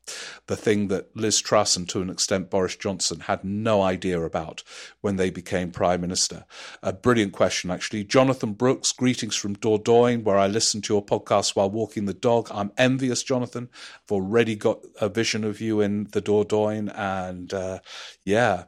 the 0.47 0.57
thing 0.57 0.89
that 0.89 1.17
Liz 1.17 1.41
Truss 1.41 1.77
and 1.77 1.89
to 1.89 2.03
an 2.03 2.11
extent 2.11 2.51
Boris 2.51 2.77
Johnson 2.77 3.21
had 3.21 3.45
no 3.45 3.83
idea 3.83 4.21
about 4.21 4.63
when 5.01 5.17
they 5.17 5.31
became 5.31 5.71
Prime 5.71 6.01
Minister. 6.01 6.45
A 6.83 6.93
brilliant 6.93 7.33
question, 7.33 7.71
actually. 7.71 8.05
Jonathan 8.05 8.53
Brooks, 8.53 8.93
greetings 8.93 9.37
from 9.37 9.57
Dordogne, 9.57 10.25
where 10.25 10.39
I 10.39 10.49
listen 10.49 10.83
to 10.83 10.95
your 10.95 11.05
podcast 11.05 11.55
while 11.55 11.71
walking 11.71 12.07
the 12.07 12.15
dog. 12.15 12.49
I'm 12.53 12.73
envious, 12.77 13.23
Jonathan. 13.23 13.69
I've 14.05 14.13
already 14.13 14.57
got 14.57 14.81
a 15.01 15.09
vision 15.09 15.45
of 15.45 15.61
you 15.61 15.81
in 15.81 16.09
the 16.13 16.23
Dordogne, 16.23 16.93
and 16.95 17.53
uh, 17.55 17.79
yeah. 18.25 18.65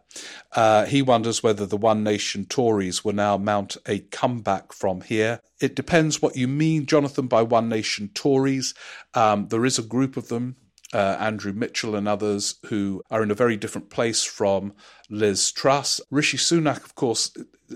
Uh, 0.53 0.87
he 0.87 1.03
wonders 1.03 1.43
whether 1.43 1.67
the 1.67 1.77
One 1.77 2.05
Nation 2.05 2.45
Tories 2.45 3.05
will 3.05 3.15
now 3.15 3.37
mount 3.37 3.77
a 3.87 3.99
comeback 3.99 4.73
from 4.73 5.01
here. 5.01 5.41
It 5.65 5.75
depends 5.75 6.21
what 6.21 6.37
you 6.37 6.47
mean, 6.47 6.85
Jonathan, 6.85 7.27
by 7.27 7.43
One 7.43 7.71
Nation 7.71 8.11
Tories. 8.12 8.75
Um, 9.15 9.49
there 9.49 9.65
is 9.65 9.79
a 9.79 9.83
group 9.83 10.19
of 10.19 10.29
them 10.29 10.57
uh, 10.93 11.17
Andrew 11.19 11.55
Mitchell 11.55 11.97
and 11.97 12.07
others 12.07 12.57
who 12.67 13.03
are 13.11 13.23
in 13.23 13.31
a 13.31 13.35
very 13.35 13.57
different 13.57 13.89
place 13.89 14.23
from 14.23 14.75
Liz 15.09 15.51
Truss. 15.51 16.03
Rishi 16.11 16.37
Sunak, 16.37 16.85
of 16.85 16.95
course, 16.95 17.33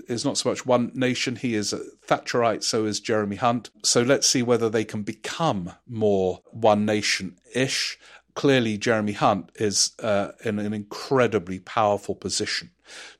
is 0.07 0.23
not 0.23 0.37
so 0.37 0.49
much 0.49 0.67
one 0.67 0.91
nation. 0.93 1.35
He 1.35 1.55
is 1.55 1.73
a 1.73 1.81
Thatcherite, 2.07 2.63
so 2.63 2.85
is 2.85 2.99
Jeremy 2.99 3.37
Hunt. 3.37 3.71
So 3.83 4.03
let's 4.03 4.27
see 4.27 4.43
whether 4.43 4.69
they 4.69 4.85
can 4.85 5.01
become 5.01 5.73
more 5.87 6.41
one 6.51 6.85
nation 6.85 7.37
ish. 7.55 7.97
Clearly, 8.35 8.77
Jeremy 8.77 9.13
Hunt 9.13 9.51
is 9.55 9.93
uh, 10.01 10.33
in 10.45 10.59
an 10.59 10.73
incredibly 10.73 11.59
powerful 11.59 12.13
position 12.13 12.69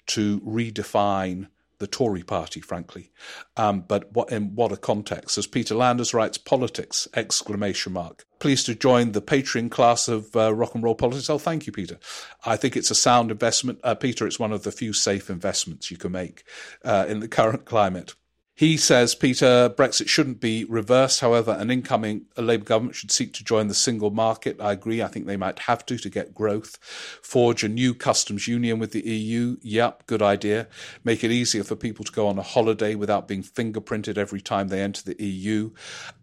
to 0.08 0.40
redefine 0.42 1.48
the 1.80 1.88
Tory 1.88 2.24
party, 2.24 2.62
frankly. 2.62 3.12
Um, 3.58 3.82
but 3.82 4.12
what, 4.14 4.32
in 4.32 4.56
what 4.56 4.72
a 4.72 4.78
context. 4.78 5.38
As 5.38 5.48
Peter 5.48 5.76
Landers 5.76 6.14
writes, 6.14 6.38
politics, 6.38 7.08
exclamation 7.16 7.94
mark. 7.94 8.26
Pleased 8.40 8.66
to 8.68 8.76
join 8.76 9.12
the 9.12 9.22
Patreon 9.22 9.72
class 9.72 10.08
of 10.08 10.36
uh, 10.36 10.54
rock 10.54 10.76
and 10.76 10.84
roll 10.84 10.96
politics. 10.96 11.30
Oh, 11.30 11.38
thank 11.38 11.66
you, 11.66 11.74
Peter. 11.74 11.98
I 12.46 12.56
think 12.56 12.78
it's 12.78 12.92
a 12.92 12.96
sound 12.96 13.32
investment. 13.32 13.80
Uh, 13.84 13.96
Peter, 13.96 14.28
it's 14.28 14.40
one 14.40 14.54
of 14.54 14.64
the 14.64 14.72
few 14.72 14.94
safe 14.94 15.30
investments 15.30 15.90
you 15.90 15.98
can 15.98 16.12
make 16.12 16.44
uh, 16.84 17.06
in 17.08 17.20
the 17.20 17.28
current 17.28 17.66
climate. 17.66 18.14
He 18.60 18.76
says, 18.76 19.16
Peter, 19.16 19.70
Brexit 19.70 20.10
shouldn't 20.10 20.42
be 20.42 20.66
reversed. 20.66 21.22
However, 21.22 21.56
an 21.58 21.72
incoming 21.72 22.26
Labour 22.36 22.66
government 22.66 22.98
should 22.98 23.10
seek 23.10 23.32
to 23.36 23.44
join 23.46 23.70
the 23.70 23.74
single 23.74 24.12
market. 24.12 24.60
I 24.60 24.74
agree. 24.74 25.02
I 25.02 25.08
think 25.08 25.28
they 25.28 25.38
might 25.38 25.60
have 25.60 25.86
to 25.86 25.98
to 25.98 26.10
get 26.10 26.34
growth. 26.34 26.78
Forge 27.24 27.64
a 27.64 27.70
new 27.70 27.94
customs 27.94 28.50
union 28.50 28.78
with 28.78 28.92
the 28.92 29.00
EU. 29.00 29.56
Yep, 29.62 30.08
good 30.08 30.22
idea. 30.22 30.68
Make 31.06 31.24
it 31.24 31.32
easier 31.32 31.64
for 31.64 31.78
people 31.78 32.04
to 32.04 32.12
go 32.12 32.28
on 32.28 32.38
a 32.38 32.42
holiday 32.42 32.96
without 32.96 33.30
being 33.30 33.44
fingerprinted 33.44 34.18
every 34.18 34.42
time 34.42 34.68
they 34.68 34.82
enter 34.82 35.04
the 35.04 35.24
EU. 35.24 35.72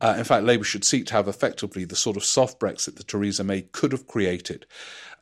Uh, 0.02 0.16
in 0.18 0.24
fact, 0.24 0.44
Labour 0.44 0.64
should 0.64 0.84
seek 0.84 1.06
to 1.06 1.14
have 1.14 1.28
effectively 1.28 1.86
the 1.86 1.96
sort 1.96 2.18
of 2.18 2.24
soft 2.24 2.60
Brexit 2.60 2.96
that 2.96 3.08
Theresa 3.08 3.44
May 3.44 3.62
could 3.62 3.92
have 3.92 4.06
created 4.06 4.66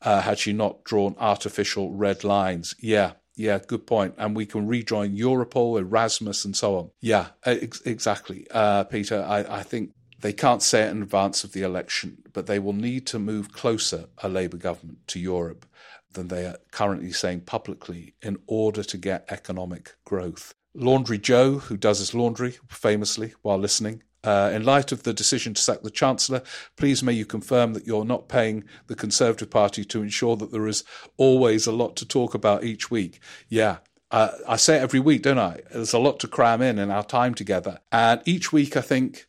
uh, 0.02 0.22
had 0.22 0.40
she 0.40 0.52
not 0.52 0.82
drawn 0.82 1.14
artificial 1.20 1.92
red 1.92 2.24
lines. 2.24 2.74
Yeah, 2.80 3.12
yeah, 3.36 3.58
good 3.66 3.86
point. 3.86 4.14
And 4.18 4.36
we 4.36 4.46
can 4.46 4.66
rejoin 4.66 5.16
Europol, 5.16 5.78
Erasmus, 5.78 6.44
and 6.44 6.56
so 6.56 6.78
on. 6.78 6.90
Yeah, 7.00 7.28
ex- 7.44 7.82
exactly. 7.82 8.46
Uh, 8.50 8.84
Peter, 8.84 9.22
I, 9.22 9.58
I 9.58 9.62
think 9.62 9.92
they 10.20 10.32
can't 10.32 10.62
say 10.62 10.82
it 10.82 10.90
in 10.90 11.02
advance 11.02 11.44
of 11.44 11.52
the 11.52 11.62
election, 11.62 12.22
but 12.32 12.46
they 12.46 12.58
will 12.58 12.72
need 12.72 13.06
to 13.08 13.18
move 13.18 13.52
closer, 13.52 14.06
a 14.22 14.28
Labour 14.28 14.56
government, 14.56 15.06
to 15.08 15.18
Europe 15.18 15.66
than 16.12 16.28
they 16.28 16.46
are 16.46 16.58
currently 16.70 17.12
saying 17.12 17.40
publicly 17.40 18.14
in 18.22 18.38
order 18.46 18.82
to 18.84 18.96
get 18.96 19.26
economic 19.28 19.96
growth. 20.04 20.54
Laundry 20.74 21.18
Joe, 21.18 21.58
who 21.58 21.76
does 21.76 21.98
his 21.98 22.14
laundry 22.14 22.58
famously 22.68 23.34
while 23.42 23.58
listening, 23.58 24.02
uh, 24.24 24.50
in 24.52 24.64
light 24.64 24.92
of 24.92 25.02
the 25.02 25.12
decision 25.12 25.54
to 25.54 25.62
sack 25.62 25.82
the 25.82 25.90
Chancellor, 25.90 26.42
please 26.76 27.02
may 27.02 27.12
you 27.12 27.26
confirm 27.26 27.74
that 27.74 27.86
you're 27.86 28.04
not 28.04 28.28
paying 28.28 28.64
the 28.86 28.94
Conservative 28.94 29.50
Party 29.50 29.84
to 29.84 30.02
ensure 30.02 30.36
that 30.36 30.50
there 30.50 30.66
is 30.66 30.84
always 31.16 31.66
a 31.66 31.72
lot 31.72 31.96
to 31.96 32.06
talk 32.06 32.34
about 32.34 32.64
each 32.64 32.90
week. 32.90 33.20
Yeah, 33.48 33.78
uh, 34.10 34.30
I 34.48 34.56
say 34.56 34.76
it 34.76 34.82
every 34.82 35.00
week, 35.00 35.22
don't 35.22 35.38
I? 35.38 35.60
There's 35.72 35.92
a 35.92 35.98
lot 35.98 36.20
to 36.20 36.28
cram 36.28 36.62
in 36.62 36.78
in 36.78 36.90
our 36.90 37.04
time 37.04 37.34
together. 37.34 37.80
And 37.90 38.22
each 38.24 38.52
week, 38.52 38.76
I 38.76 38.80
think 38.80 39.26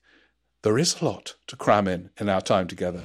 there 0.63 0.77
is 0.77 1.01
a 1.01 1.05
lot 1.05 1.35
to 1.47 1.55
cram 1.55 1.87
in 1.87 2.09
in 2.19 2.29
our 2.29 2.41
time 2.41 2.67
together. 2.67 3.03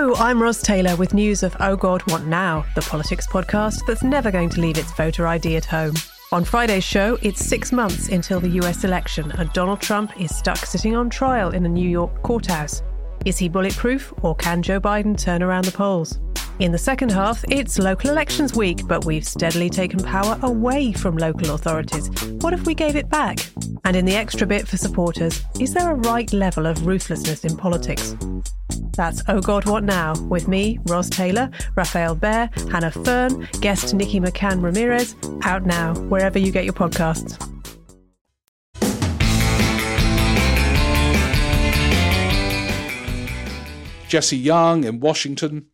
Hello, 0.00 0.14
I'm 0.14 0.40
Ros 0.40 0.62
Taylor 0.62 0.94
with 0.94 1.12
news 1.12 1.42
of 1.42 1.56
Oh 1.58 1.74
God, 1.74 2.08
What 2.08 2.24
Now, 2.24 2.64
the 2.76 2.82
politics 2.82 3.26
podcast 3.26 3.84
that's 3.84 4.04
never 4.04 4.30
going 4.30 4.48
to 4.50 4.60
leave 4.60 4.78
its 4.78 4.92
voter 4.92 5.26
ID 5.26 5.56
at 5.56 5.64
home. 5.64 5.94
On 6.30 6.44
Friday's 6.44 6.84
show, 6.84 7.18
it's 7.20 7.44
six 7.44 7.72
months 7.72 8.08
until 8.08 8.38
the 8.38 8.60
US 8.60 8.84
election, 8.84 9.32
and 9.32 9.52
Donald 9.52 9.80
Trump 9.80 10.12
is 10.20 10.36
stuck 10.36 10.58
sitting 10.58 10.94
on 10.94 11.10
trial 11.10 11.50
in 11.50 11.66
a 11.66 11.68
New 11.68 11.90
York 11.90 12.22
courthouse. 12.22 12.80
Is 13.24 13.38
he 13.38 13.48
bulletproof, 13.48 14.14
or 14.22 14.36
can 14.36 14.62
Joe 14.62 14.80
Biden 14.80 15.18
turn 15.18 15.42
around 15.42 15.64
the 15.64 15.72
polls? 15.72 16.20
In 16.60 16.70
the 16.70 16.78
second 16.78 17.10
half, 17.10 17.44
it's 17.48 17.76
local 17.76 18.10
elections 18.10 18.54
week, 18.54 18.86
but 18.86 19.04
we've 19.04 19.26
steadily 19.26 19.68
taken 19.68 19.98
power 19.98 20.38
away 20.44 20.92
from 20.92 21.16
local 21.16 21.56
authorities. 21.56 22.08
What 22.40 22.52
if 22.52 22.66
we 22.66 22.74
gave 22.76 22.94
it 22.94 23.08
back? 23.08 23.40
And 23.84 23.96
in 23.96 24.04
the 24.04 24.14
extra 24.14 24.46
bit 24.46 24.68
for 24.68 24.76
supporters, 24.76 25.42
is 25.58 25.74
there 25.74 25.90
a 25.90 25.96
right 25.96 26.32
level 26.32 26.66
of 26.66 26.86
ruthlessness 26.86 27.44
in 27.44 27.56
politics? 27.56 28.14
That's 28.98 29.22
Oh 29.28 29.40
God 29.40 29.64
What 29.64 29.84
Now 29.84 30.12
with 30.22 30.48
me, 30.48 30.80
Ros 30.86 31.08
Taylor, 31.08 31.50
Rafael 31.76 32.16
Behr, 32.16 32.50
Hannah 32.68 32.90
Fearn, 32.90 33.48
guest 33.60 33.94
Nikki 33.94 34.18
McCann 34.18 34.60
Ramirez, 34.60 35.14
out 35.42 35.64
now, 35.64 35.94
wherever 36.08 36.36
you 36.36 36.50
get 36.50 36.64
your 36.64 36.74
podcasts. 36.74 37.38
Jesse 44.08 44.36
Young 44.36 44.82
in 44.82 44.98
Washington. 44.98 45.66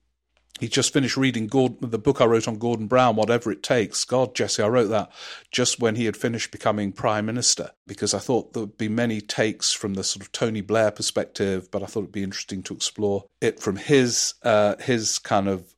He 0.60 0.68
just 0.68 0.92
finished 0.92 1.16
reading 1.16 1.48
Gordon, 1.48 1.90
the 1.90 1.98
book 1.98 2.20
I 2.20 2.26
wrote 2.26 2.46
on 2.46 2.58
Gordon 2.58 2.86
Brown, 2.86 3.16
Whatever 3.16 3.50
It 3.50 3.62
Takes. 3.62 4.04
God, 4.04 4.36
Jesse, 4.36 4.62
I 4.62 4.68
wrote 4.68 4.86
that 4.86 5.10
just 5.50 5.80
when 5.80 5.96
he 5.96 6.04
had 6.04 6.16
finished 6.16 6.52
becoming 6.52 6.92
prime 6.92 7.26
minister 7.26 7.72
because 7.88 8.14
I 8.14 8.20
thought 8.20 8.52
there 8.52 8.62
would 8.62 8.78
be 8.78 8.88
many 8.88 9.20
takes 9.20 9.72
from 9.72 9.94
the 9.94 10.04
sort 10.04 10.22
of 10.22 10.30
Tony 10.30 10.60
Blair 10.60 10.92
perspective, 10.92 11.70
but 11.72 11.82
I 11.82 11.86
thought 11.86 12.02
it'd 12.02 12.12
be 12.12 12.22
interesting 12.22 12.62
to 12.64 12.74
explore 12.74 13.24
it 13.40 13.58
from 13.58 13.76
his 13.76 14.34
uh, 14.44 14.76
his 14.76 15.18
kind 15.18 15.48
of 15.48 15.74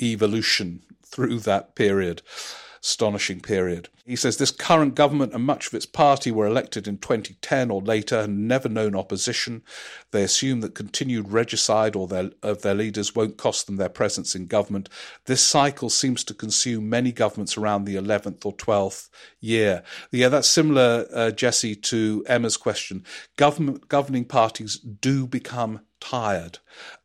evolution 0.00 0.82
through 1.04 1.40
that 1.40 1.74
period 1.74 2.22
astonishing 2.82 3.40
period. 3.40 3.88
He 4.04 4.16
says 4.16 4.36
this 4.36 4.50
current 4.50 4.96
government 4.96 5.32
and 5.32 5.44
much 5.44 5.68
of 5.68 5.74
its 5.74 5.86
party 5.86 6.32
were 6.32 6.46
elected 6.46 6.88
in 6.88 6.98
2010 6.98 7.70
or 7.70 7.80
later 7.80 8.18
and 8.20 8.48
never 8.48 8.68
known 8.68 8.96
opposition. 8.96 9.62
They 10.10 10.24
assume 10.24 10.60
that 10.62 10.74
continued 10.74 11.30
regicide 11.30 11.94
or 11.94 12.08
their, 12.08 12.30
of 12.42 12.62
their 12.62 12.74
leaders 12.74 13.14
won't 13.14 13.36
cost 13.36 13.66
them 13.66 13.76
their 13.76 13.88
presence 13.88 14.34
in 14.34 14.46
government. 14.46 14.88
This 15.26 15.40
cycle 15.40 15.90
seems 15.90 16.24
to 16.24 16.34
consume 16.34 16.90
many 16.90 17.12
governments 17.12 17.56
around 17.56 17.84
the 17.84 17.94
11th 17.94 18.44
or 18.44 18.56
12th 18.56 19.08
year. 19.40 19.84
Yeah, 20.10 20.28
that's 20.28 20.48
similar, 20.48 21.06
uh, 21.14 21.30
Jesse, 21.30 21.76
to 21.76 22.24
Emma's 22.26 22.56
question. 22.56 23.04
Government 23.36 23.88
governing 23.88 24.24
parties 24.24 24.76
do 24.78 25.28
become 25.28 25.80
tired 26.02 26.58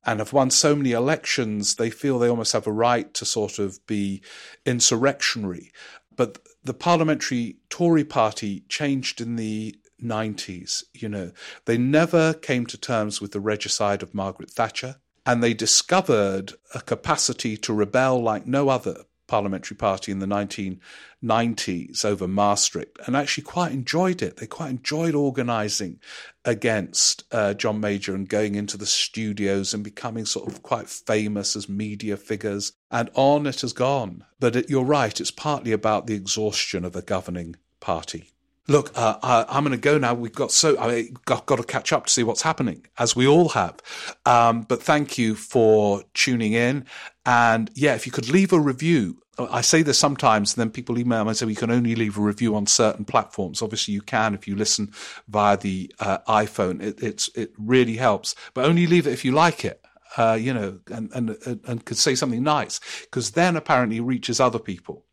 and 0.05 0.19
have 0.19 0.33
won 0.33 0.49
so 0.49 0.75
many 0.75 0.91
elections, 0.91 1.75
they 1.75 1.91
feel 1.91 2.17
they 2.17 2.29
almost 2.29 2.53
have 2.53 2.65
a 2.65 2.71
right 2.71 3.13
to 3.13 3.25
sort 3.25 3.59
of 3.59 3.85
be 3.85 4.21
insurrectionary. 4.65 5.71
But 6.15 6.39
the 6.63 6.73
parliamentary 6.73 7.57
Tory 7.69 8.03
party 8.03 8.63
changed 8.67 9.21
in 9.21 9.35
the 9.35 9.75
90s. 10.01 10.83
You 10.93 11.09
know, 11.09 11.31
they 11.65 11.77
never 11.77 12.33
came 12.33 12.65
to 12.65 12.77
terms 12.77 13.21
with 13.21 13.33
the 13.33 13.39
regicide 13.39 14.01
of 14.01 14.15
Margaret 14.15 14.49
Thatcher, 14.49 14.95
and 15.25 15.43
they 15.43 15.53
discovered 15.53 16.53
a 16.73 16.81
capacity 16.81 17.55
to 17.57 17.73
rebel 17.73 18.21
like 18.21 18.47
no 18.47 18.69
other 18.69 19.03
parliamentary 19.28 19.78
party 19.78 20.11
in 20.11 20.19
the 20.19 20.25
1990s 20.25 22.03
over 22.05 22.28
Maastricht 22.28 22.97
and 23.05 23.15
actually 23.15 23.43
quite 23.43 23.71
enjoyed 23.71 24.21
it. 24.21 24.38
They 24.38 24.47
quite 24.47 24.69
enjoyed 24.69 25.15
organising 25.15 25.99
against 26.45 27.23
uh, 27.32 27.53
John 27.53 27.80
Major 27.80 28.15
and 28.15 28.28
going 28.28 28.55
into 28.55 28.78
the 28.78 28.86
studios 28.86 29.73
and 29.73 29.84
becoming 29.84 30.25
sort 30.25 30.47
of 30.47 30.63
quite 30.63 30.89
famous 30.89 31.55
as 31.55 31.69
media 31.69 32.17
figures. 32.17 32.73
And 32.89 33.09
on 33.13 33.45
it 33.45 33.61
has 33.61 33.73
gone. 33.73 34.25
But 34.39 34.55
it, 34.55 34.69
you're 34.69 34.84
right, 34.84 35.19
it's 35.19 35.32
partly 35.32 35.71
about 35.71 36.07
the 36.07 36.15
exhaustion 36.15 36.86
of 36.86 36.95
a 36.95 37.01
governing 37.01 37.57
party. 37.80 38.32
Look, 38.69 38.91
uh, 38.97 39.17
I, 39.23 39.57
am 39.57 39.63
going 39.63 39.71
to 39.71 39.82
go 39.82 39.97
now. 39.97 40.13
We've 40.13 40.34
got 40.34 40.51
so 40.51 40.78
I 40.78 41.09
got, 41.23 41.45
got 41.45 41.55
to 41.55 41.63
catch 41.63 41.93
up 41.93 42.07
to 42.07 42.11
see 42.11 42.23
what's 42.23 42.41
happening, 42.41 42.86
as 42.97 43.15
we 43.15 43.25
all 43.25 43.49
have. 43.49 43.80
Um, 44.25 44.63
but 44.63 44.84
thank 44.84 45.17
you 45.17 45.36
for 45.36 46.03
tuning 46.13 46.51
in. 46.51 46.86
And 47.28 47.69
yeah, 47.75 47.93
if 47.93 48.05
you 48.05 48.11
could 48.11 48.30
leave 48.30 48.53
a 48.53 48.59
review, 48.59 49.19
I 49.38 49.61
say 49.61 49.84
this 49.84 49.99
sometimes, 49.99 50.55
and 50.55 50.61
then 50.61 50.71
people 50.71 50.97
email 50.97 51.23
me 51.25 51.30
and 51.30 51.38
say 51.38 51.45
we 51.45 51.55
can 51.55 51.69
only 51.69 51.93
leave 51.93 52.17
a 52.17 52.21
review 52.21 52.55
on 52.55 52.65
certain 52.65 53.05
platforms. 53.05 53.61
Obviously, 53.61 53.93
you 53.93 54.01
can 54.01 54.34
if 54.34 54.47
you 54.47 54.55
listen 54.55 54.93
via 55.28 55.57
the 55.57 55.93
uh, 55.99 56.19
iPhone. 56.28 56.82
It, 56.82 57.28
it 57.36 57.51
really 57.57 57.97
helps, 57.97 58.34
but 58.53 58.65
only 58.65 58.88
leave 58.88 59.05
it 59.05 59.13
if 59.13 59.25
you 59.25 59.34
like 59.34 59.65
it. 59.65 59.82
Uh, 60.15 60.38
you 60.39 60.53
know, 60.53 60.80
and, 60.89 61.11
and 61.13 61.38
and 61.67 61.86
could 61.86 61.97
say 61.97 62.15
something 62.15 62.41
nice, 62.41 62.80
because 63.01 63.32
then 63.32 63.57
apparently 63.57 63.99
reaches 63.99 64.39
other 64.39 64.57
people, 64.57 65.05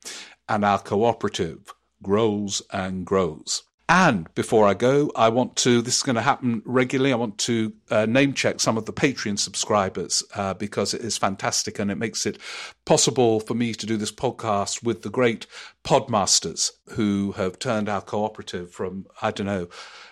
and 0.48 0.64
our 0.64 0.78
cooperative 0.78 1.74
grows 2.00 2.62
and 2.72 3.04
grows. 3.04 3.64
And 3.86 4.32
before 4.34 4.66
I 4.66 4.72
go, 4.72 5.12
I 5.14 5.28
want 5.28 5.56
to, 5.56 5.82
this 5.82 5.98
is 5.98 6.02
going 6.02 6.16
to 6.16 6.22
happen 6.22 6.62
regularly. 6.64 7.12
I 7.12 7.16
want 7.16 7.36
to 7.38 7.74
uh, 7.90 8.06
name 8.06 8.32
check 8.32 8.60
some 8.60 8.78
of 8.78 8.86
the 8.86 8.94
Patreon 8.94 9.38
subscribers 9.38 10.22
uh, 10.34 10.54
because 10.54 10.94
it 10.94 11.02
is 11.02 11.18
fantastic 11.18 11.78
and 11.78 11.90
it 11.90 11.98
makes 11.98 12.24
it 12.24 12.38
possible 12.86 13.40
for 13.40 13.52
me 13.52 13.74
to 13.74 13.84
do 13.84 13.98
this 13.98 14.12
podcast 14.12 14.82
with 14.82 15.02
the 15.02 15.10
great 15.10 15.46
podmasters 15.84 16.70
who 16.92 17.32
have 17.32 17.58
turned 17.58 17.90
our 17.90 18.00
cooperative 18.00 18.70
from, 18.70 19.06
I 19.20 19.30
don't 19.30 19.46
know, 19.46 19.68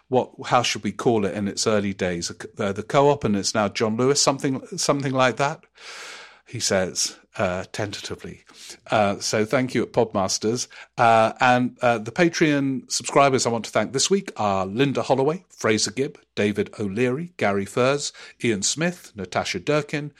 what, 0.08 0.32
how 0.44 0.62
should 0.62 0.84
we 0.84 0.92
call 0.92 1.24
it 1.24 1.34
in 1.34 1.48
its 1.48 1.66
early 1.66 1.94
days? 1.94 2.28
The 2.28 2.84
co-op 2.86 3.24
and 3.24 3.34
it's 3.34 3.54
now 3.54 3.68
John 3.68 3.96
Lewis, 3.96 4.20
something, 4.20 4.66
something 4.76 5.12
like 5.14 5.38
that. 5.38 5.64
He 6.46 6.60
says, 6.60 7.18
uh, 7.36 7.64
tentatively. 7.72 8.44
Uh, 8.90 9.18
so 9.18 9.44
thank 9.44 9.74
you 9.74 9.82
at 9.82 9.92
Podmasters. 9.92 10.68
Uh, 10.98 11.32
and 11.40 11.78
uh, 11.80 11.98
the 11.98 12.12
Patreon 12.12 12.90
subscribers 12.90 13.46
I 13.46 13.50
want 13.50 13.64
to 13.64 13.70
thank 13.70 13.92
this 13.92 14.10
week 14.10 14.32
are 14.36 14.66
Linda 14.66 15.02
Holloway, 15.02 15.44
Fraser 15.48 15.90
Gibb, 15.90 16.18
David 16.34 16.72
O'Leary, 16.78 17.32
Gary 17.36 17.64
Furs, 17.64 18.12
Ian 18.42 18.62
Smith, 18.62 19.12
Natasha 19.14 19.60
Durkin, 19.60 20.12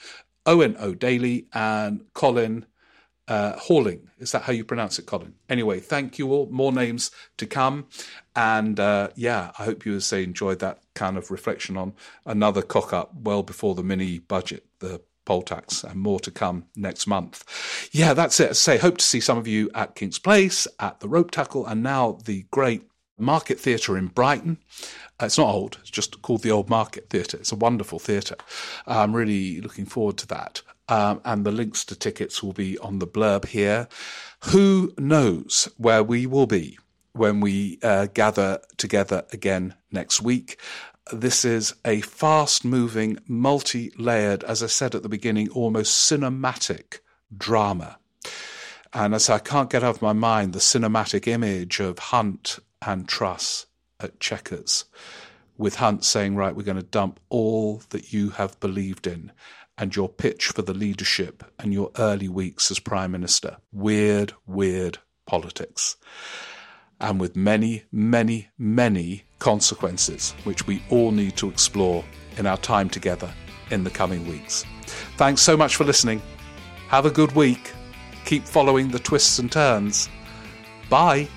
Owen 0.45 0.75
O'Daly, 0.79 1.47
and 1.53 2.01
Colin 2.13 2.65
uh. 3.27 3.57
Is 4.19 4.31
that 4.31 4.43
how 4.43 4.53
you 4.53 4.65
pronounce 4.65 4.99
it, 4.99 5.05
Colin? 5.05 5.35
Anyway, 5.49 5.79
thank 5.79 6.19
you 6.19 6.31
all. 6.31 6.47
More 6.47 6.71
names 6.71 7.11
to 7.37 7.45
come. 7.45 7.87
And 8.35 8.79
uh, 8.79 9.09
yeah, 9.15 9.51
I 9.57 9.63
hope 9.63 9.85
you, 9.85 9.95
as 9.95 10.05
say, 10.05 10.23
enjoyed 10.23 10.59
that 10.59 10.79
kind 10.93 11.17
of 11.17 11.31
reflection 11.31 11.77
on 11.77 11.93
another 12.25 12.61
cock 12.61 12.93
up 12.93 13.13
well 13.15 13.43
before 13.43 13.75
the 13.75 13.83
mini 13.83 14.19
budget, 14.19 14.65
the 14.79 15.01
poll 15.25 15.41
tax 15.41 15.83
and 15.83 15.99
more 15.99 16.19
to 16.21 16.31
come 16.31 16.65
next 16.75 17.07
month. 17.07 17.89
Yeah, 17.91 18.13
that's 18.13 18.39
it. 18.39 18.55
Say, 18.55 18.77
hope 18.77 18.97
to 18.97 19.05
see 19.05 19.19
some 19.19 19.37
of 19.37 19.47
you 19.47 19.69
at 19.73 19.95
King's 19.95 20.19
Place, 20.19 20.67
at 20.79 20.99
the 20.99 21.07
Ropetackle, 21.07 21.69
and 21.69 21.83
now 21.83 22.19
the 22.25 22.45
great 22.51 22.83
Market 23.17 23.59
Theatre 23.59 23.97
in 23.97 24.07
Brighton. 24.07 24.57
Uh, 25.21 25.25
it's 25.25 25.37
not 25.37 25.53
old, 25.53 25.77
it's 25.81 25.91
just 25.91 26.21
called 26.21 26.41
the 26.41 26.51
Old 26.51 26.69
Market 26.69 27.09
Theatre. 27.09 27.37
It's 27.37 27.51
a 27.51 27.55
wonderful 27.55 27.99
theatre. 27.99 28.37
I'm 28.87 29.15
really 29.15 29.61
looking 29.61 29.85
forward 29.85 30.17
to 30.17 30.27
that. 30.27 30.61
Um, 30.89 31.21
and 31.23 31.45
the 31.45 31.51
links 31.51 31.85
to 31.85 31.95
tickets 31.95 32.43
will 32.43 32.53
be 32.53 32.77
on 32.79 32.99
the 32.99 33.07
blurb 33.07 33.45
here. 33.45 33.87
Who 34.45 34.93
knows 34.97 35.69
where 35.77 36.03
we 36.03 36.25
will 36.25 36.47
be 36.47 36.77
when 37.13 37.39
we 37.39 37.79
uh, 37.81 38.07
gather 38.13 38.59
together 38.77 39.23
again 39.31 39.75
next 39.91 40.21
week? 40.21 40.59
This 41.11 41.43
is 41.43 41.73
a 41.83 41.99
fast 42.01 42.63
moving, 42.63 43.17
multi 43.27 43.91
layered, 43.97 44.43
as 44.45 44.63
I 44.63 44.67
said 44.67 44.95
at 44.95 45.03
the 45.03 45.09
beginning, 45.09 45.49
almost 45.49 46.09
cinematic 46.09 46.99
drama. 47.35 47.97
And 48.93 49.13
as 49.13 49.29
I 49.29 49.39
can't 49.39 49.69
get 49.69 49.83
out 49.83 49.95
of 49.95 50.01
my 50.01 50.13
mind 50.13 50.53
the 50.53 50.59
cinematic 50.59 51.27
image 51.27 51.79
of 51.81 51.99
Hunt 51.99 52.59
and 52.81 53.07
Truss 53.07 53.65
at 53.99 54.19
Chequers, 54.21 54.85
with 55.57 55.75
Hunt 55.75 56.05
saying, 56.05 56.35
Right, 56.35 56.55
we're 56.55 56.63
going 56.63 56.77
to 56.77 56.83
dump 56.83 57.19
all 57.29 57.81
that 57.89 58.13
you 58.13 58.29
have 58.31 58.59
believed 58.61 59.05
in 59.05 59.33
and 59.77 59.95
your 59.95 60.07
pitch 60.07 60.47
for 60.47 60.61
the 60.61 60.73
leadership 60.73 61.43
and 61.59 61.73
your 61.73 61.91
early 61.97 62.29
weeks 62.29 62.71
as 62.71 62.79
Prime 62.79 63.11
Minister. 63.11 63.57
Weird, 63.73 64.33
weird 64.45 64.99
politics 65.25 65.97
and 67.03 67.19
with 67.19 67.35
many, 67.35 67.83
many, 67.91 68.49
many 68.57 69.25
consequences, 69.43 70.33
which 70.45 70.65
we 70.67 70.81
all 70.89 71.11
need 71.11 71.35
to 71.35 71.49
explore 71.49 72.01
in 72.37 72.45
our 72.45 72.55
time 72.55 72.89
together 72.89 73.29
in 73.71 73.83
the 73.83 73.89
coming 73.89 74.25
weeks. 74.25 74.63
Thanks 75.17 75.41
so 75.41 75.57
much 75.57 75.75
for 75.75 75.83
listening. 75.83 76.21
Have 76.87 77.05
a 77.05 77.11
good 77.11 77.33
week. 77.33 77.73
Keep 78.23 78.45
following 78.45 78.87
the 78.87 78.99
twists 78.99 79.39
and 79.39 79.51
turns. 79.51 80.07
Bye. 80.89 81.27